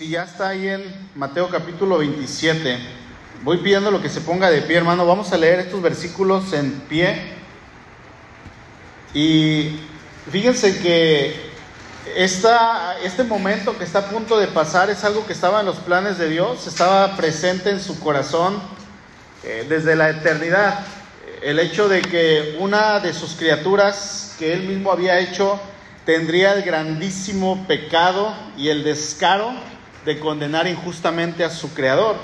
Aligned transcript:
Si 0.00 0.08
ya 0.08 0.22
está 0.22 0.48
ahí 0.48 0.66
en 0.66 0.82
Mateo 1.14 1.50
capítulo 1.50 1.98
27, 1.98 2.78
voy 3.42 3.58
pidiendo 3.58 3.90
lo 3.90 4.00
que 4.00 4.08
se 4.08 4.22
ponga 4.22 4.50
de 4.50 4.62
pie, 4.62 4.78
hermano. 4.78 5.04
Vamos 5.04 5.30
a 5.30 5.36
leer 5.36 5.60
estos 5.60 5.82
versículos 5.82 6.54
en 6.54 6.72
pie. 6.88 7.34
Y 9.12 9.78
fíjense 10.30 10.80
que 10.80 11.50
esta, 12.16 12.98
este 13.02 13.24
momento 13.24 13.76
que 13.76 13.84
está 13.84 13.98
a 13.98 14.08
punto 14.08 14.38
de 14.38 14.46
pasar 14.46 14.88
es 14.88 15.04
algo 15.04 15.26
que 15.26 15.34
estaba 15.34 15.60
en 15.60 15.66
los 15.66 15.76
planes 15.76 16.16
de 16.16 16.30
Dios, 16.30 16.66
estaba 16.66 17.14
presente 17.18 17.68
en 17.68 17.78
su 17.78 18.00
corazón 18.00 18.58
eh, 19.44 19.66
desde 19.68 19.96
la 19.96 20.08
eternidad. 20.08 20.78
El 21.42 21.58
hecho 21.58 21.90
de 21.90 22.00
que 22.00 22.56
una 22.58 23.00
de 23.00 23.12
sus 23.12 23.34
criaturas 23.34 24.34
que 24.38 24.54
él 24.54 24.62
mismo 24.62 24.92
había 24.92 25.18
hecho 25.18 25.60
tendría 26.06 26.54
el 26.54 26.62
grandísimo 26.62 27.66
pecado 27.68 28.34
y 28.56 28.70
el 28.70 28.82
descaro 28.82 29.52
de 30.04 30.18
condenar 30.18 30.66
injustamente 30.66 31.44
a 31.44 31.50
su 31.50 31.72
creador. 31.74 32.16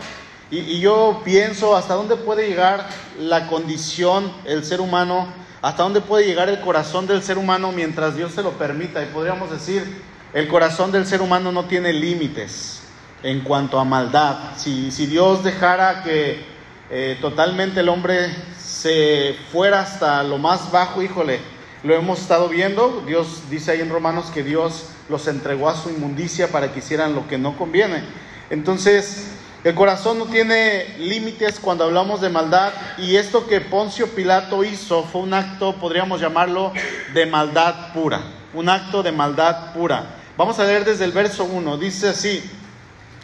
Y, 0.50 0.80
yo 0.80 1.22
pienso 1.24 1.76
hasta 1.76 1.94
dónde 1.94 2.16
puede 2.16 2.48
llegar 2.48 2.86
la 3.18 3.48
condición, 3.48 4.32
el 4.44 4.64
ser 4.64 4.80
humano, 4.80 5.26
hasta 5.60 5.82
dónde 5.82 6.00
puede 6.00 6.26
llegar 6.26 6.48
el 6.48 6.60
corazón 6.60 7.06
del 7.06 7.22
ser 7.22 7.38
humano 7.38 7.72
mientras 7.72 8.16
Dios 8.16 8.32
se 8.32 8.42
lo 8.42 8.52
permita. 8.52 9.02
Y 9.02 9.06
podríamos 9.06 9.50
decir, 9.50 10.02
el 10.32 10.48
corazón 10.48 10.92
del 10.92 11.06
ser 11.06 11.20
humano 11.20 11.50
no 11.50 11.64
tiene 11.64 11.92
límites 11.92 12.82
en 13.22 13.40
cuanto 13.40 13.80
a 13.80 13.84
maldad. 13.84 14.56
Si, 14.56 14.90
si 14.92 15.06
Dios 15.06 15.42
dejara 15.42 16.02
que 16.02 16.44
eh, 16.88 17.18
totalmente 17.20 17.80
el 17.80 17.88
hombre 17.88 18.30
se 18.56 19.36
fuera 19.50 19.80
hasta 19.80 20.22
lo 20.22 20.38
más 20.38 20.70
bajo, 20.70 21.02
híjole, 21.02 21.40
lo 21.86 21.94
hemos 21.94 22.20
estado 22.20 22.48
viendo. 22.48 23.04
Dios 23.06 23.42
dice 23.48 23.70
ahí 23.70 23.80
en 23.80 23.90
Romanos 23.90 24.32
que 24.34 24.42
Dios 24.42 24.86
los 25.08 25.28
entregó 25.28 25.68
a 25.68 25.76
su 25.76 25.88
inmundicia 25.88 26.48
para 26.48 26.72
que 26.72 26.80
hicieran 26.80 27.14
lo 27.14 27.28
que 27.28 27.38
no 27.38 27.56
conviene. 27.56 28.02
Entonces, 28.50 29.28
el 29.62 29.74
corazón 29.76 30.18
no 30.18 30.26
tiene 30.26 30.96
límites 30.98 31.60
cuando 31.60 31.84
hablamos 31.84 32.20
de 32.20 32.28
maldad 32.28 32.72
y 32.98 33.14
esto 33.14 33.46
que 33.46 33.60
Poncio 33.60 34.08
Pilato 34.08 34.64
hizo 34.64 35.04
fue 35.04 35.20
un 35.20 35.32
acto, 35.32 35.76
podríamos 35.76 36.20
llamarlo, 36.20 36.72
de 37.14 37.26
maldad 37.26 37.92
pura, 37.92 38.20
un 38.52 38.68
acto 38.68 39.04
de 39.04 39.12
maldad 39.12 39.72
pura. 39.72 40.16
Vamos 40.36 40.58
a 40.58 40.64
leer 40.64 40.84
desde 40.84 41.04
el 41.04 41.12
verso 41.12 41.44
1, 41.44 41.78
dice 41.78 42.08
así, 42.08 42.42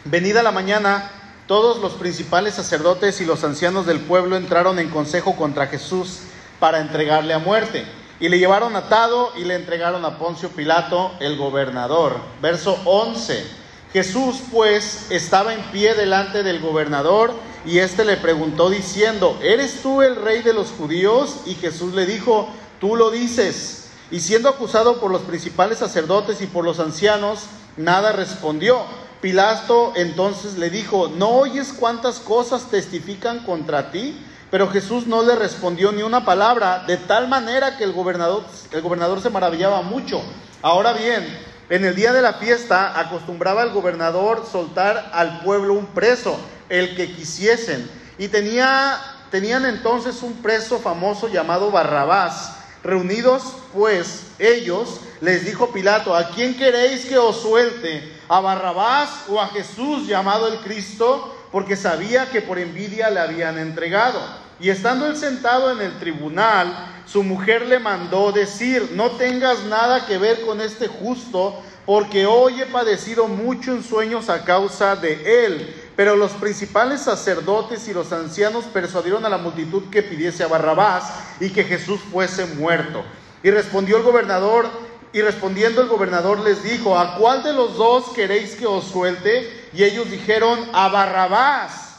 venida 0.05 0.41
la 0.41 0.51
mañana, 0.51 1.11
todos 1.47 1.79
los 1.79 1.93
principales 1.93 2.53
sacerdotes 2.53 3.19
y 3.19 3.25
los 3.25 3.43
ancianos 3.43 3.85
del 3.85 3.99
pueblo 3.99 4.37
entraron 4.37 4.79
en 4.79 4.89
consejo 4.89 5.35
contra 5.35 5.67
Jesús 5.67 6.21
para 6.59 6.79
entregarle 6.79 7.33
a 7.33 7.39
muerte. 7.39 7.85
Y 8.23 8.29
le 8.29 8.39
llevaron 8.39 8.73
atado 8.77 9.33
y 9.35 9.43
le 9.43 9.55
entregaron 9.55 10.05
a 10.05 10.17
Poncio 10.17 10.47
Pilato, 10.47 11.11
el 11.19 11.35
gobernador. 11.35 12.15
Verso 12.41 12.79
11. 12.85 13.45
Jesús 13.91 14.37
pues 14.49 15.07
estaba 15.11 15.53
en 15.53 15.61
pie 15.73 15.93
delante 15.93 16.41
del 16.41 16.61
gobernador 16.61 17.33
y 17.65 17.79
éste 17.79 18.05
le 18.05 18.15
preguntó 18.15 18.69
diciendo, 18.69 19.37
¿eres 19.43 19.81
tú 19.81 20.01
el 20.01 20.15
rey 20.15 20.41
de 20.41 20.53
los 20.53 20.69
judíos? 20.69 21.41
Y 21.45 21.55
Jesús 21.55 21.93
le 21.95 22.05
dijo, 22.05 22.47
tú 22.79 22.95
lo 22.95 23.11
dices. 23.11 23.89
Y 24.09 24.21
siendo 24.21 24.47
acusado 24.47 25.01
por 25.01 25.11
los 25.11 25.23
principales 25.23 25.79
sacerdotes 25.79 26.41
y 26.41 26.47
por 26.47 26.63
los 26.63 26.79
ancianos, 26.79 27.47
nada 27.75 28.13
respondió. 28.13 28.83
Pilato 29.19 29.91
entonces 29.97 30.57
le 30.57 30.69
dijo, 30.69 31.11
¿no 31.13 31.27
oyes 31.27 31.73
cuántas 31.77 32.21
cosas 32.21 32.71
testifican 32.71 33.39
contra 33.39 33.91
ti? 33.91 34.17
Pero 34.53 34.69
Jesús 34.69 35.07
no 35.07 35.23
le 35.23 35.35
respondió 35.35 35.91
ni 35.91 36.03
una 36.03 36.25
palabra, 36.25 36.83
de 36.85 36.97
tal 36.97 37.27
manera 37.27 37.75
que 37.75 37.83
el 37.83 37.91
gobernador, 37.91 38.43
el 38.69 38.81
gobernador 38.83 39.19
se 39.19 39.31
maravillaba 39.31 39.81
mucho. 39.81 40.21
Ahora 40.61 40.93
bien, 40.93 41.25
en 41.71 41.83
el 41.83 41.95
día 41.95 42.13
de 42.13 42.21
la 42.21 42.33
fiesta 42.33 42.99
acostumbraba 42.99 43.63
el 43.63 43.71
gobernador 43.71 44.45
soltar 44.45 45.09
al 45.11 45.39
pueblo 45.39 45.73
un 45.73 45.87
preso, 45.87 46.39
el 46.69 46.95
que 46.95 47.11
quisiesen. 47.11 47.89
Y 48.19 48.27
tenía, 48.27 48.99
tenían 49.31 49.65
entonces 49.65 50.21
un 50.21 50.33
preso 50.43 50.77
famoso 50.77 51.29
llamado 51.29 51.71
Barrabás. 51.71 52.57
Reunidos 52.83 53.55
pues 53.73 54.27
ellos, 54.37 54.99
les 55.19 55.45
dijo 55.45 55.71
Pilato, 55.71 56.15
¿a 56.15 56.29
quién 56.29 56.55
queréis 56.55 57.05
que 57.05 57.17
os 57.17 57.41
suelte? 57.41 58.21
¿A 58.29 58.39
Barrabás 58.39 59.09
o 59.29 59.41
a 59.41 59.47
Jesús 59.47 60.05
llamado 60.05 60.47
el 60.47 60.59
Cristo? 60.59 61.35
Porque 61.51 61.75
sabía 61.75 62.29
que 62.29 62.43
por 62.43 62.59
envidia 62.59 63.09
le 63.09 63.19
habían 63.19 63.57
entregado. 63.57 64.42
Y 64.59 64.69
estando 64.69 65.07
él 65.07 65.17
sentado 65.17 65.71
en 65.71 65.81
el 65.81 65.97
tribunal, 65.99 66.73
su 67.05 67.23
mujer 67.23 67.65
le 67.65 67.79
mandó 67.79 68.31
decir, 68.31 68.91
no 68.93 69.11
tengas 69.11 69.63
nada 69.65 70.05
que 70.05 70.17
ver 70.17 70.41
con 70.41 70.61
este 70.61 70.87
justo, 70.87 71.61
porque 71.85 72.25
hoy 72.25 72.61
he 72.61 72.65
padecido 72.65 73.27
mucho 73.27 73.71
en 73.71 73.83
sueños 73.83 74.29
a 74.29 74.45
causa 74.45 74.95
de 74.95 75.45
él. 75.45 75.75
Pero 75.95 76.15
los 76.15 76.31
principales 76.31 77.01
sacerdotes 77.01 77.87
y 77.87 77.93
los 77.93 78.11
ancianos 78.11 78.65
persuadieron 78.65 79.25
a 79.25 79.29
la 79.29 79.37
multitud 79.37 79.83
que 79.91 80.01
pidiese 80.01 80.43
a 80.43 80.47
Barrabás 80.47 81.03
y 81.39 81.49
que 81.49 81.63
Jesús 81.63 81.99
fuese 82.11 82.45
muerto. 82.45 83.03
Y 83.43 83.51
respondió 83.51 83.97
el 83.97 84.03
gobernador, 84.03 84.67
y 85.11 85.21
respondiendo 85.21 85.81
el 85.81 85.89
gobernador 85.89 86.39
les 86.39 86.63
dijo, 86.63 86.97
¿a 86.97 87.17
cuál 87.17 87.43
de 87.43 87.53
los 87.53 87.77
dos 87.77 88.05
queréis 88.15 88.55
que 88.55 88.65
os 88.65 88.85
suelte? 88.85 89.69
Y 89.73 89.83
ellos 89.83 90.09
dijeron, 90.09 90.59
a 90.73 90.87
Barrabás. 90.87 91.97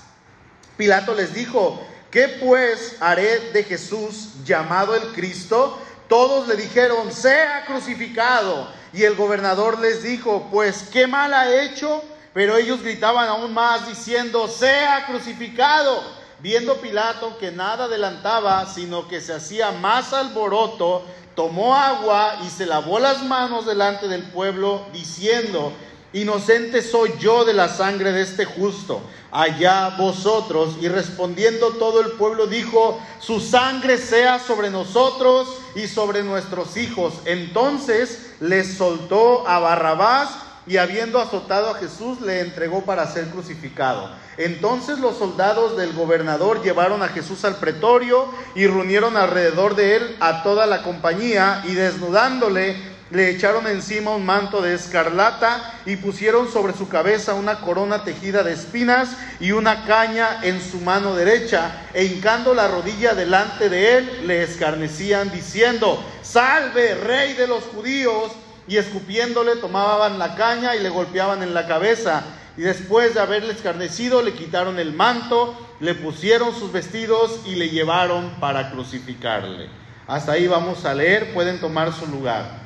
Pilato 0.77 1.15
les 1.15 1.33
dijo, 1.33 1.87
¿Qué 2.15 2.29
pues 2.29 2.95
haré 3.01 3.51
de 3.51 3.65
Jesús 3.65 4.29
llamado 4.45 4.95
el 4.95 5.03
Cristo? 5.15 5.77
Todos 6.09 6.47
le 6.47 6.55
dijeron, 6.55 7.11
sea 7.11 7.65
crucificado. 7.67 8.69
Y 8.93 9.03
el 9.03 9.17
gobernador 9.17 9.81
les 9.81 10.05
dijo, 10.05 10.47
pues 10.53 10.85
qué 10.93 11.09
mal 11.09 11.35
ha 11.35 11.53
hecho. 11.63 12.05
Pero 12.33 12.57
ellos 12.57 12.85
gritaban 12.85 13.27
aún 13.27 13.53
más 13.53 13.89
diciendo, 13.89 14.47
sea 14.47 15.07
crucificado. 15.07 16.05
Viendo 16.39 16.77
Pilato 16.77 17.37
que 17.37 17.51
nada 17.51 17.87
adelantaba, 17.87 18.65
sino 18.73 19.09
que 19.09 19.21
se 19.21 19.35
hacía 19.35 19.73
más 19.73 20.13
alboroto, 20.13 21.05
tomó 21.35 21.75
agua 21.75 22.37
y 22.47 22.49
se 22.49 22.65
lavó 22.65 23.01
las 23.01 23.25
manos 23.25 23.67
delante 23.67 24.07
del 24.07 24.23
pueblo, 24.23 24.87
diciendo, 24.93 25.73
inocente 26.15 26.81
soy 26.81 27.13
yo 27.19 27.45
de 27.45 27.53
la 27.53 27.69
sangre 27.69 28.13
de 28.13 28.23
este 28.23 28.47
justo, 28.47 29.03
allá 29.31 29.97
vosotros. 29.99 30.77
Y 30.81 30.89
respondiendo 30.89 31.73
todo 31.73 32.01
el 32.01 32.13
pueblo 32.13 32.47
dijo, 32.47 33.01
su 33.19 33.41
sangre 33.41 33.99
sea 33.99 34.39
sobre 34.39 34.71
nosotros 34.71 35.49
y 35.75 35.87
sobre 35.87 36.23
nuestros 36.23 36.77
hijos. 36.77 37.15
Entonces 37.27 38.31
les 38.41 38.77
soltó 38.77 39.47
a 39.47 39.59
Barrabás 39.59 40.31
y 40.67 40.79
habiendo 40.79 41.21
azotado 41.21 41.71
a 41.71 41.75
Jesús 41.75 42.21
le 42.21 42.41
entregó 42.41 42.85
para 42.85 43.07
ser 43.07 43.29
crucificado. 43.29 44.11
Entonces 44.39 44.99
los 44.99 45.19
soldados 45.19 45.77
del 45.77 45.93
gobernador 45.93 46.63
llevaron 46.63 47.03
a 47.03 47.09
Jesús 47.09 47.45
al 47.45 47.57
pretorio 47.57 48.27
y 48.55 48.67
reunieron 48.67 49.17
alrededor 49.17 49.77
de 49.77 49.97
él 49.97 50.17
a 50.21 50.43
toda 50.43 50.67
la 50.67 50.83
compañía 50.83 51.63
y 51.67 51.75
desnudándole 51.75 52.94
le 53.15 53.31
echaron 53.31 53.69
encima 53.69 54.11
un 54.11 54.27
manto 54.27 54.61
de 54.61 54.75
escarlata 54.75 55.73
y 55.87 55.95
pusieron 55.95 56.51
sobre 56.51 56.73
su 56.73 56.89
cabeza 56.89 57.35
una 57.35 57.61
corona 57.61 58.03
tejida 58.03 58.43
de 58.43 58.53
espinas 58.53 59.17
y 59.39 59.53
una 59.53 59.85
caña 59.85 60.41
en 60.43 60.61
su 60.61 60.81
mano 60.81 61.15
derecha, 61.15 61.87
e 61.95 62.05
hincando 62.07 62.55
la 62.55 62.67
rodilla 62.67 63.15
delante 63.15 63.69
de 63.69 63.99
él, 63.99 64.27
le 64.27 64.43
escarnecían 64.43 65.31
diciendo, 65.31 66.05
salve, 66.23 66.97
rey 66.97 67.35
de 67.35 67.47
los 67.47 67.63
judíos, 67.63 68.33
y 68.67 68.79
escupiéndole 68.79 69.57
tomaban 69.57 70.19
la 70.19 70.35
caña 70.35 70.75
y 70.75 70.83
le 70.83 70.89
golpeaban 70.89 71.43
en 71.45 71.55
la 71.55 71.69
cabeza. 71.69 72.25
Y 72.57 72.63
después 72.63 73.15
de 73.15 73.21
haberle 73.21 73.53
escarnecido, 73.53 74.23
le 74.23 74.33
quitaron 74.33 74.81
el 74.81 74.93
manto, 74.93 75.55
le 75.79 75.95
pusieron 75.95 76.53
sus 76.53 76.73
vestidos 76.73 77.43
y 77.47 77.55
le 77.55 77.69
llevaron 77.69 78.31
para 78.41 78.73
crucificarle. 78.73 79.69
Hasta 80.09 80.33
ahí 80.33 80.49
vamos 80.49 80.85
a 80.85 80.95
leer, 80.95 81.33
pueden 81.33 81.61
tomar 81.61 81.93
su 81.93 82.07
lugar 82.07 82.64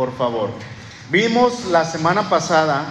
por 0.00 0.16
favor. 0.16 0.48
Vimos 1.10 1.66
la 1.66 1.84
semana 1.84 2.30
pasada 2.30 2.86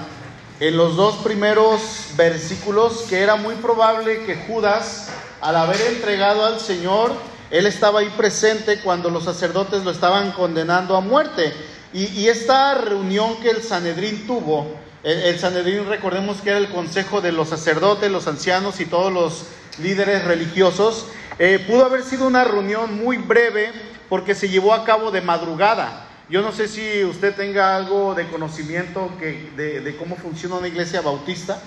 en 0.59 0.77
los 0.77 0.95
dos 0.95 1.15
primeros 1.23 1.81
versículos 2.15 3.07
que 3.09 3.17
era 3.21 3.35
muy 3.35 3.55
probable 3.55 4.25
que 4.25 4.35
Judas, 4.35 5.09
al 5.41 5.55
haber 5.55 5.81
entregado 5.87 6.45
al 6.45 6.59
Señor, 6.59 7.11
él 7.49 7.65
estaba 7.65 8.01
ahí 8.01 8.13
presente 8.15 8.81
cuando 8.81 9.09
los 9.09 9.23
sacerdotes 9.23 9.83
lo 9.83 9.89
estaban 9.89 10.33
condenando 10.33 10.95
a 10.95 11.01
muerte. 11.01 11.51
Y, 11.93 12.27
esta 12.27 12.75
reunión 12.75 13.37
que 13.37 13.49
el 13.49 13.63
Sanedrín 13.63 14.27
tuvo, 14.27 14.67
el, 15.01 15.39
Sanedrín 15.39 15.87
recordemos 15.87 16.41
que 16.41 16.51
era 16.51 16.59
el 16.59 16.69
consejo 16.69 17.21
de 17.21 17.31
los 17.31 17.49
sacerdotes, 17.49 18.11
los 18.11 18.27
ancianos 18.27 18.79
y 18.81 18.85
todos 18.85 19.11
los 19.11 19.45
líderes 19.79 20.25
religiosos, 20.25 21.07
eh, 21.39 21.57
pudo 21.67 21.85
haber 21.85 22.03
sido 22.03 22.27
una 22.27 22.43
reunión 22.43 23.03
muy 23.03 23.17
breve 23.17 23.71
porque 24.09 24.35
se 24.35 24.47
llevó 24.47 24.75
a 24.75 24.83
cabo 24.83 25.09
de 25.09 25.21
madrugada. 25.21 26.05
Yo 26.29 26.43
no 26.43 26.51
sé 26.51 26.67
si 26.67 27.03
usted 27.05 27.33
tenga 27.33 27.75
algo 27.75 28.13
de 28.13 28.27
conocimiento 28.27 29.11
de, 29.19 29.95
cómo 29.97 30.15
funciona 30.15 30.57
una 30.57 30.67
iglesia 30.67 31.01
bautista, 31.01 31.59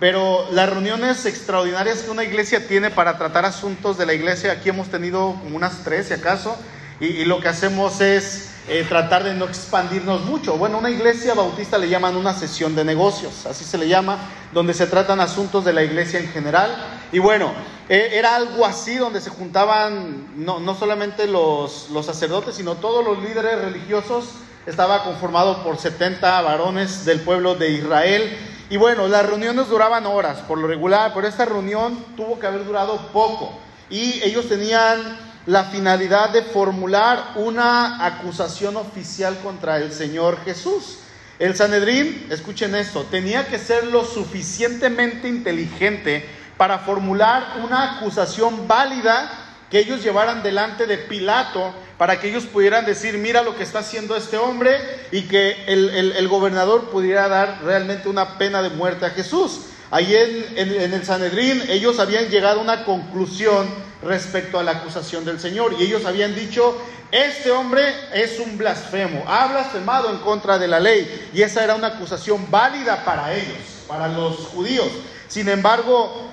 pero 0.00 0.48
las 0.50 0.68
reuniones 0.68 1.24
extraordinarias 1.26 2.02
que 2.02 2.10
una 2.10 2.24
iglesia 2.24 2.66
tiene 2.66 2.90
para 2.90 3.16
tratar 3.16 3.44
asuntos 3.44 3.96
de 3.96 4.04
la 4.04 4.12
iglesia, 4.12 4.50
aquí 4.50 4.68
hemos 4.68 4.88
tenido 4.88 5.36
como 5.40 5.56
unas 5.56 5.84
tres, 5.84 6.08
si 6.08 6.14
acaso, 6.14 6.58
y, 6.98 7.24
lo 7.24 7.40
que 7.40 7.46
hacemos 7.46 8.00
es 8.00 8.50
eh, 8.66 8.84
tratar 8.88 9.22
de 9.22 9.34
no 9.34 9.44
expandirnos 9.44 10.24
mucho. 10.24 10.56
Bueno, 10.56 10.78
una 10.78 10.90
iglesia 10.90 11.34
bautista 11.34 11.78
le 11.78 11.88
llaman 11.88 12.16
una 12.16 12.34
sesión 12.34 12.74
de 12.74 12.84
negocios, 12.84 13.46
así 13.46 13.64
se 13.64 13.78
le 13.78 13.86
llama, 13.86 14.18
donde 14.52 14.74
se 14.74 14.88
tratan 14.88 15.20
asuntos 15.20 15.64
de 15.64 15.72
la 15.72 15.84
iglesia 15.84 16.18
en 16.18 16.28
general. 16.28 16.93
Y 17.12 17.18
bueno, 17.18 17.52
eh, 17.88 18.10
era 18.12 18.36
algo 18.36 18.64
así 18.64 18.96
donde 18.96 19.20
se 19.20 19.30
juntaban 19.30 20.44
no, 20.44 20.60
no 20.60 20.74
solamente 20.74 21.26
los, 21.26 21.90
los 21.90 22.06
sacerdotes, 22.06 22.54
sino 22.54 22.76
todos 22.76 23.04
los 23.04 23.22
líderes 23.22 23.60
religiosos. 23.60 24.30
Estaba 24.66 25.04
conformado 25.04 25.62
por 25.62 25.78
70 25.78 26.40
varones 26.40 27.04
del 27.04 27.20
pueblo 27.20 27.54
de 27.54 27.70
Israel. 27.70 28.36
Y 28.70 28.78
bueno, 28.78 29.06
las 29.08 29.26
reuniones 29.26 29.68
duraban 29.68 30.06
horas 30.06 30.38
por 30.40 30.58
lo 30.58 30.66
regular, 30.66 31.12
pero 31.14 31.28
esta 31.28 31.44
reunión 31.44 32.02
tuvo 32.16 32.38
que 32.38 32.46
haber 32.46 32.64
durado 32.64 32.96
poco. 33.12 33.52
Y 33.90 34.22
ellos 34.22 34.48
tenían 34.48 35.18
la 35.46 35.64
finalidad 35.64 36.30
de 36.30 36.42
formular 36.42 37.32
una 37.36 38.04
acusación 38.06 38.76
oficial 38.76 39.38
contra 39.42 39.76
el 39.76 39.92
Señor 39.92 40.38
Jesús. 40.44 41.00
El 41.38 41.56
Sanedrín, 41.56 42.28
escuchen 42.30 42.74
esto, 42.74 43.04
tenía 43.10 43.46
que 43.46 43.58
ser 43.58 43.88
lo 43.88 44.04
suficientemente 44.04 45.28
inteligente 45.28 46.26
para 46.56 46.78
formular 46.78 47.56
una 47.64 47.96
acusación 47.96 48.68
válida 48.68 49.30
que 49.70 49.80
ellos 49.80 50.02
llevaran 50.02 50.42
delante 50.42 50.86
de 50.86 50.98
Pilato 50.98 51.74
para 51.98 52.18
que 52.18 52.28
ellos 52.28 52.44
pudieran 52.44 52.84
decir, 52.84 53.18
mira 53.18 53.42
lo 53.42 53.56
que 53.56 53.62
está 53.62 53.80
haciendo 53.80 54.16
este 54.16 54.36
hombre 54.36 54.78
y 55.12 55.22
que 55.22 55.64
el, 55.66 56.28
gobernador 56.28 56.90
pudiera 56.90 57.28
dar 57.28 57.60
realmente 57.62 58.08
una 58.08 58.36
pena 58.36 58.62
de 58.62 58.70
muerte 58.70 59.06
a 59.06 59.10
Jesús. 59.10 59.60
Ahí 59.90 60.14
en, 60.14 60.92
el 60.92 61.04
Sanedrín 61.04 61.62
ellos 61.68 62.00
habían 62.00 62.28
llegado 62.28 62.60
a 62.60 62.62
una 62.62 62.84
conclusión 62.84 63.68
respecto 64.02 64.58
a 64.58 64.64
la 64.64 64.72
acusación 64.72 65.24
del 65.24 65.38
Señor. 65.38 65.76
Y 65.78 65.84
ellos 65.84 66.04
habían 66.04 66.34
dicho, 66.34 66.76
este 67.12 67.52
hombre 67.52 67.84
es 68.12 68.40
un 68.40 68.58
blasfemo, 68.58 69.22
ha 69.28 69.46
blasfemado 69.46 70.10
en 70.10 70.18
contra 70.18 70.58
de 70.58 70.66
la 70.66 70.80
ley. 70.80 71.30
Y 71.32 71.42
esa 71.42 71.62
era 71.62 71.76
una 71.76 71.88
acusación 71.88 72.50
válida 72.50 73.04
para 73.04 73.34
ellos, 73.34 73.84
para 73.86 74.08
los 74.08 74.36
judíos. 74.48 74.88
Sin 75.28 75.48
embargo, 75.48 76.30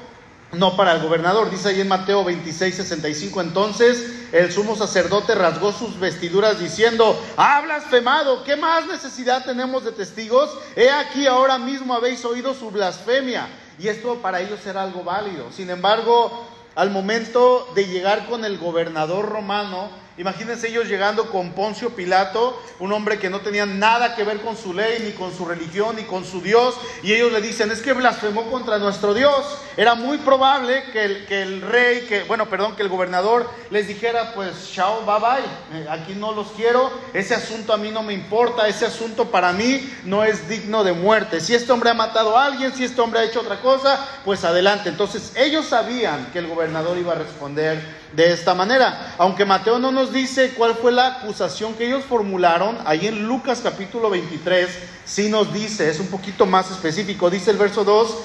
no 0.53 0.75
para 0.75 0.94
el 0.94 1.01
gobernador. 1.01 1.50
Dice 1.50 1.69
ahí 1.69 1.81
en 1.81 1.88
Mateo 1.88 2.24
26, 2.24 2.75
65, 2.75 3.42
entonces 3.42 4.27
el 4.31 4.51
sumo 4.51 4.75
sacerdote 4.75 5.36
rasgó 5.36 5.71
sus 5.71 6.00
vestiduras 6.00 6.59
diciendo, 6.59 7.19
ha 7.38 7.62
blasfemado, 7.62 8.44
¿qué 8.44 8.56
más 8.56 8.88
necesidad 8.88 9.45
tenemos 9.45 9.83
de 9.83 9.92
testigos? 9.92 10.50
He 10.75 10.89
aquí 10.89 11.27
ahora 11.27 11.57
mismo 11.57 11.94
habéis 11.94 12.24
oído 12.25 12.53
su 12.53 12.71
blasfemia. 12.71 13.48
Y 13.80 13.88
esto 13.88 14.15
para 14.21 14.42
ellos 14.42 14.65
era 14.65 14.83
algo 14.83 15.03
válido. 15.03 15.51
Sin 15.51 15.69
embargo, 15.69 16.48
al 16.75 16.92
momento 16.92 17.71
de 17.75 17.88
llegar 17.88 18.27
con 18.27 18.45
el 18.45 18.57
gobernador 18.57 19.27
romano, 19.27 19.89
Imagínense 20.18 20.68
ellos 20.68 20.90
llegando 20.90 21.31
con 21.31 21.54
Poncio 21.54 21.92
Pilato, 21.92 22.62
un 22.80 22.92
hombre 22.92 23.18
que 23.18 23.30
no 23.30 23.40
tenía 23.40 23.66
nada 23.66 24.13
que 24.13 24.25
ver 24.25 24.42
con 24.42 24.58
su 24.58 24.74
ley, 24.74 25.02
ni 25.06 25.12
con 25.13 25.34
su 25.36 25.46
religión, 25.46 25.96
ni 25.96 26.04
con 26.04 26.25
su 26.25 26.42
Dios, 26.42 26.75
y 27.02 27.13
ellos 27.13 27.31
le 27.31 27.42
dicen, 27.42 27.72
es 27.72 27.81
que 27.81 27.94
blasfemó 27.94 28.52
contra 28.52 28.78
nuestro 28.78 29.13
Dios. 29.13 29.58
Era 29.78 29.96
muy 29.96 30.18
probable 30.18 30.84
que 30.92 31.06
el, 31.06 31.25
que 31.28 31.42
el 31.42 31.62
rey, 31.62 32.02
que, 32.02 32.24
bueno, 32.24 32.50
perdón, 32.50 32.75
que 32.75 32.81
el 32.81 32.90
gobernador 32.90 33.50
les 33.69 33.88
dijera, 33.88 34.34
pues, 34.36 34.69
chao, 34.74 35.06
bye 35.06 35.19
bye, 35.19 35.80
eh, 35.80 35.88
aquí 35.90 36.14
no 36.14 36.34
los 36.34 36.48
quiero, 36.52 36.92
ese 37.14 37.34
asunto 37.34 37.74
a 37.74 37.78
mí 37.78 37.90
no 37.90 38.04
me 38.04 38.14
importa, 38.14 38.68
ese 38.68 38.86
asunto 38.86 39.31
para 39.31 39.54
mí 39.54 39.90
no 40.04 40.25
es 40.25 40.50
digno 40.50 40.84
de 40.84 40.92
muerte. 40.92 41.40
Si 41.40 41.56
este 41.56 41.72
hombre 41.72 41.90
ha 41.90 41.94
matado 41.94 42.38
a 42.38 42.46
alguien, 42.46 42.75
si 42.75 42.84
este 42.84 43.00
hombre 43.00 43.22
ha 43.22 43.24
hecho 43.24 43.40
otra 43.40 43.62
cosa, 43.62 44.06
pues 44.25 44.44
adelante. 44.44 44.90
Entonces 44.90 45.31
ellos 45.38 45.68
sabían 45.68 46.31
que 46.34 46.40
el 46.40 46.48
gobernador 46.48 46.98
iba 46.98 47.14
a 47.14 47.16
responder 47.16 48.00
de 48.13 48.34
esta 48.34 48.54
manera. 48.54 49.16
Aunque 49.18 49.46
Mateo 49.46 49.80
no 49.80 49.92
nos 49.92 50.12
dice 50.13 50.54
cuál 50.54 50.75
fue 50.75 50.92
la 50.92 51.08
acusación 51.08 51.74
que 51.75 51.88
ellos 51.88 52.04
formularon, 52.06 52.78
ahí 52.86 53.08
en 53.08 53.28
Lucas 53.28 53.62
capítulo 53.63 54.10
23 54.10 54.69
sí 55.06 55.30
nos 55.30 55.54
dice, 55.54 55.90
es 55.90 56.00
un 56.00 56.08
poquito 56.08 56.46
más 56.46 56.72
específico, 56.72 57.30
dice 57.30 57.52
el 57.52 57.58
verso 57.58 57.84
2, 57.84 58.18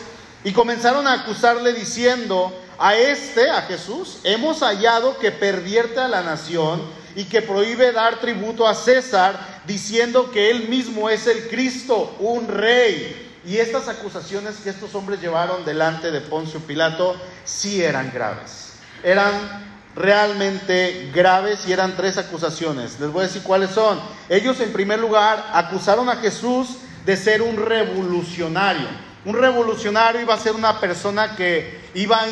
y 0.45 0.53
comenzaron 0.53 1.07
a 1.07 1.15
acusarle 1.15 1.73
diciendo, 1.73 2.53
a 2.79 2.95
este, 2.95 3.51
a 3.51 3.63
Jesús, 3.63 4.19
hemos 4.25 4.61
hallado 4.61 5.19
que 5.19 5.33
pervierte 5.33 6.01
a 6.01 6.09
la 6.09 6.23
nación 6.23 6.83
y 7.15 7.25
que 7.25 7.41
prohíbe 7.41 7.93
dar 7.93 8.21
tributo 8.21 8.67
a 8.67 8.75
César, 8.75 9.63
diciendo 9.67 10.31
que 10.31 10.51
él 10.51 10.69
mismo 10.69 11.09
es 11.09 11.27
el 11.27 11.49
Cristo, 11.49 12.15
un 12.21 12.47
rey. 12.49 13.41
Y 13.47 13.57
estas 13.59 13.89
acusaciones 13.89 14.57
que 14.57 14.71
estos 14.71 14.95
hombres 14.95 15.21
llevaron 15.21 15.65
delante 15.65 16.11
de 16.11 16.21
Poncio 16.21 16.61
Pilato 16.61 17.17
sí 17.45 17.83
eran 17.83 18.11
graves. 18.13 18.73
Eran 19.03 19.76
realmente 19.97 21.11
graves 21.13 21.67
y 21.67 21.73
eran 21.73 21.97
tres 21.97 22.19
acusaciones. 22.19 23.01
Les 23.01 23.11
voy 23.11 23.25
a 23.25 23.27
decir 23.27 23.43
cuáles 23.43 23.71
son. 23.71 23.99
Ellos 24.29 24.61
en 24.61 24.73
primer 24.73 25.01
lugar 25.01 25.51
acusaron 25.53 26.09
a 26.09 26.17
Jesús 26.17 26.77
de 27.05 27.17
ser 27.17 27.43
un 27.43 27.57
revolucionario. 27.57 28.87
Un 29.25 29.37
revolucionario 29.37 30.21
iba 30.21 30.35
a 30.35 30.39
ser 30.39 30.55
una 30.55 30.79
persona 30.79 31.35
que 31.35 31.81
iba 31.95 32.19
a, 32.21 32.27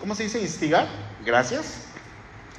¿cómo 0.00 0.14
se 0.14 0.24
dice? 0.24 0.40
Instigar, 0.40 0.86
gracias, 1.24 1.76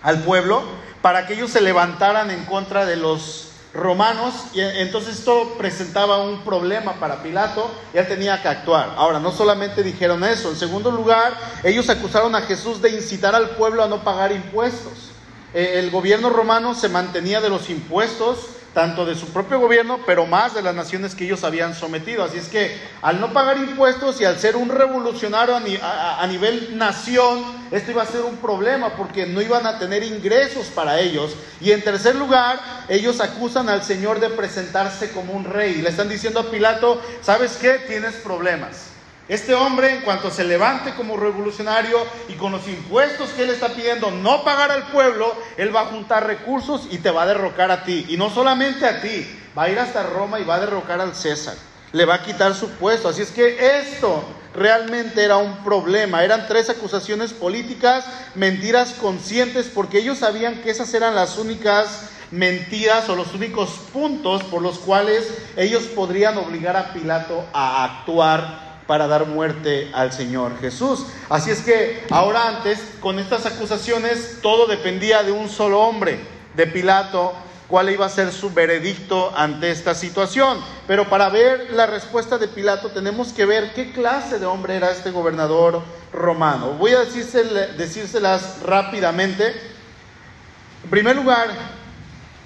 al 0.02 0.24
pueblo 0.24 0.64
para 1.02 1.26
que 1.26 1.34
ellos 1.34 1.52
se 1.52 1.62
levantaran 1.62 2.32
en 2.32 2.46
contra 2.46 2.86
de 2.86 2.96
los 2.96 3.51
romanos 3.74 4.34
y 4.54 4.60
entonces 4.60 5.20
esto 5.20 5.56
presentaba 5.58 6.22
un 6.24 6.42
problema 6.42 6.94
para 7.00 7.24
Pilato 7.24 7.72
y 7.94 7.98
él 7.98 8.08
tenía 8.08 8.42
que 8.42 8.48
actuar. 8.48 8.94
Ahora, 8.98 9.20
no 9.20 9.32
solamente 9.32 9.84
dijeron 9.84 10.24
eso, 10.24 10.50
en 10.50 10.58
segundo 10.58 10.92
lugar, 10.92 11.34
ellos 11.64 11.90
acusaron 11.90 12.36
a 12.36 12.42
Jesús 12.42 12.82
de 12.82 12.90
incitar 12.90 13.34
al 13.34 13.52
pueblo 13.52 13.84
a 13.84 13.88
no 13.88 14.04
pagar 14.04 14.32
impuestos. 14.32 15.12
Eh, 15.54 15.80
el 15.80 15.90
gobierno 15.92 16.30
romano 16.30 16.76
se 16.76 16.90
mantenía 16.90 17.42
de 17.42 17.50
los 17.50 17.70
impuestos 17.70 18.48
tanto 18.74 19.06
de 19.06 19.16
su 19.16 19.28
propio 19.28 19.60
gobierno, 19.60 20.00
pero 20.06 20.26
más 20.26 20.54
de 20.54 20.62
las 20.62 20.74
naciones 20.74 21.14
que 21.14 21.26
ellos 21.26 21.44
habían 21.44 21.76
sometido. 21.76 22.24
Así 22.24 22.38
es 22.38 22.48
que 22.48 22.78
al 23.02 23.20
no 23.20 23.34
pagar 23.34 23.58
impuestos 23.58 24.22
y 24.22 24.26
al 24.26 24.40
ser 24.40 24.56
un 24.56 24.70
revolucionario 24.70 25.56
a, 25.56 26.28
nivel 26.28 26.78
nación, 26.78 27.44
esto 27.72 27.92
iba 27.92 28.04
a 28.04 28.06
ser 28.06 28.22
un 28.22 28.38
problema 28.38 28.96
porque 28.96 29.26
no 29.26 29.42
iban 29.42 29.66
a 29.66 29.78
tener 29.78 30.04
ingresos 30.04 30.68
para 30.68 31.00
ellos. 31.00 31.36
Y 31.60 31.72
en 31.72 31.82
tercer 31.84 32.16
lugar, 32.16 32.60
ellos 32.88 33.20
acusan 33.20 33.68
al 33.68 33.84
Señor 33.84 34.20
de 34.20 34.30
presentarse 34.30 35.12
como 35.12 35.34
un 35.34 35.44
rey. 35.44 35.82
Le 35.82 35.90
están 35.90 36.08
diciendo 36.08 36.40
a 36.40 36.50
Pilato, 36.50 37.02
¿sabes 37.22 37.58
qué? 37.58 37.74
Tienes 37.88 38.14
problemas. 38.16 38.91
Este 39.32 39.56
hombre, 39.56 39.96
en 39.96 40.02
cuanto 40.02 40.30
se 40.30 40.44
levante 40.44 40.94
como 40.94 41.16
revolucionario 41.16 42.06
y 42.28 42.34
con 42.34 42.52
los 42.52 42.68
impuestos 42.68 43.30
que 43.30 43.44
él 43.44 43.52
está 43.52 43.70
pidiendo 43.70 44.12
no 44.12 44.44
pagar 44.44 44.72
al 44.72 44.88
pueblo, 44.88 45.34
él 45.56 45.74
va 45.74 45.84
a 45.84 45.86
juntar 45.86 46.28
recursos 46.28 46.90
y 46.92 46.98
te 46.98 47.12
va 47.12 47.24
a 47.24 47.28
derrocar 47.28 47.72
a 47.72 47.86
ti. 47.86 48.08
Y 48.10 48.18
no 48.18 48.30
solamente 48.30 48.86
a 48.86 49.00
ti, 49.00 49.26
va 49.58 49.64
a 49.64 49.70
ir 49.70 49.80
hasta 49.80 50.04
Roma 50.04 50.42
y 50.42 50.44
va 50.44 50.56
a 50.56 50.60
derrocar 50.60 51.00
al 51.00 51.16
César. 51.16 51.56
Le 51.94 52.04
va 52.04 52.16
a 52.16 52.24
quitar 52.24 52.54
su 52.54 52.72
puesto. 52.72 53.08
Así 53.08 53.22
es 53.22 53.32
que 53.32 53.80
esto 53.80 54.22
realmente 54.54 55.24
era 55.24 55.38
un 55.38 55.64
problema. 55.64 56.26
Eran 56.26 56.46
tres 56.50 56.70
acusaciones 56.70 57.32
políticas, 57.32 58.04
mentiras 58.36 58.96
conscientes, 59.00 59.72
porque 59.74 60.00
ellos 60.00 60.18
sabían 60.18 60.62
que 60.62 60.72
esas 60.72 60.94
eran 60.94 61.16
las 61.16 61.38
únicas 61.38 62.10
mentiras 62.32 63.08
o 63.08 63.16
los 63.16 63.34
únicos 63.34 63.70
puntos 63.94 64.44
por 64.44 64.62
los 64.62 64.78
cuales 64.80 65.26
ellos 65.56 65.84
podrían 65.84 66.38
obligar 66.38 66.76
a 66.76 66.92
Pilato 66.92 67.46
a 67.54 67.86
actuar 67.86 68.71
para 68.92 69.08
dar 69.08 69.26
muerte 69.26 69.90
al 69.94 70.12
Señor 70.12 70.60
Jesús. 70.60 71.06
Así 71.30 71.50
es 71.50 71.62
que 71.62 72.04
ahora 72.10 72.50
antes, 72.50 72.78
con 73.00 73.20
estas 73.20 73.46
acusaciones, 73.46 74.40
todo 74.42 74.68
dependía 74.68 75.24
de 75.24 75.32
un 75.32 75.48
solo 75.48 75.80
hombre, 75.80 76.20
de 76.58 76.68
Pilato, 76.68 77.32
cuál 77.70 77.90
iba 77.90 78.06
a 78.06 78.10
ser 78.10 78.34
su 78.34 78.52
veredicto 78.52 79.32
ante 79.34 79.72
esta 79.72 79.96
situación. 79.96 80.60
Pero 80.88 81.08
para 81.08 81.30
ver 81.30 81.70
la 81.72 81.86
respuesta 81.86 82.38
de 82.38 82.50
Pilato 82.50 82.90
tenemos 82.90 83.32
que 83.32 83.46
ver 83.46 83.74
qué 83.74 83.94
clase 83.94 84.40
de 84.40 84.46
hombre 84.46 84.76
era 84.76 84.92
este 84.92 85.12
gobernador 85.12 85.82
romano. 86.12 86.74
Voy 86.74 86.92
a 86.92 87.06
decírselas 87.06 88.62
rápidamente. 88.62 89.56
En 90.84 90.90
primer 90.90 91.16
lugar, 91.16 91.48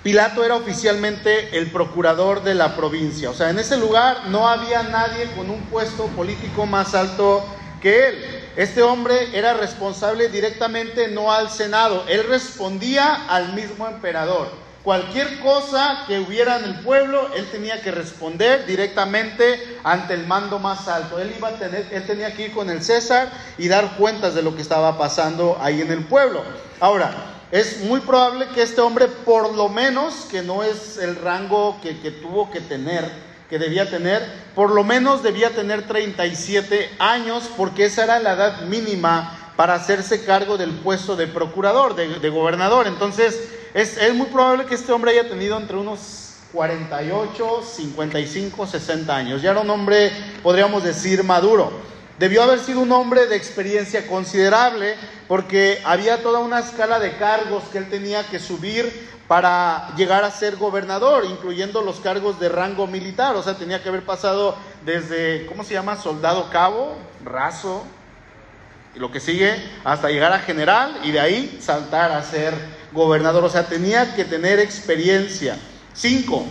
Pilato 0.05 0.43
era 0.43 0.53
oficialmente 0.53 1.57
el 1.57 1.71
procurador 1.71 2.43
de 2.43 2.53
la 2.53 2.75
provincia. 2.75 3.31
O 3.31 3.33
sea, 3.33 3.49
en 3.49 3.57
ese 3.57 3.75
lugar 3.75 4.27
no 4.27 4.47
había 4.47 4.83
nadie 4.83 5.31
con 5.35 5.49
un 5.49 5.61
puesto 5.61 6.05
político 6.09 6.67
más 6.67 6.93
alto 6.93 7.43
que 7.81 8.09
él. 8.09 8.15
Este 8.55 8.83
hombre 8.83 9.35
era 9.35 9.55
responsable 9.55 10.29
directamente 10.29 11.07
no 11.07 11.31
al 11.31 11.49
Senado, 11.49 12.05
él 12.07 12.23
respondía 12.29 13.25
al 13.27 13.53
mismo 13.53 13.87
emperador. 13.87 14.51
Cualquier 14.83 15.39
cosa 15.39 16.03
que 16.05 16.19
hubiera 16.19 16.59
en 16.59 16.65
el 16.65 16.81
pueblo, 16.81 17.33
él 17.33 17.47
tenía 17.51 17.81
que 17.81 17.89
responder 17.89 18.67
directamente 18.67 19.79
ante 19.83 20.13
el 20.13 20.27
mando 20.27 20.59
más 20.59 20.87
alto. 20.87 21.17
Él 21.17 21.33
iba 21.35 21.47
a 21.47 21.57
tener, 21.57 21.87
él 21.91 22.05
tenía 22.05 22.31
que 22.35 22.43
ir 22.45 22.53
con 22.53 22.69
el 22.69 22.83
César 22.83 23.31
y 23.57 23.69
dar 23.69 23.97
cuentas 23.97 24.35
de 24.35 24.43
lo 24.43 24.55
que 24.55 24.61
estaba 24.61 24.99
pasando 24.99 25.57
ahí 25.59 25.81
en 25.81 25.91
el 25.91 26.05
pueblo. 26.05 26.43
Ahora, 26.79 27.34
es 27.55 27.79
muy 27.85 28.01
probable 28.01 28.49
que 28.49 28.61
este 28.61 28.81
hombre, 28.81 29.07
por 29.07 29.55
lo 29.55 29.69
menos, 29.69 30.27
que 30.29 30.41
no 30.41 30.61
es 30.61 30.97
el 30.97 31.15
rango 31.15 31.79
que, 31.81 31.93
tuvo 32.11 32.51
que 32.51 32.59
tener, 32.59 33.09
que 33.49 33.57
debía 33.57 33.89
tener, 33.89 34.21
por 34.53 34.71
lo 34.71 34.83
menos 34.83 35.23
debía 35.23 35.51
tener 35.51 35.87
37 35.87 36.95
años, 36.99 37.49
porque 37.55 37.85
esa 37.85 38.03
era 38.03 38.19
la 38.19 38.33
edad 38.33 38.61
mínima 38.63 39.53
para 39.55 39.75
hacerse 39.75 40.25
cargo 40.25 40.57
del 40.57 40.71
puesto 40.71 41.15
de 41.15 41.27
procurador, 41.27 41.95
de, 41.95 42.29
gobernador. 42.29 42.87
Entonces, 42.87 43.39
Es, 43.73 44.13
muy 44.13 44.27
probable 44.27 44.65
que 44.65 44.75
este 44.75 44.91
hombre 44.91 45.11
haya 45.11 45.29
tenido 45.29 45.57
entre 45.57 45.77
unos 45.77 46.33
48, 46.51 47.61
55, 47.63 48.67
60 48.67 49.15
años. 49.15 49.41
Ya 49.41 49.51
era 49.51 49.61
un 49.61 49.69
hombre, 49.69 50.11
podríamos 50.43 50.83
decir, 50.83 51.23
maduro. 51.23 51.71
Debió 52.19 52.43
haber 52.43 52.59
sido 52.59 52.79
un 52.79 52.91
hombre 52.93 53.27
de 53.27 53.35
experiencia 53.35 54.07
considerable 54.07 54.95
porque 55.27 55.81
había 55.83 56.23
toda 56.23 56.39
una 56.39 56.59
escala 56.59 56.99
de 56.99 57.17
cargos 57.17 57.65
que 57.65 57.77
él 57.77 57.89
tenía 57.89 58.23
que 58.23 58.39
subir 58.39 59.09
para 59.27 59.93
llegar 59.97 60.23
a 60.23 60.31
ser 60.31 60.55
gobernador, 60.55 61.25
incluyendo 61.25 61.81
los 61.81 61.99
cargos 61.99 62.39
de 62.39 62.47
rango 62.47 62.87
militar. 62.87 63.35
O 63.35 63.43
sea, 63.43 63.55
tenía 63.55 63.83
que 63.83 63.89
haber 63.89 64.05
pasado 64.05 64.55
desde, 64.85 65.45
¿cómo 65.47 65.63
se 65.63 65.73
llama? 65.73 65.97
Soldado 65.97 66.49
cabo, 66.51 66.95
raso, 67.23 67.83
y 68.95 68.99
lo 68.99 69.11
que 69.11 69.19
sigue, 69.19 69.53
hasta 69.83 70.09
llegar 70.09 70.31
a 70.31 70.39
general 70.39 70.97
y 71.03 71.11
de 71.11 71.19
ahí 71.19 71.57
saltar 71.61 72.11
a 72.11 72.23
ser 72.23 72.53
gobernador. 72.93 73.43
O 73.43 73.49
sea, 73.49 73.67
tenía 73.67 74.15
que 74.15 74.23
tener 74.23 74.59
experiencia. 74.59 75.57
Cinco, 75.93 76.45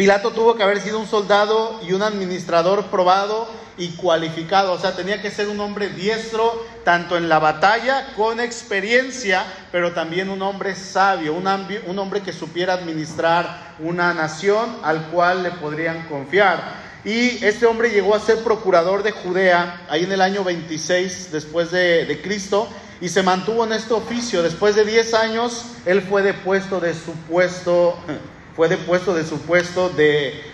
Pilato 0.00 0.30
tuvo 0.30 0.54
que 0.54 0.62
haber 0.62 0.80
sido 0.80 0.98
un 0.98 1.06
soldado 1.06 1.78
y 1.86 1.92
un 1.92 2.02
administrador 2.02 2.86
probado 2.86 3.46
y 3.76 3.90
cualificado. 3.96 4.72
O 4.72 4.78
sea, 4.78 4.96
tenía 4.96 5.20
que 5.20 5.30
ser 5.30 5.48
un 5.48 5.60
hombre 5.60 5.90
diestro 5.90 6.64
tanto 6.86 7.18
en 7.18 7.28
la 7.28 7.38
batalla, 7.38 8.14
con 8.16 8.40
experiencia, 8.40 9.44
pero 9.70 9.92
también 9.92 10.30
un 10.30 10.40
hombre 10.40 10.74
sabio, 10.74 11.34
un, 11.34 11.98
hombre 11.98 12.22
que 12.22 12.32
supiera 12.32 12.72
administrar 12.72 13.74
una 13.78 14.14
nación 14.14 14.74
al 14.82 15.02
cual 15.08 15.42
le 15.42 15.50
podrían 15.50 16.08
confiar. 16.08 16.62
Y 17.04 17.44
este 17.44 17.66
hombre 17.66 17.90
llegó 17.90 18.14
a 18.14 18.20
ser 18.20 18.42
procurador 18.42 19.02
de 19.02 19.10
Judea 19.10 19.82
ahí 19.90 20.04
en 20.04 20.12
el 20.12 20.22
año 20.22 20.42
26 20.42 21.30
después 21.30 21.72
de, 21.72 22.06
de 22.06 22.22
Cristo 22.22 22.70
y 23.02 23.10
se 23.10 23.22
mantuvo 23.22 23.66
en 23.66 23.74
este 23.74 23.92
oficio. 23.92 24.42
Después 24.42 24.76
de 24.76 24.86
10 24.86 25.12
años, 25.12 25.66
él 25.84 26.00
fue 26.00 26.22
depuesto 26.22 26.80
de 26.80 26.94
su 26.94 27.12
puesto, 27.28 27.98
fue 28.60 28.68
depuesto 28.68 29.14
de 29.14 29.24
su 29.24 29.40
puesto 29.40 29.88
de, 29.88 30.44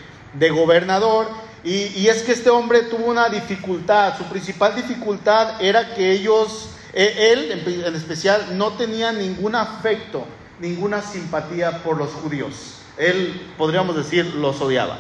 gobernador. 0.51 1.27
Y, 1.65 2.07
es 2.07 2.23
que 2.23 2.31
este 2.31 2.51
hombre 2.51 2.83
tuvo 2.83 3.07
una 3.07 3.29
dificultad. 3.29 4.17
Su 4.17 4.23
principal 4.27 4.77
dificultad 4.77 5.61
era 5.61 5.93
que 5.93 6.13
ellos, 6.13 6.69
e, 6.93 7.33
él 7.33 7.51
en, 7.51 7.85
en 7.85 7.97
especial, 7.97 8.57
no 8.57 8.75
tenía 8.75 9.11
ningún 9.11 9.57
afecto, 9.57 10.25
ninguna 10.61 11.03
simpatía 11.03 11.83
por 11.83 11.97
los 11.97 12.11
judíos. 12.11 12.77
Él, 12.97 13.43
podríamos 13.59 13.97
decir, 13.97 14.25
los 14.37 14.61
odiaba. 14.61 14.99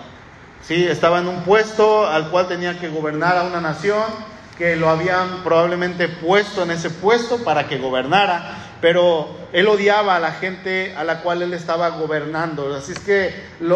¿sí? 0.67 0.85
Estaba 0.85 1.21
en 1.21 1.29
un 1.29 1.45
puesto 1.45 2.09
al 2.09 2.29
cual 2.31 2.49
tenía 2.49 2.77
que 2.81 2.89
gobernar 2.89 3.39
a 3.39 3.45
una 3.45 3.61
nación, 3.61 4.03
que 4.59 4.75
lo 4.75 4.91
habían 4.91 5.45
probablemente 5.45 6.09
puesto 6.09 6.65
en 6.65 6.73
ese 6.73 6.91
puesto 6.91 7.45
para 7.45 7.69
que 7.69 7.79
gobernara, 7.79 8.66
pero 8.87 9.26
él 9.52 9.66
odiaba 9.66 10.14
a 10.14 10.21
la 10.21 10.31
gente 10.31 10.95
a 10.97 11.02
la 11.02 11.21
cual 11.21 11.43
él 11.43 11.52
estaba 11.55 11.88
gobernando. 11.88 12.73
Así 12.73 12.93
es 12.93 13.00
que 13.00 13.35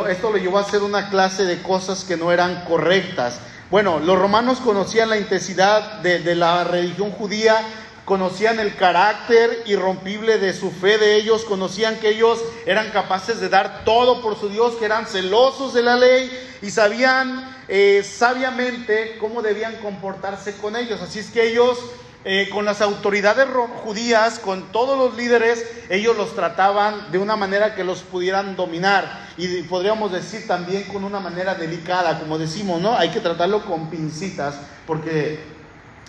esto 0.09 0.31
lo 0.31 0.37
llevó 0.37 0.59
a 0.59 0.61
hacer 0.61 0.85
una 0.85 1.11
clase 1.11 1.45
de 1.47 1.61
cosas 1.62 2.05
que 2.05 2.17
no 2.17 2.31
eran 2.31 2.64
correctas. 2.67 3.40
Bueno, 3.73 3.99
los 3.99 4.17
romanos 4.17 4.61
conocían 4.61 5.11
la 5.11 5.19
intensidad 5.19 5.95
de, 5.95 6.21
de 6.21 6.37
la 6.37 6.62
religión 6.62 7.11
judía, 7.11 7.57
conocían 8.05 8.61
el 8.61 8.76
carácter 8.76 9.64
irrompible 9.67 10.38
de 10.38 10.52
su 10.52 10.71
fe 10.71 10.97
de 10.97 11.17
ellos, 11.17 11.45
conocían 11.45 11.97
que 11.97 12.11
ellos 12.11 12.38
eran 12.64 12.90
capaces 12.90 13.40
de 13.40 13.49
dar 13.49 13.83
todo 13.85 14.23
por 14.23 14.38
su 14.38 14.49
Dios, 14.49 14.75
que 14.76 14.85
eran 14.85 15.07
celosos 15.07 15.75
de 15.75 15.83
la 15.83 15.97
ley 15.97 16.31
y 16.62 16.71
sabían 16.71 17.52
eh, 17.67 18.05
sabiamente 18.05 19.17
cómo 19.19 19.43
debían 19.43 19.75
comportarse 19.79 20.57
con 20.59 20.76
ellos. 20.76 21.00
Así 21.00 21.19
es 21.19 21.33
que 21.33 21.49
ellos, 21.49 21.81
eh, 22.25 22.50
con 22.53 22.67
las 22.67 22.83
autoridades 22.83 23.47
judías, 23.83 24.39
con 24.39 24.73
todos 24.73 24.99
los 24.99 25.17
líderes, 25.17 25.65
ellos 25.89 26.15
los 26.17 26.35
trataban 26.35 27.11
de 27.11 27.19
una 27.19 27.35
manera 27.35 27.75
que 27.75 27.83
los 27.83 28.03
pudieran 28.03 28.57
dominar 28.57 29.29
y 29.39 29.62
podríamos 29.62 30.12
decir 30.12 30.47
también 30.47 30.85
con 30.85 31.05
una 31.05 31.19
manera 31.19 31.55
delicada, 31.55 32.19
como 32.19 32.37
decimos, 32.37 32.81
¿no? 32.81 32.95
Hay 32.95 33.09
que 33.09 33.21
tratarlo 33.21 33.65
con 33.65 33.89
pincitas 33.89 34.57
porque 34.87 35.41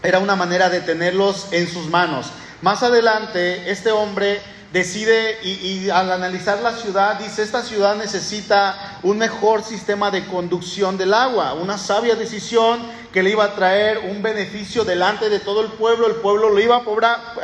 era 0.04 0.20
una 0.20 0.36
manera 0.36 0.70
de 0.70 0.82
tenerlos 0.82 1.48
en 1.52 1.68
sus 1.70 1.88
manos. 1.88 2.32
Más 2.62 2.84
adelante, 2.84 3.72
este 3.72 3.92
hombre 3.92 4.42
decide 4.72 5.38
y, 5.44 5.90
al 5.90 6.12
analizar 6.12 6.60
la 6.62 6.74
ciudad 6.74 7.20
dice, 7.20 7.44
esta 7.44 7.62
ciudad 7.62 7.96
necesita 7.96 9.00
un 9.04 9.18
mejor 9.18 9.64
sistema 9.64 10.12
de 10.12 10.26
conducción 10.26 10.98
del 10.98 11.14
agua, 11.14 11.54
una 11.54 11.78
sabia 11.78 12.16
decisión 12.16 12.80
que 13.12 13.22
le 13.22 13.32
iba 13.32 13.44
a 13.44 13.56
traer 13.56 13.98
un 14.10 14.22
beneficio 14.22 14.86
delante 14.86 15.30
de 15.30 15.40
todo 15.40 15.62
el 15.62 15.72
pueblo, 15.74 16.08
el 16.08 16.16
pueblo 16.16 16.50
lo 16.50 16.60
iba 16.60 16.82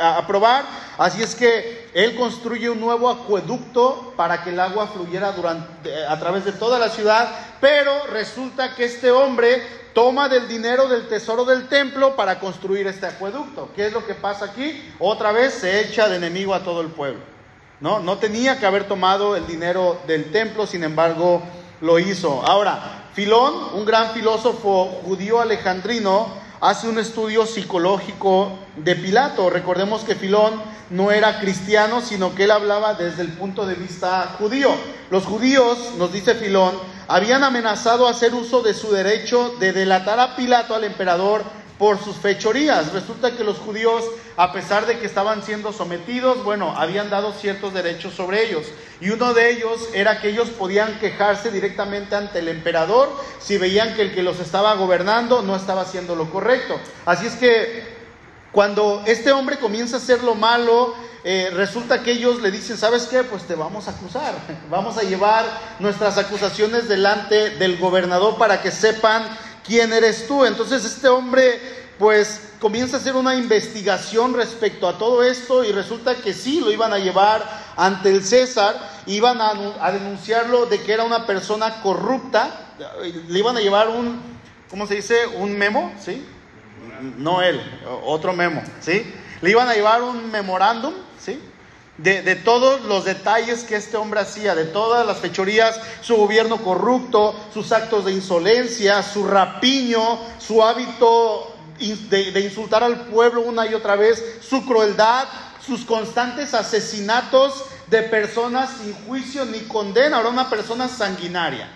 a 0.00 0.16
aprobar, 0.16 0.64
así 0.96 1.22
es 1.22 1.34
que 1.34 1.90
él 1.92 2.16
construye 2.16 2.70
un 2.70 2.80
nuevo 2.80 3.10
acueducto 3.10 4.14
para 4.16 4.42
que 4.42 4.50
el 4.50 4.60
agua 4.60 4.86
fluyera 4.86 5.32
durante, 5.32 6.06
a 6.06 6.18
través 6.18 6.46
de 6.46 6.52
toda 6.52 6.78
la 6.78 6.88
ciudad, 6.88 7.28
pero 7.60 8.06
resulta 8.06 8.74
que 8.74 8.84
este 8.84 9.10
hombre 9.10 9.62
toma 9.98 10.28
del 10.28 10.46
dinero 10.46 10.86
del 10.86 11.08
tesoro 11.08 11.44
del 11.44 11.66
templo 11.66 12.14
para 12.14 12.38
construir 12.38 12.86
este 12.86 13.04
acueducto. 13.04 13.70
¿Qué 13.74 13.88
es 13.88 13.92
lo 13.92 14.06
que 14.06 14.14
pasa 14.14 14.44
aquí? 14.44 14.80
Otra 15.00 15.32
vez 15.32 15.54
se 15.54 15.80
echa 15.80 16.08
de 16.08 16.18
enemigo 16.18 16.54
a 16.54 16.62
todo 16.62 16.82
el 16.82 16.86
pueblo. 16.86 17.18
No, 17.80 17.98
no 17.98 18.16
tenía 18.18 18.60
que 18.60 18.66
haber 18.66 18.84
tomado 18.84 19.34
el 19.34 19.44
dinero 19.48 20.00
del 20.06 20.30
templo, 20.30 20.68
sin 20.68 20.84
embargo 20.84 21.42
lo 21.80 21.98
hizo. 21.98 22.46
Ahora, 22.46 23.08
Filón, 23.12 23.74
un 23.74 23.84
gran 23.84 24.12
filósofo 24.12 24.84
judío 25.04 25.40
alejandrino, 25.40 26.28
hace 26.60 26.88
un 26.88 26.98
estudio 26.98 27.46
psicológico 27.46 28.58
de 28.76 28.96
Pilato. 28.96 29.50
Recordemos 29.50 30.02
que 30.04 30.14
Filón 30.14 30.60
no 30.90 31.10
era 31.10 31.40
cristiano, 31.40 32.00
sino 32.00 32.34
que 32.34 32.44
él 32.44 32.50
hablaba 32.50 32.94
desde 32.94 33.22
el 33.22 33.32
punto 33.32 33.66
de 33.66 33.74
vista 33.74 34.34
judío. 34.38 34.70
Los 35.10 35.24
judíos, 35.24 35.94
nos 35.98 36.12
dice 36.12 36.34
Filón, 36.34 36.74
habían 37.06 37.44
amenazado 37.44 38.08
hacer 38.08 38.34
uso 38.34 38.62
de 38.62 38.74
su 38.74 38.90
derecho 38.90 39.54
de 39.58 39.72
delatar 39.72 40.20
a 40.20 40.36
Pilato, 40.36 40.74
al 40.74 40.84
emperador, 40.84 41.42
por 41.78 42.02
sus 42.02 42.16
fechorías. 42.16 42.92
Resulta 42.92 43.36
que 43.36 43.44
los 43.44 43.58
judíos, 43.58 44.04
a 44.36 44.52
pesar 44.52 44.86
de 44.86 44.98
que 44.98 45.06
estaban 45.06 45.42
siendo 45.42 45.72
sometidos, 45.72 46.42
bueno, 46.44 46.74
habían 46.76 47.08
dado 47.08 47.32
ciertos 47.32 47.72
derechos 47.72 48.14
sobre 48.14 48.46
ellos. 48.46 48.66
Y 49.00 49.10
uno 49.10 49.32
de 49.32 49.50
ellos 49.50 49.88
era 49.94 50.20
que 50.20 50.30
ellos 50.30 50.48
podían 50.50 50.98
quejarse 50.98 51.50
directamente 51.50 52.16
ante 52.16 52.40
el 52.40 52.48
emperador 52.48 53.08
si 53.38 53.58
veían 53.58 53.94
que 53.94 54.02
el 54.02 54.14
que 54.14 54.22
los 54.22 54.40
estaba 54.40 54.74
gobernando 54.74 55.42
no 55.42 55.54
estaba 55.54 55.82
haciendo 55.82 56.16
lo 56.16 56.30
correcto. 56.30 56.78
Así 57.06 57.26
es 57.26 57.34
que 57.34 57.96
cuando 58.50 59.02
este 59.06 59.30
hombre 59.30 59.58
comienza 59.58 59.96
a 59.96 60.00
hacer 60.00 60.24
lo 60.24 60.34
malo, 60.34 60.94
eh, 61.24 61.50
resulta 61.52 62.02
que 62.02 62.12
ellos 62.12 62.40
le 62.40 62.50
dicen, 62.50 62.76
¿sabes 62.76 63.04
qué? 63.04 63.22
Pues 63.22 63.42
te 63.42 63.54
vamos 63.54 63.86
a 63.86 63.90
acusar, 63.90 64.34
vamos 64.70 64.96
a 64.96 65.02
llevar 65.02 65.44
nuestras 65.78 66.16
acusaciones 66.16 66.88
delante 66.88 67.50
del 67.50 67.76
gobernador 67.78 68.38
para 68.38 68.62
que 68.62 68.70
sepan 68.70 69.24
quién 69.68 69.92
eres 69.92 70.26
tú. 70.26 70.44
Entonces 70.44 70.84
este 70.84 71.06
hombre 71.08 71.60
pues 71.98 72.52
comienza 72.58 72.96
a 72.96 73.00
hacer 73.00 73.14
una 73.14 73.36
investigación 73.36 74.34
respecto 74.34 74.88
a 74.88 74.98
todo 74.98 75.22
esto 75.22 75.64
y 75.64 75.72
resulta 75.72 76.16
que 76.16 76.32
sí, 76.32 76.60
lo 76.60 76.72
iban 76.72 76.92
a 76.92 76.98
llevar 76.98 77.44
ante 77.76 78.10
el 78.10 78.24
César, 78.24 78.76
iban 79.06 79.40
a, 79.40 79.52
a 79.80 79.92
denunciarlo 79.92 80.66
de 80.66 80.80
que 80.80 80.92
era 80.92 81.04
una 81.04 81.26
persona 81.26 81.82
corrupta, 81.82 82.74
le 83.28 83.38
iban 83.38 83.56
a 83.56 83.60
llevar 83.60 83.88
un, 83.88 84.20
¿cómo 84.70 84.86
se 84.86 84.96
dice? 84.96 85.26
Un 85.26 85.56
memo, 85.56 85.92
¿sí? 86.00 86.24
No 87.16 87.42
él, 87.42 87.60
otro 88.04 88.32
memo, 88.32 88.62
¿sí? 88.80 89.12
Le 89.40 89.50
iban 89.50 89.68
a 89.68 89.74
llevar 89.74 90.02
un 90.02 90.30
memorándum, 90.30 90.94
¿sí? 91.20 91.40
De, 91.98 92.36
todos 92.36 92.82
los 92.82 93.04
detalles 93.04 93.64
que 93.64 93.74
este 93.74 93.96
hombre 93.96 94.20
hacía, 94.20 94.54
de 94.54 94.66
todas 94.66 95.04
las 95.04 95.18
fechorías, 95.18 95.80
su 96.00 96.14
gobierno 96.14 96.58
corrupto, 96.58 97.34
sus 97.52 97.72
actos 97.72 98.04
de 98.04 98.12
insolencia, 98.12 99.02
su 99.02 99.26
rapiño, 99.26 100.20
su 100.38 100.62
hábito 100.62 101.56
de, 101.80 102.40
insultar 102.40 102.84
al 102.84 103.06
pueblo 103.06 103.40
una 103.40 103.66
y 103.66 103.74
otra 103.74 103.96
vez, 103.96 104.24
su 104.40 104.64
crueldad, 104.64 105.26
sus 105.64 105.84
constantes 105.84 106.54
asesinatos 106.54 107.64
de 107.88 108.02
personas 108.02 108.70
sin 108.80 108.94
juicio 109.06 109.44
ni 109.44 109.60
condena, 109.60 110.18
ahora 110.18 110.28
una 110.28 110.48
persona 110.48 110.86
sanguinaria. 110.86 111.68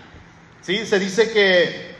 ¿Sí? 0.61 0.85
Se 0.85 0.99
dice 0.99 1.31
que 1.33 1.95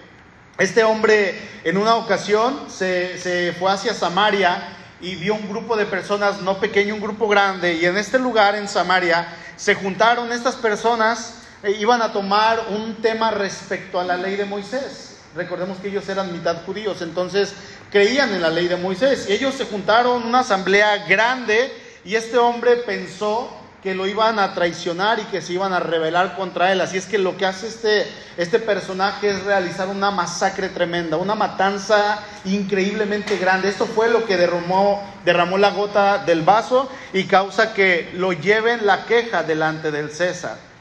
este 0.58 0.86
hombre 0.86 1.60
en 1.66 1.78
una 1.78 1.96
ocasión 1.96 2.68
se, 2.70 3.18
se 3.18 3.52
fue 3.60 3.70
hacia 3.70 3.94
Samaria 3.94 4.78
y 5.04 5.16
vio 5.16 5.36
un 5.36 5.50
grupo 5.50 5.76
de 5.76 5.86
personas, 5.86 6.42
no 6.42 6.60
pequeño, 6.60 6.96
un 6.96 7.02
grupo 7.02 7.28
grande, 7.28 7.74
y 7.74 7.86
en 7.86 7.98
este 7.98 8.18
lugar, 8.18 8.56
en 8.56 8.70
Samaria, 8.70 9.28
se 9.58 9.76
juntaron 9.76 10.32
estas 10.32 10.56
personas, 10.56 11.42
e 11.62 11.72
iban 11.72 12.02
a 12.02 12.14
tomar 12.14 12.68
un 12.70 12.96
tema 12.96 13.30
respecto 13.30 14.00
a 14.00 14.04
la 14.04 14.18
ley 14.18 14.38
de 14.38 14.46
Moisés. 14.46 15.18
Recordemos 15.36 15.78
que 15.80 15.90
ellos 15.90 16.08
eran 16.08 16.32
mitad 16.32 16.64
judíos, 16.66 17.02
entonces 17.02 17.54
creían 17.92 18.34
en 18.34 18.42
la 18.42 18.50
ley 18.50 18.68
de 18.68 18.78
Moisés. 18.78 19.28
Y 19.30 19.34
ellos 19.34 19.56
se 19.56 19.66
juntaron, 19.66 20.24
una 20.24 20.40
asamblea 20.40 21.06
grande, 21.06 21.72
y 22.06 22.16
este 22.16 22.38
hombre 22.38 22.78
pensó 22.78 23.50
que 23.84 23.94
lo 23.94 24.08
iban 24.08 24.40
a 24.40 24.54
traicionar 24.54 25.20
y 25.20 25.24
que 25.26 25.42
se 25.42 25.54
iban 25.54 25.74
a 25.74 25.80
rebelar 25.82 26.38
contra 26.38 26.72
él. 26.72 26.80
Así 26.80 26.98
es 26.98 27.06
que 27.06 27.18
lo 27.18 27.36
que 27.36 27.46
hace 27.46 27.68
este, 27.68 28.08
este 28.38 28.60
personaje 28.60 29.30
es 29.30 29.44
realizar 29.44 29.90
una 29.90 30.10
masacre 30.10 30.70
tremenda, 30.70 31.18
una 31.18 31.36
matanza 31.36 32.24
increíblemente 32.46 33.38
grande. 33.38 33.68
Esto 33.68 33.86
fue 33.86 34.10
lo 34.10 34.26
que 34.26 34.38
derramó, 34.38 35.04
derramó 35.26 35.58
la 35.58 35.72
gota 35.72 36.20
del 36.20 36.44
vaso 36.44 36.90
y 37.12 37.26
causa 37.26 37.74
que 37.74 38.10
lo 38.14 38.32
lleven 38.32 38.86
la 38.86 39.06
queja 39.06 39.44
delante 39.44 39.92
del 39.92 40.12
César. 40.12 40.73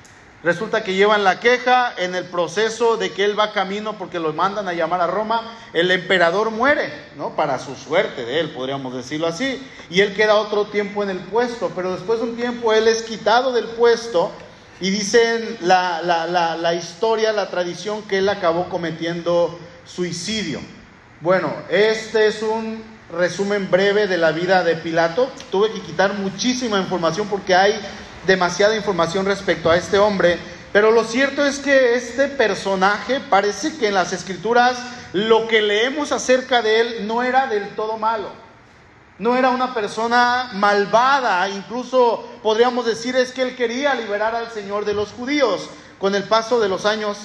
Resulta 0.45 0.83
que 0.83 0.95
llevan 0.95 1.23
la 1.23 1.39
queja 1.39 1.95
en 1.97 2.17
el 2.17 2.25
proceso 2.25 2.97
de 2.97 3.13
que 3.13 3.25
él 3.25 3.39
va 3.39 3.53
camino 3.53 3.97
porque 3.97 4.19
lo 4.19 4.33
mandan 4.33 4.67
a 4.67 4.73
llamar 4.73 5.01
a 5.01 5.07
Roma. 5.07 5.57
El 5.73 5.91
emperador 5.93 6.51
muere, 6.51 6.93
¿no? 7.17 7.37
Para 7.37 7.61
su 7.61 7.77
suerte 7.77 8.25
de 8.25 8.41
él, 8.41 8.51
podríamos 8.51 8.93
decirlo 8.93 9.29
así. 9.29 9.65
Y 9.89 10.01
él 10.01 10.15
queda 10.15 10.35
otro 10.35 10.67
tiempo 10.67 11.05
en 11.05 11.11
el 11.11 11.19
puesto, 11.19 11.71
pero 11.77 11.93
después 11.93 12.19
de 12.19 12.25
un 12.25 12.37
tiempo 12.37 12.73
él 12.73 12.89
es 12.89 13.03
quitado 13.03 13.53
del 13.53 13.67
puesto 13.67 14.33
y 14.81 14.91
dicen 14.91 15.59
la, 15.61 16.03
la 16.03 16.75
historia, 16.75 17.33
la 17.33 17.49
tradición 17.49 18.03
que 18.03 18.19
él 18.19 18.29
acabó 18.29 18.69
cometiendo 18.69 19.57
suicidio. 19.87 20.61
Bueno, 21.21 21.55
este 21.71 22.27
es 22.27 22.43
un 22.43 22.83
resumen 23.13 23.71
breve 23.71 24.09
de 24.09 24.19
la 24.19 24.33
vida 24.33 24.65
de 24.65 24.75
Pilato. 24.75 25.31
Tuve 25.53 25.71
que 25.71 25.81
quitar 25.83 26.15
muchísima 26.15 26.81
información 26.81 27.29
porque 27.29 27.55
hay 27.55 27.79
demasiada 28.27 28.77
información 28.77 29.27
respecto 29.27 29.71
a 29.71 29.77
este 29.77 29.99
hombre, 29.99 30.39
pero 30.73 30.91
lo 30.91 31.05
cierto 31.05 31.45
es 31.45 31.59
que 31.59 31.95
este 31.95 32.29
personaje 32.29 33.21
parece 33.21 33.77
que 33.77 33.89
en 33.89 33.95
las 33.95 34.13
escrituras 34.13 34.79
lo 35.13 35.47
que 35.47 35.61
leemos 35.61 36.13
acerca 36.13 36.63
de 36.63 36.81
él 36.81 37.07
no 37.07 37.23
era 37.23 37.47
del 37.47 37.69
todo 37.71 37.99
malo. 37.99 38.31
No 39.19 39.37
era 39.37 39.51
una 39.51 39.75
persona 39.75 40.51
malvada, 40.55 41.49
incluso 41.49 42.27
podríamos 42.43 42.87
decir 42.87 43.15
es 43.15 43.33
que 43.33 43.43
él 43.43 43.55
quería 43.55 43.95
liberar 43.95 44.35
al 44.35 44.51
Señor 44.51 44.85
de 44.85 44.95
los 44.95 45.13
judíos. 45.13 45.69
Con 45.99 46.15
el 46.15 46.25
paso 46.25 46.59
de 46.59 46.69
los 46.69 46.87
años 46.87 47.19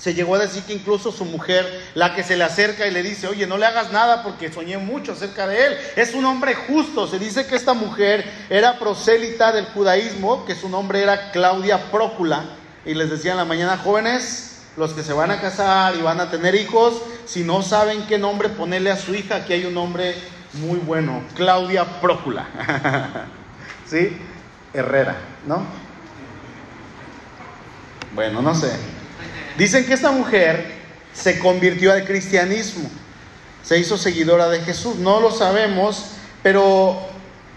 se 0.00 0.14
llegó 0.14 0.34
a 0.34 0.38
decir 0.38 0.62
que 0.62 0.72
incluso 0.72 1.12
su 1.12 1.26
mujer, 1.26 1.68
la 1.94 2.14
que 2.14 2.24
se 2.24 2.34
le 2.34 2.44
acerca 2.44 2.86
y 2.86 2.90
le 2.90 3.02
dice, 3.02 3.26
oye, 3.26 3.46
no 3.46 3.58
le 3.58 3.66
hagas 3.66 3.92
nada 3.92 4.22
porque 4.22 4.50
soñé 4.50 4.78
mucho 4.78 5.12
acerca 5.12 5.46
de 5.46 5.66
él. 5.66 5.76
Es 5.94 6.14
un 6.14 6.24
hombre 6.24 6.54
justo. 6.54 7.06
Se 7.06 7.18
dice 7.18 7.46
que 7.46 7.54
esta 7.54 7.74
mujer 7.74 8.24
era 8.48 8.78
prosélita 8.78 9.52
del 9.52 9.66
judaísmo, 9.66 10.46
que 10.46 10.54
su 10.54 10.70
nombre 10.70 11.02
era 11.02 11.30
Claudia 11.32 11.90
Prócula. 11.90 12.44
Y 12.86 12.94
les 12.94 13.10
decía 13.10 13.32
en 13.32 13.36
la 13.36 13.44
mañana, 13.44 13.76
jóvenes, 13.76 14.62
los 14.78 14.94
que 14.94 15.02
se 15.02 15.12
van 15.12 15.32
a 15.32 15.40
casar 15.42 15.94
y 15.94 16.00
van 16.00 16.18
a 16.18 16.30
tener 16.30 16.54
hijos, 16.54 17.02
si 17.26 17.44
no 17.44 17.60
saben 17.60 18.06
qué 18.06 18.16
nombre 18.16 18.48
ponerle 18.48 18.90
a 18.90 18.96
su 18.96 19.14
hija, 19.14 19.36
aquí 19.36 19.52
hay 19.52 19.66
un 19.66 19.74
nombre 19.74 20.14
muy 20.54 20.78
bueno, 20.78 21.22
Claudia 21.34 21.84
Prócula. 22.00 22.46
¿Sí? 23.86 24.16
Herrera, 24.72 25.16
¿no? 25.46 25.62
Bueno, 28.14 28.40
no 28.40 28.54
sé. 28.54 28.99
Dicen 29.56 29.84
que 29.86 29.94
esta 29.94 30.10
mujer 30.10 30.72
se 31.12 31.38
convirtió 31.38 31.92
al 31.92 32.04
cristianismo, 32.04 32.88
se 33.62 33.78
hizo 33.78 33.98
seguidora 33.98 34.48
de 34.48 34.60
Jesús, 34.60 34.96
no 34.96 35.20
lo 35.20 35.30
sabemos, 35.30 36.12
pero 36.42 36.98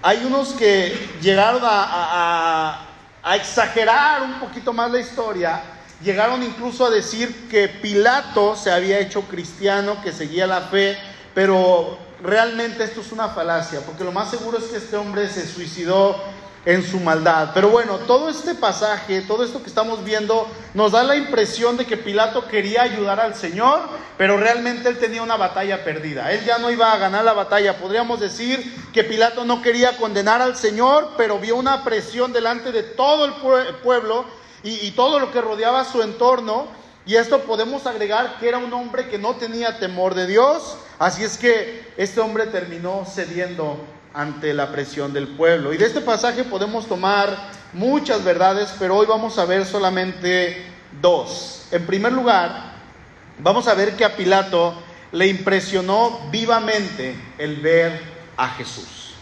hay 0.01 0.23
unos 0.25 0.49
que 0.49 1.09
llegaron 1.21 1.61
a, 1.63 2.89
exagerar 3.35 4.21
un 4.21 4.39
poquito 4.39 4.73
más 4.73 4.91
la 4.91 4.99
historia, 4.99 5.61
llegaron 6.03 6.43
incluso 6.43 6.85
a 6.85 6.89
decir 6.89 7.47
que 7.49 7.69
Pilato 7.69 8.55
se 8.57 8.69
había 8.69 8.99
hecho 8.99 9.21
cristiano, 9.21 10.01
que 10.03 10.11
seguía 10.11 10.45
la 10.45 10.61
fe, 10.61 10.97
pero 11.33 11.97
realmente 12.21 12.83
esto 12.83 12.99
es 12.99 13.13
una 13.13 13.29
falacia, 13.29 13.79
porque 13.79 14.03
lo 14.03 14.11
más 14.11 14.29
seguro 14.29 14.57
es 14.57 14.65
que 14.65 14.77
este 14.77 14.97
hombre 14.97 15.29
se 15.29 15.47
suicidó 15.47 16.21
en 16.65 16.83
su 16.83 16.99
maldad. 16.99 17.51
Pero 17.53 17.69
bueno, 17.69 17.97
todo 17.99 18.29
este 18.29 18.55
pasaje, 18.55 19.21
todo 19.21 19.43
esto 19.43 19.61
que 19.61 19.69
estamos 19.69 20.03
viendo, 20.03 20.47
nos 20.73 20.93
da 20.93 21.03
la 21.03 21.15
impresión 21.15 21.77
de 21.77 21.85
que 21.85 21.97
Pilato 21.97 22.47
quería 22.47 22.83
ayudar 22.83 23.19
al 23.19 23.35
Señor, 23.35 23.81
pero 24.17 24.37
realmente 24.37 24.89
él 24.89 24.97
tenía 24.97 25.21
una 25.23 25.35
batalla 25.35 25.83
perdida. 25.83 26.31
Él 26.31 26.45
ya 26.45 26.57
no 26.57 26.71
iba 26.71 26.93
a 26.93 26.97
ganar 26.97 27.25
la 27.25 27.33
batalla. 27.33 27.77
Podríamos 27.77 28.19
decir 28.19 28.73
que 28.93 29.03
Pilato 29.03 29.43
no 29.43 29.61
quería 29.61 29.97
condenar 29.97 30.41
al 30.41 30.55
Señor, 30.55 31.11
pero 31.17 31.39
vio 31.39 31.55
una 31.55 31.83
presión 31.83 32.31
delante 32.31 32.71
de 32.71 32.83
todo 32.83 33.25
el 33.25 33.33
pueblo 33.83 34.25
y, 34.63 34.87
y 34.87 34.91
todo 34.91 35.19
lo 35.19 35.31
que 35.31 35.41
rodeaba 35.41 35.83
su 35.83 36.01
entorno. 36.01 36.67
Y 37.05 37.15
esto 37.15 37.39
podemos 37.41 37.85
agregar 37.85 38.37
que 38.39 38.47
era 38.47 38.59
un 38.59 38.71
hombre 38.71 39.09
que 39.09 39.17
no 39.17 39.35
tenía 39.35 39.77
temor 39.77 40.15
de 40.15 40.25
Dios. 40.25 40.77
Así 40.99 41.25
es 41.25 41.37
que 41.37 41.91
este 41.97 42.21
hombre 42.21 42.47
terminó 42.47 43.05
cediendo 43.05 43.77
ante 44.13 44.53
la 44.53 44.71
presión 44.71 45.13
del 45.13 45.27
pueblo. 45.27 45.73
Y 45.73 45.77
de 45.77 45.85
este 45.85 46.01
pasaje 46.01 46.43
podemos 46.43 46.87
tomar 46.87 47.35
muchas 47.73 48.23
verdades, 48.23 48.73
pero 48.77 48.97
hoy 48.97 49.05
vamos 49.05 49.37
a 49.39 49.45
ver 49.45 49.65
solamente 49.65 50.65
dos. 51.01 51.67
En 51.71 51.85
primer 51.85 52.13
lugar, 52.13 52.73
vamos 53.39 53.67
a 53.67 53.73
ver 53.73 53.95
que 53.95 54.05
a 54.05 54.15
Pilato 54.15 54.75
le 55.11 55.27
impresionó 55.27 56.19
vivamente 56.31 57.15
el 57.37 57.57
ver 57.57 58.01
a 58.37 58.49
Jesús. 58.49 59.13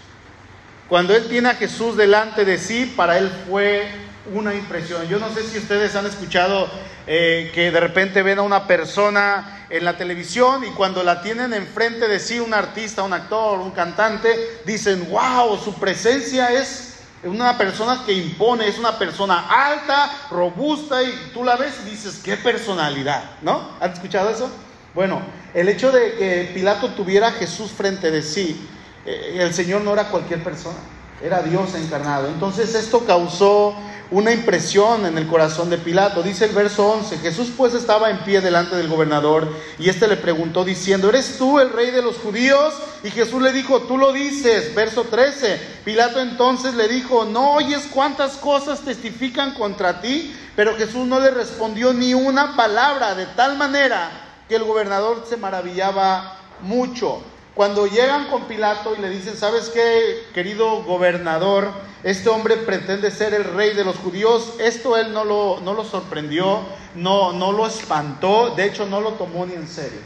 Cuando 0.89 1.15
él 1.15 1.27
tiene 1.29 1.49
a 1.49 1.55
Jesús 1.55 1.95
delante 1.95 2.43
de 2.43 2.57
sí, 2.57 2.93
para 2.97 3.17
él 3.17 3.31
fue 3.47 3.87
una 4.33 4.53
impresión. 4.53 5.07
Yo 5.07 5.19
no 5.19 5.29
sé 5.33 5.43
si 5.43 5.57
ustedes 5.57 5.95
han 5.95 6.05
escuchado 6.05 6.69
eh, 7.07 7.51
que 7.53 7.71
de 7.71 7.79
repente 7.79 8.21
ven 8.21 8.39
a 8.39 8.43
una 8.43 8.67
persona 8.67 9.65
en 9.69 9.83
la 9.83 9.97
televisión 9.97 10.63
y 10.63 10.67
cuando 10.71 11.03
la 11.03 11.21
tienen 11.21 11.53
enfrente 11.53 12.07
de 12.07 12.19
sí, 12.19 12.39
un 12.39 12.53
artista, 12.53 13.03
un 13.03 13.13
actor, 13.13 13.59
un 13.59 13.71
cantante, 13.71 14.61
dicen, 14.65 15.09
wow, 15.09 15.57
su 15.57 15.73
presencia 15.75 16.51
es 16.51 16.99
una 17.23 17.57
persona 17.57 18.03
que 18.05 18.13
impone, 18.13 18.67
es 18.67 18.77
una 18.77 18.97
persona 18.97 19.47
alta, 19.49 20.11
robusta 20.29 21.01
y 21.03 21.31
tú 21.33 21.43
la 21.43 21.55
ves 21.55 21.73
y 21.85 21.89
dices, 21.89 22.21
qué 22.23 22.37
personalidad, 22.37 23.23
¿no? 23.41 23.69
¿Han 23.79 23.91
escuchado 23.91 24.29
eso? 24.29 24.51
Bueno, 24.93 25.21
el 25.53 25.69
hecho 25.69 25.91
de 25.91 26.13
que 26.15 26.51
Pilato 26.53 26.89
tuviera 26.89 27.29
a 27.29 27.31
Jesús 27.31 27.71
frente 27.71 28.11
de 28.11 28.21
sí, 28.21 28.67
eh, 29.05 29.37
el 29.39 29.53
Señor 29.53 29.81
no 29.81 29.93
era 29.93 30.09
cualquier 30.09 30.43
persona, 30.43 30.77
era 31.23 31.41
Dios 31.41 31.75
encarnado. 31.75 32.27
Entonces 32.27 32.75
esto 32.75 33.05
causó 33.05 33.75
una 34.11 34.33
impresión 34.33 35.05
en 35.05 35.17
el 35.17 35.25
corazón 35.25 35.69
de 35.69 35.77
Pilato. 35.77 36.21
Dice 36.21 36.45
el 36.45 36.51
verso 36.51 36.85
11, 36.85 37.17
Jesús 37.19 37.49
pues 37.55 37.73
estaba 37.73 38.09
en 38.09 38.19
pie 38.19 38.41
delante 38.41 38.75
del 38.75 38.89
gobernador 38.89 39.47
y 39.79 39.89
éste 39.89 40.07
le 40.07 40.17
preguntó 40.17 40.65
diciendo, 40.65 41.07
¿eres 41.07 41.37
tú 41.37 41.59
el 41.59 41.69
rey 41.69 41.91
de 41.91 42.01
los 42.01 42.17
judíos? 42.17 42.73
Y 43.03 43.09
Jesús 43.09 43.41
le 43.41 43.53
dijo, 43.53 43.83
tú 43.83 43.97
lo 43.97 44.11
dices. 44.11 44.75
Verso 44.75 45.05
13, 45.05 45.59
Pilato 45.85 46.19
entonces 46.19 46.73
le 46.73 46.89
dijo, 46.89 47.23
¿no 47.23 47.53
oyes 47.53 47.87
cuántas 47.89 48.33
cosas 48.33 48.81
testifican 48.81 49.53
contra 49.53 50.01
ti? 50.01 50.35
Pero 50.57 50.75
Jesús 50.75 51.07
no 51.07 51.21
le 51.21 51.31
respondió 51.31 51.93
ni 51.93 52.13
una 52.13 52.57
palabra, 52.57 53.15
de 53.15 53.25
tal 53.27 53.57
manera 53.57 54.11
que 54.49 54.55
el 54.57 54.65
gobernador 54.65 55.25
se 55.27 55.37
maravillaba 55.37 56.37
mucho. 56.61 57.23
Cuando 57.53 57.85
llegan 57.85 58.27
con 58.27 58.45
Pilato 58.45 58.95
y 58.95 59.01
le 59.01 59.09
dicen, 59.09 59.35
¿sabes 59.35 59.69
qué, 59.69 60.25
querido 60.33 60.83
gobernador? 60.83 61.69
Este 62.03 62.29
hombre 62.29 62.55
pretende 62.55 63.11
ser 63.11 63.33
el 63.33 63.43
rey 63.43 63.73
de 63.73 63.83
los 63.83 63.97
judíos. 63.97 64.53
Esto 64.59 64.95
él 64.97 65.13
no 65.13 65.25
lo, 65.25 65.59
no 65.61 65.73
lo 65.73 65.83
sorprendió, 65.83 66.61
no, 66.95 67.33
no 67.33 67.51
lo 67.51 67.67
espantó, 67.67 68.55
de 68.55 68.65
hecho 68.65 68.85
no 68.85 69.01
lo 69.01 69.11
tomó 69.13 69.45
ni 69.45 69.53
en 69.53 69.67
serio. 69.67 69.99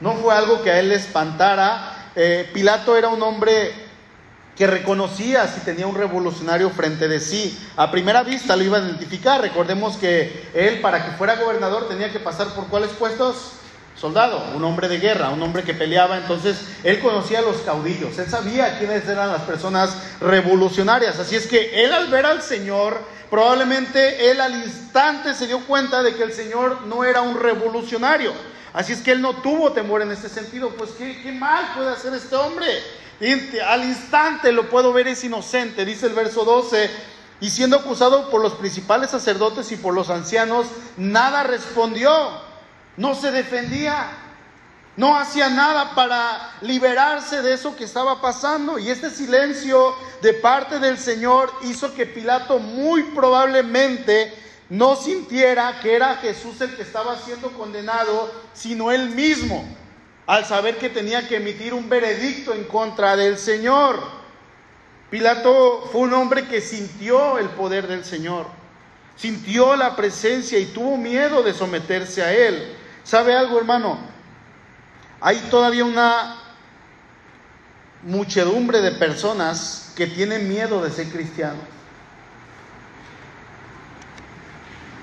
No 0.00 0.14
fue 0.14 0.32
algo 0.32 0.62
que 0.62 0.70
a 0.70 0.78
él 0.78 0.88
le 0.88 0.94
espantara. 0.94 2.10
Eh, 2.14 2.48
Pilato 2.54 2.96
era 2.96 3.08
un 3.08 3.22
hombre 3.22 3.72
que 4.56 4.66
reconocía 4.66 5.48
si 5.48 5.60
tenía 5.60 5.86
un 5.86 5.96
revolucionario 5.96 6.70
frente 6.70 7.08
de 7.08 7.18
sí. 7.18 7.58
A 7.76 7.90
primera 7.90 8.22
vista 8.22 8.54
lo 8.54 8.62
iba 8.62 8.78
a 8.78 8.80
identificar. 8.80 9.40
Recordemos 9.40 9.96
que 9.96 10.48
él 10.54 10.80
para 10.80 11.04
que 11.04 11.10
fuera 11.12 11.34
gobernador 11.36 11.88
tenía 11.88 12.12
que 12.12 12.20
pasar 12.20 12.54
por 12.54 12.68
cuáles 12.68 12.90
puestos? 12.90 13.54
Soldado, 14.00 14.42
un 14.56 14.64
hombre 14.64 14.88
de 14.88 14.98
guerra, 14.98 15.28
un 15.28 15.42
hombre 15.42 15.62
que 15.62 15.74
peleaba. 15.74 16.16
Entonces, 16.16 16.56
él 16.84 17.00
conocía 17.00 17.40
a 17.40 17.42
los 17.42 17.58
caudillos, 17.58 18.18
él 18.18 18.30
sabía 18.30 18.78
quiénes 18.78 19.06
eran 19.06 19.30
las 19.30 19.42
personas 19.42 19.94
revolucionarias. 20.20 21.18
Así 21.18 21.36
es 21.36 21.46
que 21.46 21.84
él 21.84 21.92
al 21.92 22.08
ver 22.08 22.24
al 22.24 22.40
Señor, 22.40 22.98
probablemente 23.28 24.30
él 24.30 24.40
al 24.40 24.54
instante 24.64 25.34
se 25.34 25.46
dio 25.46 25.60
cuenta 25.66 26.02
de 26.02 26.14
que 26.14 26.22
el 26.22 26.32
Señor 26.32 26.86
no 26.86 27.04
era 27.04 27.20
un 27.20 27.38
revolucionario. 27.38 28.32
Así 28.72 28.92
es 28.92 29.02
que 29.02 29.12
él 29.12 29.20
no 29.20 29.34
tuvo 29.42 29.72
temor 29.72 30.00
en 30.00 30.12
este 30.12 30.30
sentido. 30.30 30.70
Pues, 30.70 30.90
¿qué, 30.92 31.20
qué 31.22 31.32
mal 31.32 31.72
puede 31.76 31.90
hacer 31.90 32.14
este 32.14 32.36
hombre? 32.36 32.66
Y 33.20 33.58
al 33.58 33.84
instante 33.84 34.50
lo 34.50 34.70
puedo 34.70 34.94
ver 34.94 35.08
es 35.08 35.22
inocente, 35.24 35.84
dice 35.84 36.06
el 36.06 36.14
verso 36.14 36.44
12. 36.44 36.88
Y 37.42 37.50
siendo 37.50 37.76
acusado 37.76 38.30
por 38.30 38.40
los 38.40 38.54
principales 38.54 39.10
sacerdotes 39.10 39.70
y 39.72 39.76
por 39.76 39.92
los 39.92 40.08
ancianos, 40.08 40.66
nada 40.96 41.42
respondió 41.42 42.10
no 42.96 43.14
se 43.14 43.30
defendía, 43.30 44.10
no 44.96 45.16
hacía 45.16 45.48
nada 45.48 45.94
para 45.94 46.58
liberarse 46.60 47.42
de 47.42 47.54
eso 47.54 47.76
que 47.76 47.84
estaba 47.84 48.20
pasando. 48.20 48.78
Y 48.78 48.90
este 48.90 49.10
silencio 49.10 49.94
de 50.20 50.34
parte 50.34 50.78
del 50.78 50.98
Señor 50.98 51.52
hizo 51.62 51.94
que 51.94 52.06
Pilato 52.06 52.58
muy 52.58 53.04
probablemente 53.04 54.34
no 54.68 54.94
sintiera 54.96 55.80
que 55.80 55.94
era 55.94 56.16
Jesús 56.16 56.60
el 56.60 56.74
que 56.76 56.82
estaba 56.82 57.16
siendo 57.18 57.50
condenado, 57.52 58.30
sino 58.54 58.92
él 58.92 59.10
mismo, 59.10 59.66
al 60.26 60.44
saber 60.44 60.78
que 60.78 60.88
tenía 60.88 61.26
que 61.26 61.36
emitir 61.36 61.74
un 61.74 61.88
veredicto 61.88 62.54
en 62.54 62.64
contra 62.64 63.16
del 63.16 63.36
Señor. 63.36 64.00
Pilato 65.10 65.88
fue 65.90 66.02
un 66.02 66.14
hombre 66.14 66.46
que 66.46 66.60
sintió 66.60 67.38
el 67.38 67.48
poder 67.48 67.88
del 67.88 68.04
Señor, 68.04 68.46
sintió 69.16 69.74
la 69.74 69.96
presencia 69.96 70.56
y 70.58 70.66
tuvo 70.66 70.96
miedo 70.96 71.42
de 71.42 71.52
someterse 71.52 72.22
a 72.22 72.32
él. 72.32 72.76
¿Sabe 73.10 73.34
algo, 73.34 73.58
hermano? 73.58 73.98
Hay 75.20 75.36
todavía 75.50 75.84
una 75.84 76.36
muchedumbre 78.04 78.80
de 78.80 78.92
personas 78.92 79.92
que 79.96 80.06
tienen 80.06 80.48
miedo 80.48 80.80
de 80.80 80.92
ser 80.92 81.08
cristianos. 81.08 81.64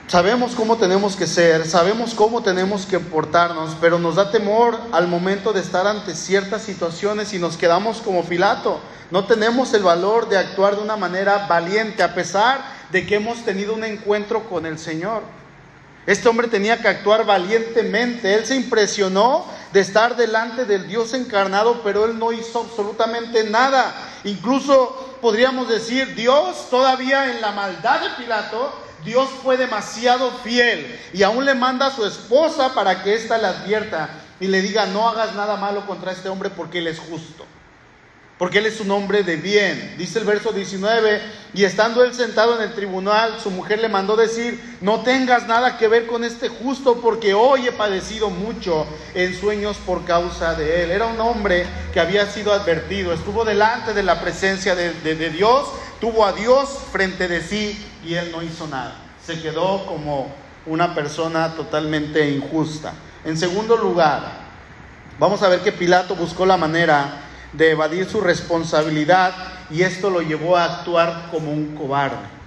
Sabemos 0.07 0.55
cómo 0.55 0.77
tenemos 0.77 1.17
que 1.17 1.27
ser, 1.27 1.65
sabemos 1.67 2.13
cómo 2.13 2.41
tenemos 2.41 2.85
que 2.85 2.97
portarnos, 2.97 3.75
pero 3.81 3.99
nos 3.99 4.15
da 4.15 4.31
temor 4.31 4.79
al 4.93 5.09
momento 5.09 5.51
de 5.51 5.59
estar 5.59 5.85
ante 5.85 6.15
ciertas 6.15 6.61
situaciones 6.61 7.33
y 7.33 7.39
nos 7.39 7.57
quedamos 7.57 7.97
como 7.97 8.23
Pilato. 8.23 8.79
No 9.11 9.25
tenemos 9.25 9.73
el 9.73 9.83
valor 9.83 10.29
de 10.29 10.37
actuar 10.37 10.77
de 10.77 10.81
una 10.81 10.95
manera 10.95 11.45
valiente 11.49 12.03
a 12.03 12.15
pesar 12.15 12.61
de 12.89 13.05
que 13.05 13.15
hemos 13.15 13.43
tenido 13.43 13.73
un 13.73 13.83
encuentro 13.83 14.47
con 14.47 14.65
el 14.65 14.79
Señor. 14.79 15.23
Este 16.07 16.29
hombre 16.29 16.47
tenía 16.47 16.77
que 16.77 16.87
actuar 16.87 17.25
valientemente. 17.25 18.33
Él 18.33 18.45
se 18.45 18.55
impresionó 18.55 19.45
de 19.73 19.81
estar 19.81 20.15
delante 20.15 20.63
del 20.63 20.87
Dios 20.87 21.13
encarnado, 21.13 21.81
pero 21.83 22.05
él 22.05 22.17
no 22.17 22.31
hizo 22.31 22.61
absolutamente 22.61 23.43
nada. 23.43 23.93
Incluso 24.23 25.17
podríamos 25.21 25.67
decir, 25.67 26.15
Dios 26.15 26.69
todavía 26.69 27.29
en 27.29 27.41
la 27.41 27.51
maldad 27.51 27.99
de 27.99 28.23
Pilato, 28.23 28.73
Dios 29.03 29.27
fue 29.43 29.57
demasiado 29.57 30.31
fiel 30.43 30.97
y 31.11 31.23
aún 31.23 31.43
le 31.43 31.53
manda 31.53 31.87
a 31.87 31.95
su 31.95 32.05
esposa 32.05 32.73
para 32.73 33.03
que 33.03 33.13
ésta 33.13 33.37
le 33.37 33.47
advierta 33.47 34.09
y 34.39 34.47
le 34.47 34.61
diga, 34.61 34.85
no 34.85 35.09
hagas 35.09 35.35
nada 35.35 35.57
malo 35.57 35.85
contra 35.85 36.13
este 36.13 36.29
hombre 36.29 36.49
porque 36.49 36.77
él 36.77 36.87
es 36.87 36.99
justo 36.99 37.45
porque 38.38 38.60
él 38.60 38.67
es 38.67 38.80
un 38.80 38.91
hombre 38.91 39.23
de 39.23 39.36
bien. 39.38 39.95
Dice 39.97 40.19
el 40.19 40.26
verso 40.26 40.52
19, 40.52 41.21
y 41.56 41.63
estando 41.63 42.04
él 42.04 42.13
sentado 42.13 42.56
en 42.56 42.62
el 42.62 42.76
tribunal, 42.76 43.39
su 43.41 43.50
mujer 43.50 43.80
le 43.80 43.89
mandó 43.89 44.15
decir, 44.15 44.78
no 44.82 45.02
tengas 45.02 45.47
nada 45.47 45.78
que 45.78 45.88
ver 45.88 46.06
con 46.06 46.23
este 46.23 46.50
justo, 46.50 47.02
porque 47.02 47.34
hoy 47.34 47.67
he 47.67 47.71
padecido 47.71 48.30
mucho 48.30 48.86
en 49.15 49.34
sueños 49.36 49.78
por 49.78 50.06
causa 50.06 50.54
de 50.54 50.84
él. 50.84 50.91
Era 50.91 51.08
un 51.08 51.19
hombre 51.19 51.65
que 51.93 52.00
había 52.00 52.28
sido 52.28 52.54
advertido, 52.54 53.12
estuvo 53.12 53.43
delante 53.43 53.93
de 53.93 54.04
la 54.04 54.21
presencia 54.21 54.76
de, 54.76 55.30
Dios, 55.32 55.67
tuvo 56.00 56.23
a 56.23 56.34
Dios 56.34 56.69
frente 56.91 57.28
de 57.28 57.41
sí 57.41 57.84
y 58.06 58.13
él 58.13 58.32
no 58.32 58.43
hizo 58.43 58.67
nada. 58.67 58.95
Se 59.26 59.41
quedó 59.41 59.86
como 59.88 60.32
una 60.67 60.93
persona 60.93 61.56
totalmente 61.56 62.30
injusta. 62.30 62.93
En 63.26 63.36
segundo 63.36 63.76
lugar, 63.78 64.21
vamos 65.17 65.41
a 65.41 65.50
ver 65.50 65.62
que 65.62 65.71
Pilato 65.71 66.15
buscó 66.15 66.45
la 66.45 66.56
manera 66.56 67.26
de 67.53 67.71
evadir 67.71 68.05
su 68.10 68.21
responsabilidad 68.21 69.33
y 69.69 69.81
esto 69.81 70.10
lo 70.10 70.21
llevó 70.21 70.57
a 70.57 70.65
actuar 70.65 71.27
como 71.31 71.51
un 71.51 71.75
cobarde. 71.75 72.38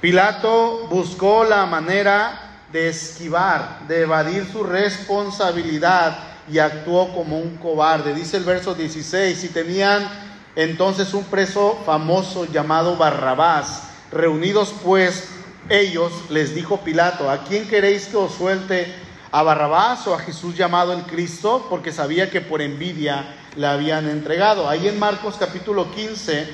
Pilato 0.00 0.86
buscó 0.88 1.44
la 1.44 1.66
manera 1.66 2.48
de 2.72 2.88
esquivar, 2.88 3.80
de 3.88 4.02
evadir 4.02 4.46
su 4.50 4.62
responsabilidad 4.62 6.18
y 6.50 6.58
actuó 6.58 7.12
como 7.14 7.38
un 7.38 7.56
cobarde. 7.56 8.14
Dice 8.14 8.36
el 8.36 8.44
verso 8.44 8.74
16, 8.74 9.44
y 9.44 9.48
tenían 9.48 10.08
entonces 10.56 11.14
un 11.14 11.24
preso 11.24 11.78
famoso 11.84 12.44
llamado 12.46 12.96
Barrabás. 12.96 13.90
Reunidos 14.10 14.74
pues 14.82 15.28
ellos, 15.68 16.12
les 16.30 16.54
dijo 16.54 16.78
Pilato, 16.78 17.30
¿a 17.30 17.44
quién 17.44 17.68
queréis 17.68 18.06
que 18.06 18.16
os 18.16 18.32
suelte? 18.32 18.94
¿A 19.30 19.42
Barrabás 19.42 20.06
o 20.06 20.14
a 20.14 20.18
Jesús 20.20 20.56
llamado 20.56 20.92
el 20.92 21.02
Cristo? 21.02 21.66
Porque 21.68 21.92
sabía 21.92 22.30
que 22.30 22.40
por 22.40 22.62
envidia 22.62 23.34
le 23.58 23.66
habían 23.66 24.08
entregado. 24.08 24.68
Ahí 24.68 24.86
en 24.86 25.00
Marcos 25.00 25.34
capítulo 25.36 25.90
15, 25.90 26.48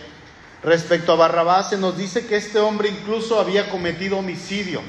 respecto 0.62 1.12
a 1.12 1.16
Barrabás, 1.16 1.68
se 1.68 1.76
nos 1.76 1.98
dice 1.98 2.26
que 2.26 2.36
este 2.36 2.58
hombre 2.58 2.88
incluso 2.88 3.38
había 3.38 3.68
cometido 3.68 4.18
homicidio. 4.18 4.80